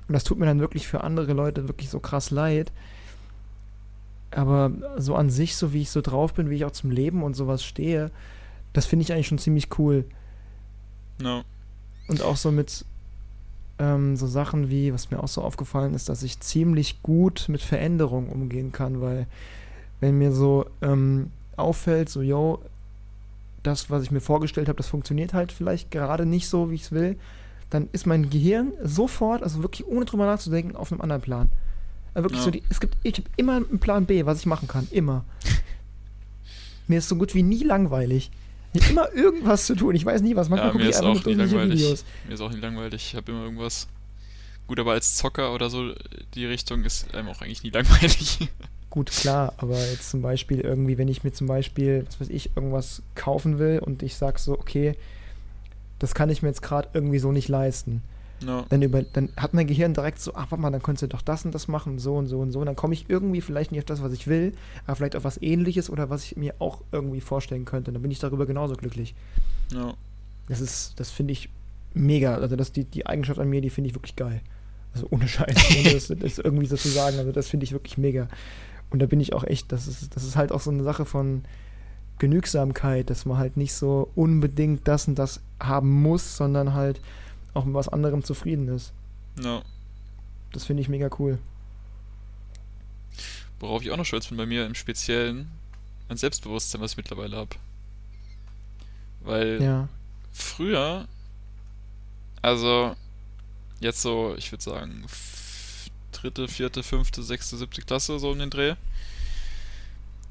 Und 0.06 0.12
das 0.12 0.22
tut 0.22 0.38
mir 0.38 0.46
dann 0.46 0.60
wirklich 0.60 0.86
für 0.86 1.02
andere 1.02 1.32
Leute 1.32 1.66
wirklich 1.66 1.90
so 1.90 1.98
krass 1.98 2.30
leid. 2.30 2.70
Aber 4.30 4.70
so 4.96 5.16
an 5.16 5.30
sich, 5.30 5.56
so 5.56 5.72
wie 5.72 5.82
ich 5.82 5.90
so 5.90 6.02
drauf 6.02 6.34
bin, 6.34 6.50
wie 6.50 6.54
ich 6.54 6.64
auch 6.64 6.70
zum 6.70 6.92
Leben 6.92 7.24
und 7.24 7.34
sowas 7.34 7.64
stehe, 7.64 8.12
das 8.74 8.86
finde 8.86 9.02
ich 9.02 9.12
eigentlich 9.12 9.26
schon 9.26 9.38
ziemlich 9.38 9.76
cool. 9.80 10.04
No. 11.20 11.42
Und 12.06 12.22
auch 12.22 12.36
so 12.36 12.52
mit 12.52 12.84
ähm, 13.78 14.16
so 14.16 14.26
Sachen 14.26 14.70
wie, 14.70 14.92
was 14.92 15.10
mir 15.10 15.22
auch 15.22 15.28
so 15.28 15.42
aufgefallen 15.42 15.94
ist, 15.94 16.08
dass 16.08 16.22
ich 16.22 16.40
ziemlich 16.40 17.02
gut 17.02 17.46
mit 17.48 17.62
Veränderungen 17.62 18.28
umgehen 18.30 18.72
kann, 18.72 19.00
weil 19.00 19.26
wenn 20.00 20.18
mir 20.18 20.32
so 20.32 20.66
ähm, 20.82 21.30
auffällt, 21.56 22.08
so, 22.08 22.22
yo, 22.22 22.60
das, 23.62 23.90
was 23.90 24.02
ich 24.04 24.10
mir 24.10 24.20
vorgestellt 24.20 24.68
habe, 24.68 24.76
das 24.76 24.86
funktioniert 24.88 25.34
halt 25.34 25.52
vielleicht 25.52 25.90
gerade 25.90 26.26
nicht 26.26 26.48
so, 26.48 26.70
wie 26.70 26.76
ich 26.76 26.82
es 26.82 26.92
will, 26.92 27.16
dann 27.70 27.88
ist 27.92 28.06
mein 28.06 28.30
Gehirn 28.30 28.72
sofort, 28.82 29.42
also 29.42 29.62
wirklich 29.62 29.86
ohne 29.86 30.04
drüber 30.04 30.26
nachzudenken, 30.26 30.76
auf 30.76 30.90
einem 30.92 31.00
anderen 31.00 31.22
Plan. 31.22 31.48
Also 32.14 32.24
wirklich 32.24 32.40
Ja. 32.40 32.44
so, 32.44 32.50
die, 32.50 32.62
es 32.70 32.80
gibt, 32.80 32.96
ich 33.02 33.14
habe 33.18 33.28
immer 33.36 33.56
einen 33.56 33.78
Plan 33.78 34.06
B, 34.06 34.24
was 34.24 34.38
ich 34.40 34.46
machen 34.46 34.68
kann, 34.68 34.88
immer. 34.90 35.24
Mir 36.88 36.98
ist 36.98 37.08
so 37.08 37.16
gut 37.16 37.34
wie 37.34 37.42
nie 37.42 37.62
langweilig. 37.64 38.30
Immer 38.90 39.12
irgendwas 39.14 39.66
zu 39.66 39.74
tun. 39.74 39.94
Ich 39.94 40.04
weiß 40.04 40.20
nie 40.22 40.36
was. 40.36 40.48
Manchmal 40.48 40.68
Ja, 40.68 40.72
gucke 40.72 40.84
ich 40.84 40.90
ist 40.90 40.96
einfach 41.02 41.20
auch 41.20 41.24
nur 41.24 41.34
langweilig. 41.34 41.80
Videos. 41.80 42.04
Mir 42.26 42.34
ist 42.34 42.40
auch 42.40 42.50
nie 42.52 42.60
langweilig. 42.60 43.06
Ich 43.10 43.16
habe 43.16 43.32
immer 43.32 43.44
irgendwas. 43.44 43.88
Gut, 44.66 44.78
aber 44.78 44.92
als 44.92 45.16
Zocker 45.16 45.54
oder 45.54 45.70
so, 45.70 45.94
die 46.34 46.44
Richtung 46.44 46.84
ist 46.84 47.14
einem 47.14 47.28
auch 47.28 47.40
eigentlich 47.40 47.62
nie 47.62 47.70
langweilig. 47.70 48.38
Gut, 48.90 49.10
klar, 49.10 49.52
aber 49.58 49.78
jetzt 49.78 50.10
zum 50.10 50.22
Beispiel 50.22 50.60
irgendwie, 50.60 50.96
wenn 50.96 51.08
ich 51.08 51.22
mir 51.22 51.32
zum 51.32 51.46
Beispiel, 51.46 52.04
was 52.06 52.20
weiß 52.20 52.28
ich, 52.30 52.56
irgendwas 52.56 53.02
kaufen 53.14 53.58
will 53.58 53.80
und 53.80 54.02
ich 54.02 54.16
sag 54.16 54.38
so, 54.38 54.52
okay, 54.52 54.96
das 55.98 56.14
kann 56.14 56.30
ich 56.30 56.42
mir 56.42 56.48
jetzt 56.48 56.62
gerade 56.62 56.88
irgendwie 56.94 57.18
so 57.18 57.30
nicht 57.32 57.48
leisten. 57.48 58.02
No. 58.42 58.64
Dann, 58.68 58.82
über, 58.82 59.02
dann 59.02 59.30
hat 59.36 59.54
mein 59.54 59.66
Gehirn 59.66 59.94
direkt 59.94 60.20
so, 60.20 60.34
ach, 60.34 60.50
warte 60.50 60.60
mal, 60.60 60.70
dann 60.70 60.82
könntest 60.82 61.02
du 61.02 61.06
doch 61.08 61.22
das 61.22 61.44
und 61.44 61.54
das 61.54 61.68
machen, 61.68 61.98
so 61.98 62.16
und 62.16 62.26
so 62.26 62.40
und 62.40 62.52
so. 62.52 62.60
Und 62.60 62.66
dann 62.66 62.76
komme 62.76 62.94
ich 62.94 63.08
irgendwie 63.08 63.40
vielleicht 63.40 63.72
nicht 63.72 63.80
auf 63.80 63.86
das, 63.86 64.02
was 64.02 64.12
ich 64.12 64.26
will, 64.26 64.52
aber 64.86 64.96
vielleicht 64.96 65.16
auf 65.16 65.24
was 65.24 65.40
ähnliches 65.40 65.90
oder 65.90 66.10
was 66.10 66.24
ich 66.24 66.36
mir 66.36 66.54
auch 66.58 66.82
irgendwie 66.92 67.20
vorstellen 67.20 67.64
könnte. 67.64 67.90
Und 67.90 67.94
dann 67.94 68.02
bin 68.02 68.10
ich 68.10 68.18
darüber 68.18 68.46
genauso 68.46 68.74
glücklich. 68.74 69.14
no. 69.72 69.94
Das 70.48 70.62
ist, 70.62 70.98
das 70.98 71.10
finde 71.10 71.32
ich 71.32 71.50
mega. 71.92 72.36
Also 72.36 72.56
das, 72.56 72.72
die, 72.72 72.84
die 72.84 73.06
Eigenschaft 73.06 73.38
an 73.38 73.50
mir, 73.50 73.60
die 73.60 73.68
finde 73.68 73.88
ich 73.88 73.94
wirklich 73.94 74.16
geil. 74.16 74.40
Also 74.94 75.06
ohne 75.10 75.28
Scheiß, 75.28 75.56
ohne 75.78 75.92
das, 75.92 76.08
das 76.08 76.38
irgendwie 76.38 76.66
so 76.66 76.76
zu 76.76 76.88
sagen. 76.88 77.18
Also 77.18 77.32
das 77.32 77.48
finde 77.48 77.64
ich 77.64 77.72
wirklich 77.72 77.98
mega. 77.98 78.28
Und 78.90 79.00
da 79.00 79.06
bin 79.06 79.20
ich 79.20 79.34
auch 79.34 79.44
echt, 79.44 79.70
das 79.72 79.86
ist, 79.86 80.16
das 80.16 80.24
ist 80.24 80.36
halt 80.36 80.52
auch 80.52 80.60
so 80.60 80.70
eine 80.70 80.82
Sache 80.82 81.04
von 81.04 81.42
Genügsamkeit, 82.18 83.10
dass 83.10 83.26
man 83.26 83.38
halt 83.38 83.56
nicht 83.56 83.74
so 83.74 84.10
unbedingt 84.14 84.88
das 84.88 85.06
und 85.08 85.18
das 85.18 85.40
haben 85.60 86.02
muss, 86.02 86.36
sondern 86.36 86.74
halt 86.74 87.00
auch 87.58 87.64
mit 87.64 87.74
was 87.74 87.88
anderem 87.88 88.24
zufrieden 88.24 88.68
ist. 88.68 88.92
no. 89.36 89.62
Das 90.52 90.64
finde 90.64 90.80
ich 90.80 90.88
mega 90.88 91.10
cool. 91.18 91.38
Worauf 93.60 93.82
ich 93.82 93.90
auch 93.90 93.96
noch 93.98 94.06
stolz 94.06 94.28
bin 94.28 94.38
bei 94.38 94.46
mir 94.46 94.64
im 94.64 94.74
Speziellen, 94.74 95.50
mein 96.08 96.16
Selbstbewusstsein, 96.16 96.80
was 96.80 96.92
ich 96.92 96.96
mittlerweile 96.96 97.36
habe. 97.36 97.50
Weil 99.20 99.60
Ja. 99.62 99.88
früher, 100.32 101.06
also 102.40 102.96
jetzt 103.80 104.00
so, 104.00 104.34
ich 104.38 104.50
würde 104.52 104.62
sagen, 104.64 105.04
dritte, 106.12 106.48
vierte, 106.48 106.82
fünfte, 106.82 107.22
sechste, 107.22 107.56
siebte 107.56 107.82
Klasse, 107.82 108.18
so 108.18 108.30
um 108.30 108.38
den 108.38 108.50
Dreh. 108.50 108.74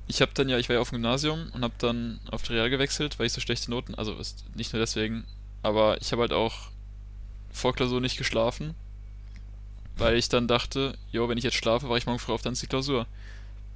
Ich 0.08 0.22
habe 0.22 0.32
dann 0.34 0.50
ja, 0.50 0.58
ich 0.58 0.68
war 0.70 0.76
ja 0.78 0.82
auf 0.82 0.90
dem 0.90 0.96
Gymnasium 0.96 1.52
und 1.54 1.64
habe 1.64 1.74
dann 1.80 2.20
auf 2.32 2.42
die 2.42 2.54
Real 2.54 2.70
gewechselt, 2.70 3.20
weil 3.20 3.28
ich 3.28 3.34
so 3.34 3.42
schlechte 3.42 3.70
Noten, 3.70 3.94
also 3.96 4.16
nicht 4.56 4.74
nur 4.74 4.80
deswegen, 4.80 5.26
aber 5.64 6.02
ich 6.02 6.12
habe 6.12 6.22
halt 6.22 6.34
auch 6.34 6.70
vor 7.58 7.74
Klausur 7.74 8.02
nicht 8.02 8.18
geschlafen, 8.18 8.76
weil 9.98 10.16
ich 10.16 10.30
dann 10.30 10.48
dachte, 10.48 10.98
jo, 11.12 11.28
wenn 11.28 11.38
ich 11.38 11.44
jetzt 11.44 11.58
schlafe, 11.58 11.90
war 11.90 11.98
ich 11.98 12.06
morgen 12.06 12.20
früh 12.20 12.34
auf, 12.34 12.42
dann 12.42 12.54
ist 12.54 12.62
die 12.62 12.68
Klausur. 12.68 13.08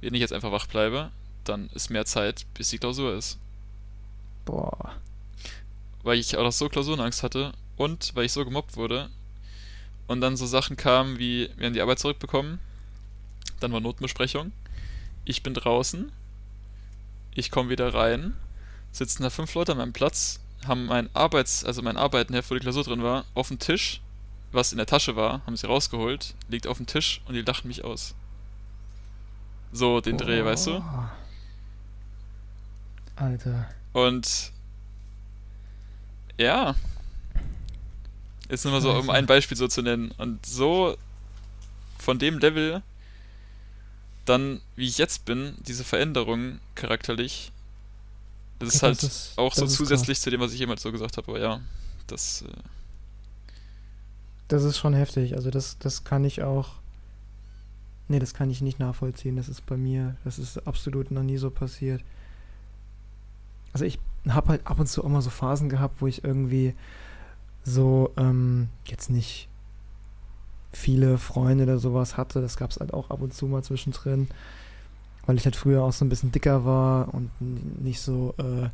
Wenn 0.00 0.14
ich 0.14 0.20
jetzt 0.20 0.32
einfach 0.32 0.52
wach 0.52 0.66
bleibe, 0.66 1.10
dann 1.44 1.68
ist 1.74 1.90
mehr 1.90 2.04
Zeit, 2.04 2.46
bis 2.54 2.70
die 2.70 2.78
Klausur 2.78 3.14
ist 3.14 3.38
Boah. 4.44 4.94
weil 6.02 6.18
ich 6.18 6.36
auch 6.36 6.42
noch 6.42 6.52
so 6.52 6.68
Klausurenangst 6.68 7.22
hatte 7.22 7.52
und 7.76 8.14
weil 8.14 8.26
ich 8.26 8.32
so 8.32 8.44
gemobbt 8.44 8.76
wurde. 8.76 9.10
Und 10.06 10.20
dann 10.20 10.36
so 10.36 10.46
Sachen 10.46 10.76
kamen 10.76 11.18
wie, 11.18 11.48
wir 11.56 11.66
haben 11.66 11.74
die 11.74 11.80
Arbeit 11.80 12.00
zurückbekommen, 12.00 12.58
dann 13.60 13.72
war 13.72 13.80
Notenbesprechung, 13.80 14.52
ich 15.24 15.42
bin 15.42 15.54
draußen, 15.54 16.10
ich 17.34 17.50
komme 17.50 17.70
wieder 17.70 17.94
rein, 17.94 18.34
sitzen 18.90 19.22
da 19.22 19.30
fünf 19.30 19.54
Leute 19.54 19.72
an 19.72 19.78
meinem 19.78 19.92
Platz, 19.92 20.40
haben 20.66 20.86
mein 20.86 21.08
Arbeits-, 21.14 21.64
also 21.64 21.82
mein 21.82 21.96
Arbeitenheft, 21.96 22.50
wo 22.50 22.54
die 22.54 22.60
Klausur 22.60 22.84
drin 22.84 23.02
war, 23.02 23.24
auf 23.34 23.48
dem 23.48 23.58
Tisch, 23.58 24.00
was 24.52 24.72
in 24.72 24.78
der 24.78 24.86
Tasche 24.86 25.16
war, 25.16 25.44
haben 25.46 25.56
sie 25.56 25.66
rausgeholt, 25.66 26.34
liegt 26.48 26.66
auf 26.66 26.76
dem 26.76 26.86
Tisch 26.86 27.20
und 27.26 27.34
die 27.34 27.42
lachen 27.42 27.68
mich 27.68 27.84
aus. 27.84 28.14
So 29.72 30.00
den 30.00 30.18
Dreh, 30.18 30.44
weißt 30.44 30.66
du? 30.66 30.84
Alter. 33.16 33.68
Und 33.92 34.52
ja, 36.38 36.74
jetzt 38.48 38.64
nur 38.64 38.72
mal 38.72 38.80
so, 38.80 38.92
um 38.92 39.10
ein 39.10 39.26
Beispiel 39.26 39.56
so 39.56 39.68
zu 39.68 39.82
nennen. 39.82 40.12
Und 40.18 40.44
so 40.44 40.96
von 41.98 42.18
dem 42.18 42.38
Level 42.38 42.82
dann, 44.24 44.60
wie 44.76 44.86
ich 44.86 44.98
jetzt 44.98 45.24
bin, 45.24 45.54
diese 45.66 45.84
Veränderung 45.84 46.60
charakterlich, 46.74 47.50
das 48.64 48.74
ist 48.76 48.82
halt 48.82 49.02
das 49.02 49.32
auch 49.36 49.54
so 49.54 49.66
zusätzlich 49.66 50.20
zu 50.20 50.30
dem, 50.30 50.40
was 50.40 50.52
ich 50.52 50.58
jemals 50.60 50.82
so 50.82 50.92
gesagt 50.92 51.16
habe. 51.16 51.28
Aber 51.30 51.40
ja, 51.40 51.60
das, 52.06 52.42
äh, 52.42 52.48
Das 54.48 54.62
ist 54.64 54.78
schon 54.78 54.94
heftig. 54.94 55.34
Also 55.34 55.50
das, 55.50 55.78
das 55.78 56.04
kann 56.04 56.24
ich 56.24 56.42
auch. 56.42 56.80
Nee, 58.08 58.18
das 58.18 58.34
kann 58.34 58.50
ich 58.50 58.60
nicht 58.60 58.78
nachvollziehen. 58.78 59.36
Das 59.36 59.48
ist 59.48 59.64
bei 59.66 59.76
mir, 59.76 60.16
das 60.24 60.38
ist 60.38 60.66
absolut 60.66 61.10
noch 61.10 61.22
nie 61.22 61.38
so 61.38 61.50
passiert. 61.50 62.04
Also 63.72 63.84
ich 63.84 63.98
habe 64.28 64.48
halt 64.50 64.66
ab 64.66 64.78
und 64.78 64.86
zu 64.86 65.04
auch 65.04 65.08
mal 65.08 65.22
so 65.22 65.30
Phasen 65.30 65.68
gehabt, 65.68 66.00
wo 66.02 66.06
ich 66.06 66.24
irgendwie 66.24 66.74
so 67.64 68.12
ähm, 68.16 68.68
jetzt 68.86 69.10
nicht 69.10 69.48
viele 70.72 71.18
Freunde 71.18 71.64
oder 71.64 71.78
sowas 71.78 72.16
hatte. 72.16 72.40
Das 72.40 72.56
gab 72.56 72.70
es 72.70 72.78
halt 72.78 72.92
auch 72.94 73.10
ab 73.10 73.22
und 73.22 73.34
zu 73.34 73.46
mal 73.46 73.62
zwischendrin, 73.62 74.28
weil 75.26 75.36
ich 75.36 75.44
halt 75.44 75.56
früher 75.56 75.82
auch 75.82 75.92
so 75.92 76.04
ein 76.04 76.08
bisschen 76.08 76.32
dicker 76.32 76.64
war 76.64 77.12
und 77.14 77.30
nicht 77.40 78.00
so, 78.00 78.34
äh, 78.38 78.68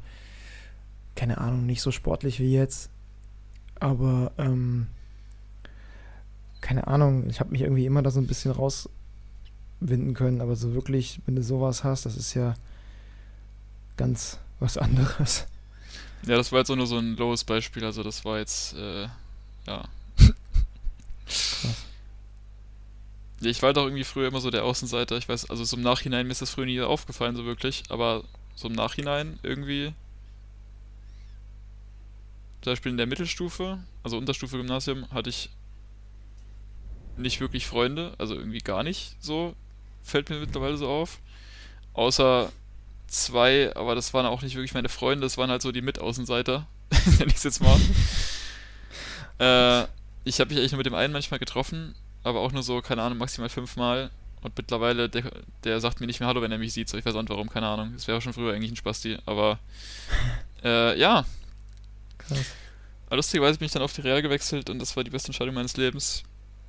keine 1.15 1.39
Ahnung, 1.39 1.67
nicht 1.67 1.83
so 1.83 1.91
sportlich 1.91 2.41
wie 2.41 2.53
jetzt. 2.53 2.91
Aber 3.81 4.33
ähm, 4.39 4.87
keine 6.61 6.87
Ahnung, 6.87 7.29
ich 7.29 7.41
habe 7.41 7.51
mich 7.51 7.63
irgendwie 7.63 7.87
immer 7.87 8.03
da 8.03 8.11
so 8.11 8.21
ein 8.21 8.27
bisschen 8.27 8.51
rauswinden 8.51 10.15
können, 10.15 10.41
aber 10.41 10.57
so 10.57 10.75
wirklich, 10.75 11.21
wenn 11.27 11.37
du 11.37 11.43
sowas 11.43 11.85
hast, 11.85 12.07
das 12.07 12.17
ist 12.17 12.35
ja 12.35 12.55
ganz 13.97 14.39
was 14.59 14.79
anderes. 14.79 15.47
ja, 16.27 16.37
das 16.37 16.51
war 16.51 16.61
jetzt 16.61 16.71
auch 16.71 16.77
nur 16.77 16.87
so 16.87 16.99
ein 16.99 17.17
lowes 17.17 17.45
Beispiel. 17.45 17.85
Also 17.85 18.03
das 18.03 18.25
war 18.25 18.39
jetzt, 18.39 18.75
äh, 18.75 19.09
ja. 19.67 19.85
Krass. 21.27 21.88
Ich 23.41 23.63
war 23.63 23.71
auch 23.71 23.85
irgendwie 23.85 24.05
früher 24.05 24.29
immer 24.29 24.41
so 24.41 24.51
der 24.51 24.65
Außenseiter. 24.65 25.17
Ich 25.17 25.29
weiß, 25.29 25.51
also 25.51 25.65
so 25.65 25.77
im 25.77 25.83
Nachhinein 25.83 26.27
mir 26.27 26.33
ist 26.33 26.43
das 26.43 26.51
früher 26.51 26.67
nie 26.67 26.81
aufgefallen, 26.81 27.37
so 27.37 27.45
wirklich. 27.45 27.85
Aber 27.89 28.25
so 28.55 28.69
im 28.69 28.75
Nachhinein 28.75 29.39
irgendwie. 29.43 29.93
Zum 32.63 32.73
Beispiel 32.73 32.91
in 32.91 32.99
der 32.99 33.07
Mittelstufe, 33.07 33.79
also 34.03 34.19
Unterstufe 34.19 34.57
Gymnasium, 34.57 35.09
hatte 35.13 35.31
ich 35.31 35.51
nicht 37.17 37.41
wirklich 37.41 37.67
Freunde, 37.67 38.15
also 38.19 38.35
irgendwie 38.35 38.59
gar 38.59 38.83
nicht 38.83 39.17
so, 39.21 39.55
fällt 40.03 40.29
mir 40.31 40.41
mittlerweile 40.41 40.77
so 40.77 40.89
auf. 40.89 41.21
Außer 41.95 42.51
zwei, 43.07 43.75
aber 43.77 43.95
das 43.95 44.13
waren 44.15 44.27
auch 44.27 44.43
nicht 44.43 44.55
wirklich 44.55 44.75
meine 44.75 44.89
Freunde, 44.89 45.25
das 45.25 45.39
waren 45.39 45.51
halt 45.51 45.63
so 45.63 45.73
die 45.73 45.83
Mitaußenseiter, 45.83 46.67
nenne 47.19 47.31
ich 47.31 47.37
es 47.37 47.45
jetzt 47.45 47.63
mal. 47.63 47.79
äh, 49.39 49.89
ich 50.25 50.41
habe 50.41 50.51
mich 50.51 50.59
eigentlich 50.59 50.73
nur 50.73 50.79
mit 50.79 50.87
dem 50.87 50.95
einen 50.95 51.13
manchmal 51.13 51.39
getroffen, 51.39 51.95
aber 52.29 52.41
auch 52.41 52.53
nur 52.53 52.63
so, 52.63 52.81
keine 52.81 53.03
Ahnung, 53.03 53.19
maximal 53.19 53.49
fünfmal. 53.49 54.11
Und 54.43 54.57
mittlerweile, 54.57 55.09
der, 55.09 55.33
der 55.65 55.81
sagt 55.81 56.01
mir 56.01 56.07
nicht 56.07 56.21
mehr 56.21 56.29
Hallo, 56.29 56.43
wenn 56.43 56.53
er 56.53 56.59
mich 56.59 56.73
sieht. 56.73 56.89
So, 56.89 56.97
ich 56.97 57.05
weiß 57.05 57.15
auch 57.15 57.23
nicht 57.23 57.31
warum, 57.31 57.51
keine 57.51 57.67
Ahnung. 57.67 57.93
Das 57.95 58.07
wäre 58.07 58.19
auch 58.19 58.23
schon 58.23 58.33
früher 58.33 58.55
eigentlich 58.55 58.71
ein 58.71 58.77
Spasti. 58.77 59.19
Aber 59.27 59.59
äh, 60.65 60.99
ja, 60.99 61.25
Krass. 62.19 62.55
aber 63.07 63.17
lustigerweise 63.17 63.59
bin 63.59 63.67
ich 63.67 63.73
dann 63.73 63.83
auf 63.83 63.93
die 63.93 64.03
Real 64.03 64.23
gewechselt 64.23 64.71
und 64.71 64.79
das 64.79 64.97
war 64.97 65.03
die 65.03 65.11
beste 65.11 65.29
Entscheidung 65.29 65.55
meines 65.55 65.77
Lebens. 65.77 66.23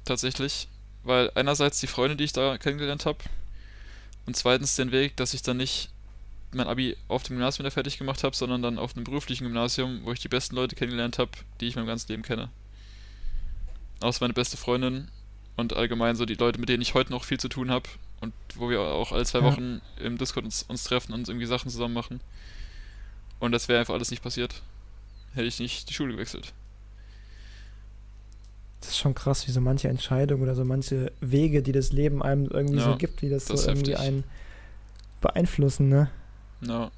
Tatsächlich. 0.05 0.67
Weil 1.03 1.31
einerseits 1.35 1.79
die 1.79 1.87
Freunde, 1.87 2.15
die 2.15 2.23
ich 2.23 2.33
da 2.33 2.57
kennengelernt 2.57 3.05
habe, 3.05 3.19
und 4.25 4.35
zweitens 4.35 4.75
den 4.75 4.91
Weg, 4.91 5.17
dass 5.17 5.33
ich 5.33 5.41
dann 5.41 5.57
nicht 5.57 5.89
mein 6.51 6.67
Abi 6.67 6.97
auf 7.07 7.23
dem 7.23 7.35
Gymnasium 7.35 7.63
wieder 7.63 7.71
fertig 7.71 7.97
gemacht 7.97 8.23
habe, 8.23 8.35
sondern 8.35 8.61
dann 8.61 8.79
auf 8.79 8.95
einem 8.95 9.03
beruflichen 9.03 9.43
Gymnasium, 9.43 10.01
wo 10.03 10.11
ich 10.11 10.19
die 10.19 10.27
besten 10.27 10.55
Leute 10.55 10.75
kennengelernt 10.75 11.19
habe, 11.19 11.31
die 11.59 11.67
ich 11.67 11.75
mein 11.75 11.85
ganzes 11.85 12.09
Leben 12.09 12.23
kenne. 12.23 12.49
außer 14.01 14.23
meine 14.23 14.33
beste 14.33 14.57
Freundin 14.57 15.09
und 15.59 15.75
allgemein 15.75 16.15
so 16.15 16.25
die 16.25 16.35
Leute, 16.35 16.59
mit 16.59 16.69
denen 16.69 16.81
ich 16.81 16.93
heute 16.93 17.11
noch 17.11 17.23
viel 17.23 17.39
zu 17.39 17.49
tun 17.49 17.69
habe 17.71 17.87
und 18.21 18.33
wo 18.55 18.69
wir 18.69 18.81
auch 18.81 19.11
alle 19.11 19.25
zwei 19.25 19.39
Ja. 19.39 19.45
Wochen 19.45 19.81
im 19.99 20.17
Discord 20.17 20.45
uns, 20.45 20.63
uns 20.63 20.83
treffen 20.83 21.13
und 21.13 21.27
irgendwie 21.27 21.45
Sachen 21.45 21.69
zusammen 21.69 21.93
machen. 21.93 22.21
Und 23.39 23.51
das 23.51 23.67
wäre 23.67 23.79
einfach 23.79 23.93
alles 23.93 24.11
nicht 24.11 24.23
passiert. 24.23 24.61
Hätte 25.33 25.47
ich 25.47 25.59
nicht 25.59 25.89
die 25.89 25.93
Schule 25.93 26.13
gewechselt. 26.13 26.53
Das 28.81 28.89
ist 28.91 28.97
schon 28.97 29.13
krass, 29.13 29.47
wie 29.47 29.51
so 29.51 29.61
manche 29.61 29.89
Entscheidungen 29.89 30.41
oder 30.43 30.55
so 30.55 30.63
manche 30.65 31.11
Wege, 31.19 31.61
die 31.61 31.71
das 31.73 31.91
Leben 31.91 32.23
einem 32.23 32.45
irgendwie 32.49 32.79
Ja, 32.79 32.85
so 32.91 32.95
gibt, 32.97 33.21
wie 33.21 33.29
das, 33.29 33.45
das 33.45 33.63
so 33.63 33.69
irgendwie 33.69 33.91
heftig. 33.91 34.07
einen 34.07 34.23
beeinflussen, 35.21 35.89
ne? 35.89 36.09
Ja. 36.61 36.89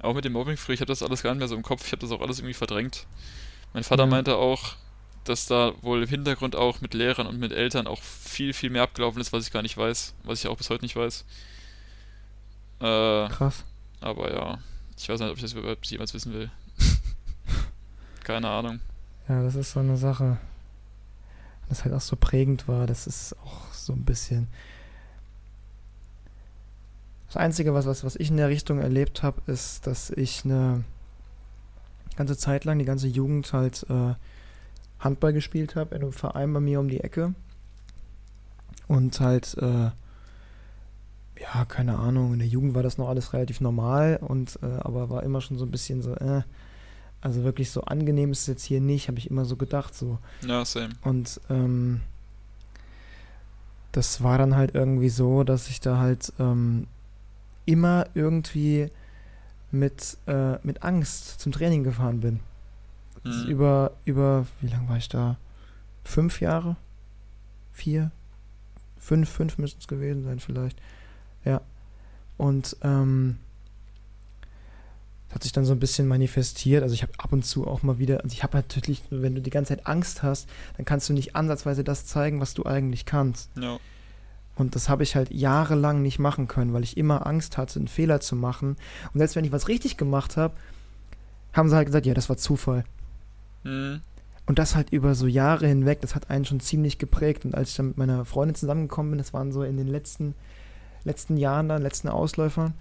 Auch 0.00 0.14
mit 0.14 0.24
dem 0.24 0.32
Mobbing 0.32 0.56
früher, 0.56 0.74
ich 0.74 0.80
habe 0.80 0.88
das 0.88 1.02
alles 1.02 1.22
gar 1.22 1.30
nicht 1.32 1.38
mehr 1.40 1.48
so 1.48 1.54
im 1.56 1.62
Kopf, 1.62 1.84
ich 1.86 1.92
habe 1.92 2.00
das 2.00 2.10
auch 2.10 2.20
alles 2.20 2.38
irgendwie 2.38 2.54
verdrängt. 2.54 3.06
Mein 3.72 3.84
Vater 3.84 4.04
Ja. 4.04 4.08
meinte 4.10 4.36
auch, 4.36 4.76
dass 5.24 5.46
da 5.46 5.72
wohl 5.82 6.02
im 6.02 6.08
Hintergrund 6.08 6.56
auch 6.56 6.80
mit 6.80 6.94
Lehrern 6.94 7.26
und 7.26 7.38
mit 7.38 7.52
Eltern 7.52 7.86
auch 7.86 8.02
viel, 8.02 8.52
viel 8.52 8.70
mehr 8.70 8.82
abgelaufen 8.82 9.20
ist, 9.20 9.32
was 9.32 9.46
ich 9.46 9.52
gar 9.52 9.62
nicht 9.62 9.76
weiß, 9.76 10.14
was 10.24 10.40
ich 10.40 10.48
auch 10.48 10.56
bis 10.56 10.70
heute 10.70 10.84
nicht 10.84 10.96
weiß. 10.96 11.24
Äh, 12.80 13.28
Krass. 13.28 13.64
aber 14.00 14.34
ja, 14.34 14.58
ich 14.98 15.08
weiß 15.08 15.20
nicht, 15.20 15.30
ob 15.30 15.36
ich 15.36 15.42
das 15.42 15.52
überhaupt 15.52 15.86
jemals 15.86 16.14
wissen 16.14 16.32
will. 16.32 16.50
Keine 18.24 18.48
Ahnung. 18.48 18.80
Ja, 19.28 19.42
das 19.42 19.54
ist 19.54 19.72
so 19.72 19.80
eine 19.80 19.96
Sache. 19.96 20.38
Das 21.68 21.84
halt 21.84 21.94
auch 21.94 22.00
so 22.00 22.16
prägend 22.16 22.68
war, 22.68 22.86
das 22.86 23.06
ist 23.06 23.36
auch 23.38 23.72
so 23.72 23.92
ein 23.92 24.04
bisschen. 24.04 24.48
Das 27.28 27.36
Einzige, 27.36 27.72
was, 27.72 27.86
was, 27.86 28.04
was 28.04 28.16
ich 28.16 28.28
in 28.28 28.36
der 28.36 28.48
Richtung 28.48 28.78
erlebt 28.78 29.22
habe, 29.22 29.40
ist, 29.50 29.86
dass 29.86 30.10
ich 30.10 30.44
eine 30.44 30.84
ganze 32.16 32.36
Zeit 32.36 32.64
lang, 32.64 32.78
die 32.78 32.84
ganze 32.84 33.06
Jugend 33.06 33.52
halt 33.52 33.86
äh, 33.88 34.14
Handball 35.02 35.32
gespielt 35.32 35.76
habe, 35.76 35.94
in 35.94 36.02
einem 36.02 36.12
Verein 36.12 36.52
bei 36.52 36.60
mir 36.60 36.80
um 36.80 36.88
die 36.88 37.00
Ecke. 37.00 37.34
Und 38.88 39.20
halt, 39.20 39.56
äh, 39.58 39.90
ja, 41.40 41.64
keine 41.66 41.98
Ahnung, 41.98 42.32
in 42.34 42.38
der 42.38 42.48
Jugend 42.48 42.74
war 42.74 42.82
das 42.82 42.98
noch 42.98 43.08
alles 43.08 43.32
relativ 43.32 43.60
normal 43.60 44.18
und 44.20 44.58
äh, 44.62 44.66
aber 44.66 45.10
war 45.10 45.22
immer 45.22 45.40
schon 45.40 45.58
so 45.58 45.64
ein 45.64 45.70
bisschen 45.70 46.02
so, 46.02 46.14
äh, 46.14 46.42
also 47.20 47.44
wirklich 47.44 47.70
so 47.70 47.82
angenehm 47.82 48.32
ist 48.32 48.40
es 48.40 48.46
jetzt 48.46 48.64
hier 48.64 48.80
nicht, 48.80 49.08
habe 49.08 49.18
ich 49.18 49.30
immer 49.30 49.44
so 49.44 49.56
gedacht, 49.56 49.94
so. 49.94 50.18
Ja, 50.46 50.64
same. 50.64 50.90
Und 51.02 51.40
ähm, 51.50 52.00
das 53.92 54.22
war 54.22 54.38
dann 54.38 54.56
halt 54.56 54.74
irgendwie 54.74 55.08
so, 55.08 55.44
dass 55.44 55.68
ich 55.68 55.80
da 55.80 55.98
halt 55.98 56.32
ähm, 56.38 56.86
immer 57.64 58.06
irgendwie 58.14 58.90
mit, 59.70 60.16
äh, 60.26 60.58
mit 60.66 60.82
Angst 60.82 61.40
zum 61.40 61.52
Training 61.52 61.84
gefahren 61.84 62.20
bin. 62.20 62.40
Mhm. 63.24 63.44
Über, 63.46 63.92
über, 64.04 64.46
wie 64.60 64.68
lange 64.68 64.88
war 64.88 64.96
ich 64.96 65.08
da? 65.08 65.36
Fünf 66.04 66.40
Jahre? 66.40 66.76
Vier? 67.72 68.10
Fünf, 68.98 69.28
fünf 69.28 69.58
müssten 69.58 69.80
es 69.80 69.88
gewesen 69.88 70.24
sein 70.24 70.40
vielleicht. 70.40 70.78
Ja. 71.44 71.60
Und 72.36 72.76
ähm, 72.82 73.38
das 75.28 75.36
hat 75.36 75.42
sich 75.44 75.52
dann 75.52 75.64
so 75.64 75.72
ein 75.72 75.80
bisschen 75.80 76.06
manifestiert. 76.06 76.82
Also 76.82 76.94
ich 76.94 77.02
habe 77.02 77.12
ab 77.18 77.32
und 77.32 77.44
zu 77.44 77.66
auch 77.66 77.82
mal 77.82 77.98
wieder, 77.98 78.22
also 78.22 78.32
ich 78.32 78.42
habe 78.42 78.58
natürlich, 78.58 79.02
wenn 79.10 79.34
du 79.34 79.40
die 79.40 79.50
ganze 79.50 79.76
Zeit 79.76 79.86
Angst 79.86 80.22
hast, 80.22 80.48
dann 80.76 80.84
kannst 80.84 81.08
du 81.08 81.12
nicht 81.12 81.36
ansatzweise 81.36 81.84
das 81.84 82.06
zeigen, 82.06 82.40
was 82.40 82.54
du 82.54 82.66
eigentlich 82.66 83.06
kannst. 83.06 83.50
Ja. 83.56 83.78
Und 84.56 84.74
das 84.74 84.88
habe 84.88 85.02
ich 85.02 85.16
halt 85.16 85.30
jahrelang 85.32 86.02
nicht 86.02 86.18
machen 86.18 86.46
können, 86.48 86.72
weil 86.74 86.84
ich 86.84 86.96
immer 86.96 87.26
Angst 87.26 87.56
hatte, 87.56 87.78
einen 87.78 87.88
Fehler 87.88 88.20
zu 88.20 88.36
machen. 88.36 88.76
Und 89.12 89.18
selbst 89.18 89.34
wenn 89.34 89.44
ich 89.44 89.52
was 89.52 89.68
richtig 89.68 89.96
gemacht 89.96 90.36
habe, 90.36 90.54
haben 91.52 91.68
sie 91.68 91.76
halt 91.76 91.86
gesagt, 91.86 92.06
ja, 92.06 92.14
das 92.14 92.28
war 92.28 92.36
Zufall. 92.36 92.84
Mhm. 93.64 94.00
Und 94.46 94.58
das 94.58 94.74
halt 94.74 94.90
über 94.90 95.14
so 95.14 95.26
Jahre 95.26 95.66
hinweg, 95.66 96.00
das 96.00 96.14
hat 96.14 96.30
einen 96.30 96.44
schon 96.44 96.60
ziemlich 96.60 96.98
geprägt. 96.98 97.44
Und 97.44 97.54
als 97.54 97.70
ich 97.70 97.76
dann 97.76 97.88
mit 97.88 97.96
meiner 97.98 98.24
Freundin 98.24 98.54
zusammengekommen 98.54 99.12
bin, 99.12 99.18
das 99.18 99.32
waren 99.32 99.52
so 99.52 99.62
in 99.62 99.76
den 99.76 99.86
letzten, 99.86 100.34
letzten 101.04 101.36
Jahren 101.36 101.68
dann, 101.68 101.82
letzten 101.82 102.08
Ausläufern, 102.08 102.74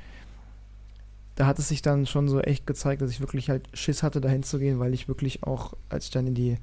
da 1.36 1.46
hat 1.46 1.60
es 1.60 1.70
sich 1.70 1.82
dann 1.82 2.08
schon 2.08 2.28
so 2.28 2.40
echt 2.42 2.68
gezeigt, 2.68 3.02
dass 3.02 3.12
ich 3.12 3.20
wirklich 3.20 3.50
halt 3.50 3.68
Schiss 3.74 4.04
hatte, 4.04 4.22
dahin 4.22 4.44
zu 4.44 4.60
gehen, 4.60 4.80
weil 4.80 4.94
ich 4.94 5.08
wirklich 5.08 5.44
auch, 5.44 5.74
als 5.90 6.06
ich 6.06 6.12
dann 6.12 6.28
in 6.28 6.36
die, 6.36 6.58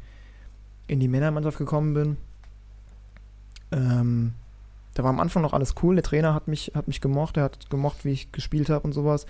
in 0.89 1.01
die 1.01 1.09
Männermannschaft 1.09 1.59
gekommen 1.59 1.95
bin, 1.95 2.17
ähm, 3.73 4.35
da 4.95 5.05
war 5.05 5.11
am 5.11 5.21
Anfang 5.21 5.43
noch 5.43 5.53
alles 5.53 5.75
cool. 5.83 5.95
Der 5.95 6.05
Trainer 6.05 6.35
hat 6.35 6.49
mich, 6.49 6.73
hat 6.75 6.89
mich 6.89 7.01
gemocht, 7.01 7.37
er 7.37 7.45
hat 7.45 7.71
gemocht, 7.71 8.05
wie 8.05 8.11
ich 8.11 8.33
gespielt 8.33 8.69
habe 8.69 8.85
und 8.85 8.93
sowas. 8.93 9.27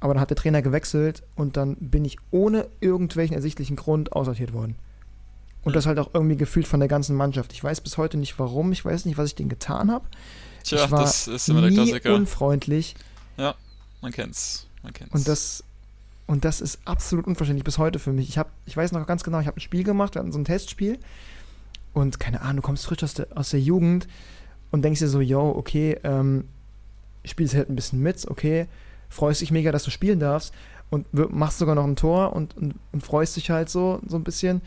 Aber 0.00 0.14
dann 0.14 0.20
hat 0.20 0.30
der 0.30 0.36
Trainer 0.36 0.62
gewechselt 0.62 1.22
und 1.36 1.56
dann 1.56 1.76
bin 1.76 2.04
ich 2.04 2.16
ohne 2.30 2.66
irgendwelchen 2.80 3.34
ersichtlichen 3.36 3.76
Grund 3.76 4.12
aussortiert 4.12 4.52
worden. 4.52 4.76
Und 5.62 5.66
Hm. 5.66 5.72
das 5.74 5.86
halt 5.86 5.98
auch 5.98 6.10
irgendwie 6.14 6.36
gefühlt 6.36 6.66
von 6.66 6.80
der 6.80 6.88
ganzen 6.88 7.14
Mannschaft. 7.16 7.52
Ich 7.52 7.62
weiß 7.62 7.82
bis 7.82 7.98
heute 7.98 8.16
nicht 8.16 8.38
warum, 8.38 8.72
ich 8.72 8.82
weiß 8.84 9.04
nicht, 9.04 9.18
was 9.18 9.26
ich 9.28 9.34
denen 9.34 9.50
getan 9.50 9.90
habe. 9.90 10.06
Tja, 10.64 10.84
ich 10.84 10.90
war 10.90 11.00
das 11.02 11.28
ist 11.28 11.48
immer 11.48 11.60
der 11.60 11.70
nie 11.70 11.76
Klassiker. 11.76 12.14
unfreundlich 12.14 12.94
Man 14.02 14.12
kennt's. 14.12 14.66
Man 14.82 14.92
kennt's. 14.92 15.14
und 15.14 15.28
das 15.28 15.64
und 16.26 16.44
das 16.44 16.60
ist 16.60 16.78
absolut 16.84 17.26
unverständlich 17.26 17.64
bis 17.64 17.76
heute 17.78 17.98
für 17.98 18.12
mich. 18.12 18.28
Ich 18.28 18.38
habe 18.38 18.48
ich 18.64 18.76
weiß 18.76 18.92
noch 18.92 19.06
ganz 19.06 19.22
genau, 19.24 19.40
ich 19.40 19.46
habe 19.46 19.58
ein 19.58 19.60
Spiel 19.60 19.84
gemacht, 19.84 20.14
wir 20.14 20.20
hatten 20.20 20.32
so 20.32 20.38
ein 20.38 20.44
Testspiel 20.44 20.98
und 21.92 22.20
keine 22.20 22.40
Ahnung, 22.40 22.56
du 22.56 22.62
kommst 22.62 22.86
frisch 22.86 23.02
aus 23.02 23.14
der, 23.14 23.26
aus 23.34 23.50
der 23.50 23.60
Jugend 23.60 24.06
und 24.70 24.82
denkst 24.82 25.00
dir 25.00 25.08
so, 25.08 25.20
yo, 25.20 25.50
okay, 25.50 25.98
ähm, 26.04 26.44
spielst 27.24 27.54
halt 27.54 27.68
ein 27.68 27.74
bisschen 27.76 28.00
mit, 28.00 28.26
okay, 28.28 28.66
freust 29.10 29.42
dich 29.42 29.50
mega, 29.50 29.72
dass 29.72 29.84
du 29.84 29.90
spielen 29.90 30.20
darfst 30.20 30.54
und 30.88 31.06
machst 31.32 31.58
sogar 31.58 31.74
noch 31.74 31.84
ein 31.84 31.96
Tor 31.96 32.32
und, 32.32 32.56
und, 32.56 32.74
und 32.92 33.04
freust 33.04 33.36
dich 33.36 33.50
halt 33.50 33.68
so, 33.68 34.00
so 34.06 34.16
ein 34.16 34.24
bisschen 34.24 34.62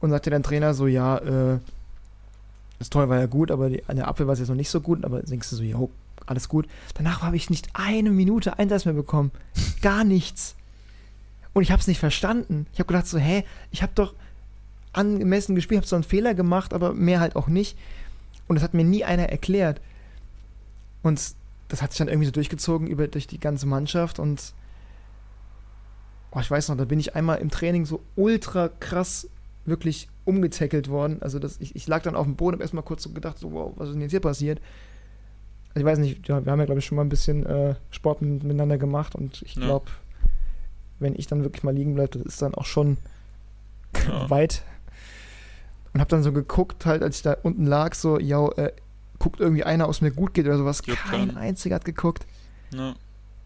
und 0.00 0.10
sagt 0.10 0.26
dir 0.26 0.30
dein 0.30 0.42
Trainer 0.42 0.72
so, 0.72 0.86
ja, 0.86 1.18
äh, 1.18 1.58
das 2.78 2.90
Tor 2.90 3.08
war 3.08 3.18
ja 3.18 3.26
gut, 3.26 3.50
aber 3.50 3.70
die, 3.70 3.84
an 3.86 3.96
der 3.96 4.08
Abwehr 4.08 4.26
war 4.26 4.32
es 4.34 4.38
jetzt 4.38 4.48
noch 4.48 4.56
nicht 4.56 4.70
so 4.70 4.80
gut, 4.80 5.04
aber 5.04 5.22
denkst 5.22 5.50
du 5.50 5.56
so, 5.56 5.62
jo, 5.62 5.90
alles 6.26 6.48
gut. 6.48 6.66
Danach 6.94 7.22
habe 7.22 7.36
ich 7.36 7.50
nicht 7.50 7.68
eine 7.74 8.10
Minute 8.10 8.58
Einsatz 8.58 8.84
mehr 8.84 8.94
bekommen. 8.94 9.30
Gar 9.82 10.04
nichts. 10.04 10.56
Und 11.52 11.62
ich 11.62 11.70
habe 11.70 11.80
es 11.80 11.86
nicht 11.86 12.00
verstanden. 12.00 12.66
Ich 12.72 12.78
habe 12.78 12.88
gedacht 12.88 13.06
so, 13.06 13.18
hä, 13.18 13.44
ich 13.70 13.82
habe 13.82 13.92
doch 13.94 14.14
angemessen 14.92 15.54
gespielt, 15.54 15.78
habe 15.78 15.86
so 15.86 15.96
einen 15.96 16.04
Fehler 16.04 16.34
gemacht, 16.34 16.74
aber 16.74 16.92
mehr 16.92 17.20
halt 17.20 17.36
auch 17.36 17.46
nicht. 17.46 17.78
Und 18.48 18.56
das 18.56 18.62
hat 18.62 18.74
mir 18.74 18.84
nie 18.84 19.04
einer 19.04 19.28
erklärt. 19.30 19.80
Und 21.02 21.22
das 21.68 21.82
hat 21.82 21.92
sich 21.92 21.98
dann 21.98 22.08
irgendwie 22.08 22.26
so 22.26 22.32
durchgezogen 22.32 22.86
über 22.86 23.08
durch 23.08 23.26
die 23.26 23.40
ganze 23.40 23.66
Mannschaft 23.66 24.18
und 24.18 24.54
oh, 26.32 26.40
ich 26.40 26.50
weiß 26.50 26.68
noch, 26.68 26.76
da 26.76 26.84
bin 26.84 27.00
ich 27.00 27.14
einmal 27.16 27.38
im 27.38 27.50
Training 27.50 27.86
so 27.86 28.00
ultra 28.14 28.68
krass 28.80 29.28
wirklich 29.64 30.08
umgetackelt 30.24 30.88
worden. 30.88 31.20
Also 31.22 31.38
das, 31.38 31.56
ich, 31.60 31.74
ich 31.74 31.86
lag 31.88 32.02
dann 32.02 32.14
auf 32.16 32.26
dem 32.26 32.36
Boden 32.36 32.54
und 32.54 32.58
habe 32.58 32.64
erstmal 32.64 32.84
kurz 32.84 33.02
so 33.02 33.10
gedacht, 33.10 33.38
so, 33.38 33.52
wow, 33.52 33.72
was 33.76 33.88
ist 33.88 33.94
denn 33.94 34.02
jetzt 34.02 34.10
hier 34.12 34.20
passiert? 34.20 34.60
Also 35.70 35.80
ich 35.80 35.84
weiß 35.84 35.98
nicht, 35.98 36.28
ja, 36.28 36.44
wir 36.44 36.52
haben 36.52 36.58
ja, 36.60 36.66
glaube 36.66 36.78
ich, 36.78 36.84
schon 36.86 36.96
mal 36.96 37.02
ein 37.04 37.08
bisschen 37.08 37.44
äh, 37.46 37.74
Sport 37.90 38.22
mit- 38.22 38.42
miteinander 38.44 38.78
gemacht 38.78 39.14
und 39.14 39.42
ich 39.42 39.56
Ja. 39.56 39.62
glaube, 39.66 39.86
wenn 40.98 41.14
ich 41.14 41.26
dann 41.26 41.42
wirklich 41.42 41.62
mal 41.64 41.74
liegen 41.74 41.94
bleibe, 41.94 42.18
das 42.18 42.22
ist 42.34 42.42
dann 42.42 42.54
auch 42.54 42.64
schon 42.64 42.96
Ja. 44.06 44.28
weit. 44.30 44.62
Und 45.92 46.00
habe 46.00 46.10
dann 46.10 46.22
so 46.22 46.32
geguckt, 46.32 46.86
halt, 46.86 47.02
als 47.02 47.16
ich 47.16 47.22
da 47.22 47.36
unten 47.42 47.64
lag, 47.66 47.94
so, 47.94 48.18
ja, 48.20 48.46
äh, 48.52 48.72
guckt 49.26 49.40
irgendwie 49.40 49.64
einer, 49.64 49.86
ob 49.86 49.90
es 49.90 50.00
mir 50.00 50.12
gut 50.12 50.34
geht 50.34 50.46
oder 50.46 50.56
sowas. 50.56 50.84
Kein 50.84 50.94
keinen. 50.96 51.36
einziger 51.36 51.74
hat 51.74 51.84
geguckt. 51.84 52.24
Ja. 52.72 52.94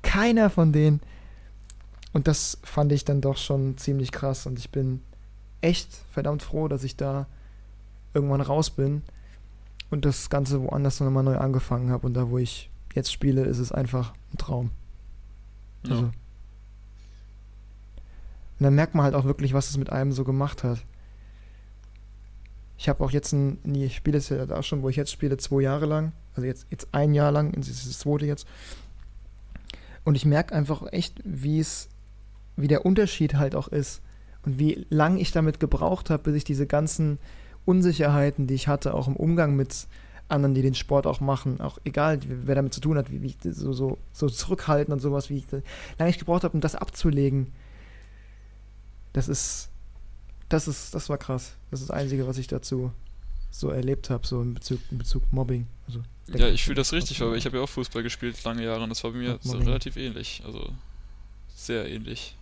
Keiner 0.02 0.50
von 0.50 0.74
denen. 0.74 1.00
Und 2.12 2.28
das 2.28 2.58
fand 2.62 2.92
ich 2.92 3.06
dann 3.06 3.22
doch 3.22 3.38
schon 3.38 3.78
ziemlich 3.78 4.12
krass. 4.12 4.44
Und 4.44 4.58
ich 4.58 4.68
bin 4.68 5.00
echt 5.62 5.88
verdammt 6.12 6.42
froh, 6.42 6.68
dass 6.68 6.84
ich 6.84 6.96
da 6.96 7.26
irgendwann 8.12 8.42
raus 8.42 8.68
bin 8.68 9.00
und 9.88 10.04
das 10.04 10.28
Ganze 10.28 10.60
woanders 10.60 11.00
nochmal 11.00 11.22
neu 11.22 11.38
angefangen 11.38 11.88
habe. 11.88 12.06
Und 12.06 12.12
da, 12.12 12.28
wo 12.28 12.36
ich 12.36 12.68
jetzt 12.94 13.10
spiele, 13.10 13.44
ist 13.44 13.58
es 13.58 13.72
einfach 13.72 14.12
ein 14.34 14.36
Traum. 14.36 14.72
Ja. 15.84 15.92
Also. 15.92 16.04
Und 16.04 16.12
dann 18.58 18.74
merkt 18.74 18.94
man 18.94 19.04
halt 19.04 19.14
auch 19.14 19.24
wirklich, 19.24 19.54
was 19.54 19.70
es 19.70 19.78
mit 19.78 19.88
einem 19.88 20.12
so 20.12 20.24
gemacht 20.24 20.62
hat. 20.62 20.84
Ich 22.80 22.88
habe 22.88 23.04
auch 23.04 23.10
jetzt 23.10 23.32
ein, 23.32 23.58
nee, 23.62 23.84
ich 23.84 23.96
spiele 23.96 24.16
es 24.16 24.30
ja 24.30 24.46
da 24.46 24.62
schon, 24.62 24.80
wo 24.80 24.88
ich 24.88 24.96
jetzt 24.96 25.12
spiele, 25.12 25.36
zwei 25.36 25.60
Jahre 25.60 25.84
lang. 25.84 26.12
Also 26.34 26.46
jetzt, 26.46 26.66
jetzt 26.70 26.88
ein 26.92 27.12
Jahr 27.12 27.30
lang, 27.30 27.52
das 27.52 27.68
ist 27.68 27.86
das 27.86 27.98
zweite 27.98 28.24
jetzt. 28.24 28.46
Und 30.02 30.14
ich 30.14 30.24
merke 30.24 30.54
einfach 30.54 30.90
echt, 30.90 31.20
wie 31.22 31.60
es, 31.60 31.90
wie 32.56 32.68
der 32.68 32.86
Unterschied 32.86 33.34
halt 33.34 33.54
auch 33.54 33.68
ist. 33.68 34.00
Und 34.46 34.58
wie 34.58 34.86
lang 34.88 35.18
ich 35.18 35.30
damit 35.30 35.60
gebraucht 35.60 36.08
habe, 36.08 36.22
bis 36.22 36.36
ich 36.36 36.44
diese 36.44 36.66
ganzen 36.66 37.18
Unsicherheiten, 37.66 38.46
die 38.46 38.54
ich 38.54 38.66
hatte, 38.66 38.94
auch 38.94 39.08
im 39.08 39.16
Umgang 39.16 39.56
mit 39.56 39.86
anderen, 40.28 40.54
die 40.54 40.62
den 40.62 40.74
Sport 40.74 41.06
auch 41.06 41.20
machen, 41.20 41.60
auch 41.60 41.76
egal, 41.84 42.18
wer 42.26 42.54
damit 42.54 42.72
zu 42.72 42.80
tun 42.80 42.96
hat, 42.96 43.12
wie, 43.12 43.20
wie 43.20 43.26
ich 43.26 43.36
so, 43.42 43.74
so, 43.74 43.98
so 44.14 44.30
zurückhalten 44.30 44.94
und 44.94 45.00
sowas, 45.00 45.28
wie 45.28 45.36
ich 45.36 45.44
lange 45.98 46.10
ich 46.10 46.18
gebraucht 46.18 46.44
habe, 46.44 46.54
um 46.54 46.62
das 46.62 46.76
abzulegen. 46.76 47.52
Das 49.12 49.28
ist, 49.28 49.68
das 50.50 50.68
ist, 50.68 50.94
das 50.94 51.08
war 51.08 51.16
krass. 51.16 51.54
Das 51.70 51.80
ist 51.80 51.88
das 51.88 51.96
Einzige, 51.96 52.26
was 52.26 52.36
ich 52.36 52.48
dazu 52.48 52.92
so 53.50 53.70
erlebt 53.70 54.10
habe, 54.10 54.26
so 54.26 54.42
in 54.42 54.54
Bezug, 54.54 54.80
in 54.90 54.98
Bezug 54.98 55.22
Mobbing. 55.32 55.66
Also, 55.86 56.02
Ja, 56.26 56.48
ich 56.48 56.62
fühle 56.64 56.76
das 56.76 56.92
richtig, 56.92 57.20
weil 57.20 57.36
ich 57.36 57.46
habe 57.46 57.56
ja 57.56 57.62
auch 57.62 57.68
Fußball 57.68 58.02
gespielt 58.02 58.42
lange 58.44 58.64
Jahre 58.64 58.82
und 58.82 58.90
das 58.90 59.02
war 59.02 59.12
bei 59.12 59.18
mir 59.18 59.38
so 59.40 59.56
relativ 59.56 59.96
ähnlich. 59.96 60.42
Also 60.44 60.70
sehr 61.54 61.88
ähnlich. 61.88 62.36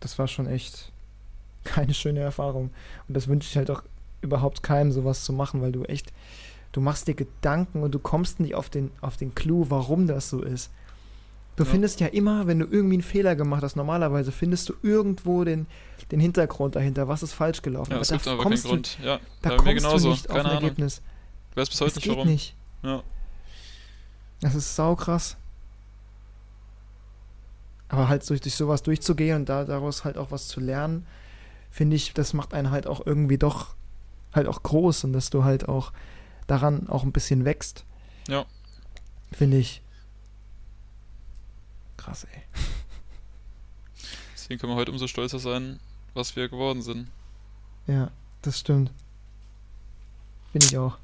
Das 0.00 0.18
war 0.18 0.28
schon 0.28 0.46
echt 0.46 0.92
keine 1.64 1.94
schöne 1.94 2.20
Erfahrung. 2.20 2.70
Und 3.08 3.14
das 3.16 3.28
wünsche 3.28 3.48
ich 3.48 3.56
halt 3.56 3.70
auch 3.70 3.82
überhaupt 4.22 4.62
keinem, 4.62 4.92
sowas 4.92 5.24
zu 5.24 5.32
machen, 5.32 5.62
weil 5.62 5.72
du 5.72 5.84
echt, 5.84 6.12
du 6.72 6.80
machst 6.80 7.06
dir 7.06 7.14
Gedanken 7.14 7.82
und 7.82 7.92
du 7.94 7.98
kommst 8.00 8.40
nicht 8.40 8.54
auf 8.54 8.68
den, 8.68 8.90
auf 9.00 9.16
den 9.16 9.34
Clou, 9.34 9.66
warum 9.68 10.06
das 10.06 10.28
so 10.28 10.42
ist. 10.42 10.70
Du 11.56 11.64
Ja. 11.64 11.70
findest 11.70 12.00
ja 12.00 12.06
immer, 12.08 12.46
wenn 12.46 12.58
du 12.58 12.66
irgendwie 12.66 12.96
einen 12.96 13.02
Fehler 13.02 13.34
gemacht 13.34 13.62
hast, 13.62 13.76
normalerweise 13.76 14.30
findest 14.30 14.68
du 14.68 14.74
irgendwo 14.82 15.42
den, 15.44 15.66
den 16.10 16.20
Hintergrund 16.20 16.76
dahinter, 16.76 17.08
was 17.08 17.22
ist 17.22 17.32
falsch 17.32 17.62
gelaufen. 17.62 17.90
Ja, 17.92 17.96
aber 17.96 18.02
es 18.02 18.08
da 18.08 18.16
gibt 18.16 18.28
aber 18.28 18.36
keinen 18.38 18.50
kommst 18.50 18.64
du, 18.64 18.68
Grund. 18.68 18.98
Ja, 19.02 19.20
da 19.42 19.56
kommst 19.56 19.74
genauso. 19.74 20.08
du 20.08 20.10
nicht 20.10 20.28
auf 20.30 20.36
Keine 20.36 20.48
ein 20.50 20.50
Ahnung. 20.56 20.62
Ergebnis. 20.64 21.02
Ich 21.52 21.56
weiß 21.56 21.68
bis 21.70 21.80
heute 21.80 21.88
Es 21.90 21.96
nicht 21.96 22.04
geht 22.04 22.12
warum. 22.16 22.28
nicht. 22.28 22.54
Ja. 22.82 23.02
Das 24.42 24.54
ist 24.54 24.76
saukrass. 24.76 25.36
Aber 27.88 28.08
halt 28.08 28.28
durch, 28.28 28.40
durch 28.40 28.54
sowas 28.54 28.82
durchzugehen 28.82 29.36
und 29.36 29.48
da, 29.48 29.64
daraus 29.64 30.04
halt 30.04 30.18
auch 30.18 30.30
was 30.32 30.48
zu 30.48 30.60
lernen, 30.60 31.06
finde 31.70 31.96
ich, 31.96 32.12
das 32.14 32.32
macht 32.32 32.52
einen 32.52 32.70
halt 32.70 32.86
auch 32.86 33.06
irgendwie 33.06 33.38
doch 33.38 33.74
halt 34.34 34.48
auch 34.48 34.62
groß 34.62 35.04
und 35.04 35.12
dass 35.12 35.30
du 35.30 35.44
halt 35.44 35.68
auch 35.68 35.92
daran 36.46 36.88
auch 36.88 37.04
ein 37.04 37.12
bisschen 37.12 37.44
wächst. 37.44 37.84
Ja. 38.28 38.44
Finde 39.32 39.56
ich 39.58 39.82
krass, 41.96 42.24
ey. 42.24 42.42
Deswegen 44.34 44.60
können 44.60 44.72
wir 44.72 44.76
heute 44.76 44.92
umso 44.92 45.06
stolzer 45.06 45.38
sein, 45.38 45.80
was 46.14 46.36
wir 46.36 46.48
geworden 46.48 46.82
sind. 46.82 47.08
Ja, 47.86 48.10
das 48.42 48.60
stimmt. 48.60 48.92
Finde 50.52 50.66
ich 50.66 50.78
auch. 50.78 50.98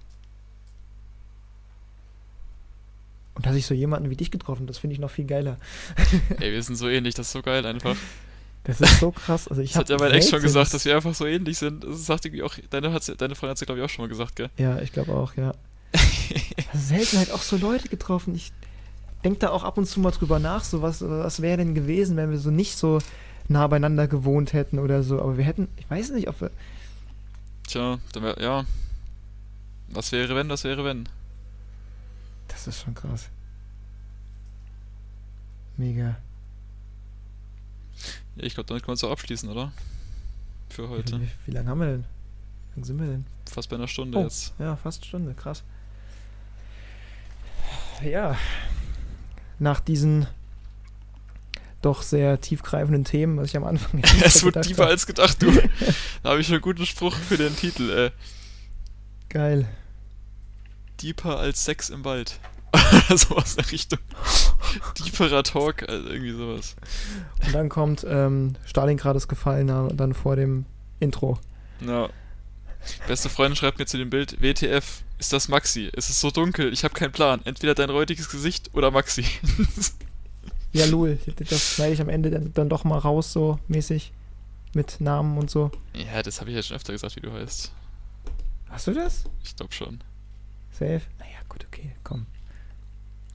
Und 3.35 3.47
dass 3.47 3.57
ich 3.57 3.67
so 3.67 3.75
jemanden 3.75 4.11
wie 4.11 4.17
dich 4.17 4.31
getroffen, 4.31 4.67
das 4.67 4.79
finde 4.79 4.95
ich 4.95 5.01
noch 5.01 5.11
viel 5.11 5.25
geiler. 5.25 5.57
Ey, 6.41 6.53
wir 6.53 6.63
sind 6.63 6.77
so 6.77 6.89
ähnlich, 6.89 7.15
das 7.15 7.27
ist 7.29 7.33
so 7.33 7.43
geil 7.43 7.65
einfach. 7.65 7.97
Das 8.65 8.81
ist 8.81 9.01
so 9.01 9.11
krass. 9.11 9.49
Also 9.49 9.63
ich 9.63 9.73
Das 9.73 9.81
hat 9.81 9.89
ja 9.89 9.99
mein 9.99 10.13
Ex 10.13 10.29
schon 10.29 10.41
gesagt, 10.43 10.73
dass 10.73 10.85
wir 10.85 10.95
einfach 10.95 11.15
so 11.15 11.27
ähnlich 11.27 11.59
sind. 11.59 11.83
Das 11.83 12.07
sagt 12.07 12.25
irgendwie 12.25 12.43
auch, 12.43 12.55
deine, 12.71 12.93
hat's, 12.93 13.07
deine 13.07 13.35
Freundin 13.35 13.51
hat 13.51 13.61
es 13.61 13.67
glaube 13.67 13.81
ich 13.81 13.85
auch 13.85 13.91
schon 13.91 14.05
mal 14.05 14.09
gesagt, 14.09 14.37
gell? 14.37 14.51
Ja, 14.57 14.79
ich 14.81 14.93
glaube 14.93 15.13
auch, 15.13 15.35
ja. 15.35 15.55
Selten 16.73 17.19
halt 17.19 17.33
auch 17.33 17.43
so 17.43 17.57
Leute 17.57 17.89
getroffen. 17.89 18.35
Ich 18.35 18.53
denke 19.25 19.39
da 19.41 19.51
auch 19.51 19.65
ab 19.65 19.79
und 19.79 19.87
zu 19.87 20.01
mal 20.01 20.11
drüber 20.11 20.39
nach, 20.39 20.65
so 20.65 20.83
was, 20.83 21.01
was 21.03 21.41
wäre 21.43 21.59
denn 21.59 21.75
gewesen, 21.75 22.17
wenn 22.17 22.31
wir 22.31 22.39
so 22.39 22.51
nicht 22.51 22.77
so 22.77 22.99
nah 23.49 23.67
beieinander 23.67 24.09
gewohnt 24.09 24.53
hätten 24.53 24.79
oder 24.79 25.03
so. 25.03 25.21
Aber 25.21 25.37
wir 25.37 25.45
hätten, 25.45 25.69
ich 25.77 25.89
weiß 25.91 26.11
nicht, 26.11 26.29
ob 26.29 26.41
wir. 26.41 26.51
Tja, 27.67 27.99
dann 28.13 28.23
wär, 28.23 28.41
ja. 28.41 28.65
Was 29.89 30.11
wäre 30.13 30.35
wenn, 30.35 30.49
was 30.49 30.65
wäre 30.65 30.85
wenn? 30.85 31.09
Das 32.49 32.67
ist 32.67 32.81
schon 32.83 32.95
krass. 32.95 33.29
Mega. 35.77 36.17
Ja, 38.37 38.45
ich 38.45 38.55
glaube, 38.55 38.67
damit 38.69 38.83
können 38.83 38.93
wir 38.93 38.95
es 38.95 39.05
auch 39.05 39.11
abschließen, 39.11 39.49
oder? 39.49 39.73
Für 40.71 40.89
heute. 40.89 41.21
Wie, 41.21 41.29
wie 41.47 41.51
lange 41.51 41.69
haben 41.69 41.81
wir 41.81 41.87
denn? 41.87 42.05
Wie 42.05 42.77
lange 42.81 42.87
sind 42.87 42.99
wir 43.01 43.07
denn? 43.07 43.27
Fast 43.51 43.69
bei 43.69 43.77
einer 43.77 43.89
Stunde 43.89 44.19
Oh. 44.19 44.23
jetzt. 44.23 44.55
Ja, 44.59 44.77
fast 44.77 45.03
eine 45.03 45.09
Stunde, 45.09 45.35
krass. 45.35 45.63
Ja. 48.03 48.37
Nach 49.63 49.79
diesen 49.79 50.27
doch 51.83 52.03
sehr 52.03 52.41
tiefgreifenden 52.41 53.05
Themen, 53.05 53.37
was 53.39 53.47
ich 53.51 53.57
am 53.57 53.63
Anfang 53.63 54.03
Es 54.25 54.43
wird 54.43 54.61
tiefer 54.63 54.85
hab. 54.85 54.91
als 54.91 55.07
gedacht, 55.07 55.41
du. 55.41 55.53
da 56.25 56.31
habe 56.31 56.41
ich 56.41 56.51
einen 56.51 56.61
guten 56.61 56.85
Spruch 56.85 57.15
für 57.15 57.37
den 57.37 57.55
Titel. 57.55 57.91
Äh, 57.91 58.11
Geil. 59.29 59.69
Deeper 61.01 61.39
als 61.39 61.65
Sex 61.65 61.91
im 61.91 62.05
Wald. 62.05 62.41
sowas 63.15 63.55
in 63.55 63.63
der 63.63 63.71
Richtung. 63.71 64.01
Deeperer 64.99 65.45
Talk, 65.45 65.89
also 65.89 66.09
irgendwie 66.09 66.33
sowas. 66.33 66.75
Und 67.47 67.55
dann 67.55 67.69
kommt 67.69 68.05
ähm, 68.09 68.55
Stalingrad 68.65 69.15
ist 69.15 69.29
gefallen 69.29 69.69
dann 69.69 70.15
vor 70.15 70.35
dem 70.35 70.67
Intro. 70.99 71.39
Ja. 71.87 72.09
Beste 73.07 73.29
Freundin 73.29 73.55
schreibt 73.55 73.79
mir 73.79 73.87
zu 73.87 73.97
dem 73.97 74.11
Bild, 74.11 74.43
WTF, 74.43 75.05
ist 75.23 75.33
das 75.33 75.49
Maxi? 75.49 75.89
Es 75.95 76.11
ist 76.11 76.21
so 76.21 76.31
dunkel, 76.33 76.73
ich 76.73 76.83
habe 76.85 76.95
keinen 76.95 77.13
Plan. 77.13 77.41
Entweder 77.45 77.75
dein 77.77 77.91
räudiges 77.91 78.29
Gesicht 78.29 78.71
oder 78.75 78.91
Maxi. 78.91 79.25
Ja, 80.75 80.87
Lul, 80.87 81.19
das 81.37 81.75
schneide 81.75 81.93
ich 81.93 82.01
am 82.01 82.09
Ende 82.09 82.31
dann, 82.31 82.55
dann 82.55 82.71
doch 82.71 82.85
mal 82.85 82.97
raus, 82.99 83.31
so 83.31 83.59
mäßig. 83.69 84.11
Mit 84.73 85.03
Namen 85.03 85.37
und 85.37 85.51
so. 85.51 85.71
ja, 85.93 86.23
das 86.23 86.41
habe 86.41 86.49
ich 86.49 86.57
ja 86.57 86.63
schon 86.63 86.77
öfter 86.79 86.95
gesagt, 86.95 87.15
wie 87.17 87.21
du 87.21 87.31
heißt. 87.31 87.71
Hast 88.71 88.87
du 88.87 88.95
das? 88.95 89.25
Ich 89.45 89.55
glaube 89.55 89.75
schon. 89.75 90.01
Safe? 90.71 91.03
Naja, 91.19 91.37
gut, 91.51 91.67
okay, 91.67 91.93
komm. 92.05 92.25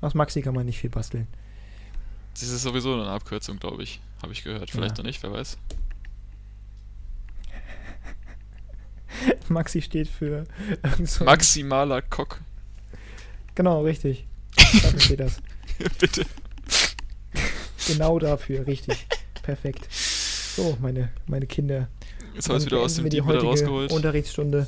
Aus 0.01 0.15
Maxi 0.15 0.41
kann 0.41 0.55
man 0.55 0.65
nicht 0.65 0.79
viel 0.79 0.89
basteln. 0.89 1.27
Das 2.33 2.41
ist 2.49 2.63
sowieso 2.63 2.93
eine 2.95 3.05
Abkürzung, 3.07 3.59
glaube 3.59 3.83
ich. 3.83 4.01
Habe 4.23 4.33
ich 4.33 4.43
gehört. 4.43 4.71
Vielleicht 4.71 4.97
Ja. 4.97 5.03
noch 5.03 5.07
nicht, 5.07 5.21
wer 5.21 5.31
weiß. 5.31 5.59
Maxi 9.49 9.81
steht 9.81 10.07
für 10.07 10.45
so 11.03 11.23
Maximaler 11.23 12.01
Cock. 12.01 12.41
Genau, 13.55 13.83
richtig. 13.83 14.27
Dafür 14.55 14.99
steht 14.99 15.19
das. 15.19 15.41
Bitte. 15.99 16.25
Genau 17.87 18.19
dafür, 18.19 18.67
richtig. 18.67 19.07
Perfekt. 19.41 19.87
So, 19.91 20.77
meine, 20.81 21.09
meine 21.27 21.47
Kinder. 21.47 21.87
Jetzt 22.35 22.49
haben 22.49 22.59
wir 22.59 22.65
wieder 22.65 22.79
aus 22.79 22.95
dem 22.95 23.09
Deep 23.09 23.27
wieder 23.27 23.41
rausgeholt. 23.41 23.91
Unterrichtsstunde. 23.91 24.67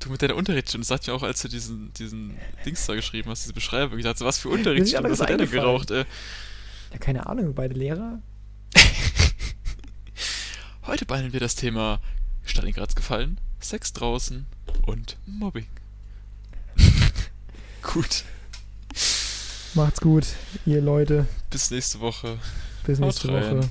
Du 0.00 0.10
mit 0.10 0.22
deiner 0.22 0.36
Unterrichtsstunde, 0.36 0.82
das 0.82 0.88
sagt 0.88 1.06
ja 1.06 1.14
auch, 1.14 1.22
als 1.22 1.42
du 1.42 1.48
diesen, 1.48 1.92
diesen 1.94 2.36
Dings 2.64 2.86
da 2.86 2.94
geschrieben 2.94 3.30
hast, 3.30 3.44
diese 3.44 3.54
Beschreibung. 3.54 3.98
Ich 3.98 4.04
dachte, 4.04 4.24
was 4.24 4.38
für 4.38 4.50
Unterrichtsstunde? 4.50 5.10
Was 5.10 5.20
hat 5.20 5.30
der 5.30 5.38
denn 5.38 5.50
geraucht, 5.50 5.90
ey? 5.90 6.04
Ja, 6.92 6.98
keine 6.98 7.26
Ahnung, 7.26 7.54
beide 7.54 7.74
Lehrer. 7.74 8.20
Heute 10.86 11.06
behandeln 11.06 11.32
wir 11.32 11.40
das 11.40 11.56
Thema 11.56 12.00
Stalingrad's 12.46 12.94
gefallen, 12.96 13.38
Sex 13.60 13.92
draußen 13.92 14.46
und 14.86 15.16
Mobbing. 15.26 15.66
Gut, 17.82 18.24
Macht's 19.74 20.00
gut, 20.00 20.24
ihr 20.64 20.80
Leute. 20.80 21.26
bis 21.50 21.70
nächste 21.70 22.00
Woche. 22.00 22.38
Bis 22.84 22.98
Haut 22.98 23.06
nächste 23.06 23.28
rein. 23.28 23.58
Woche. 23.58 23.70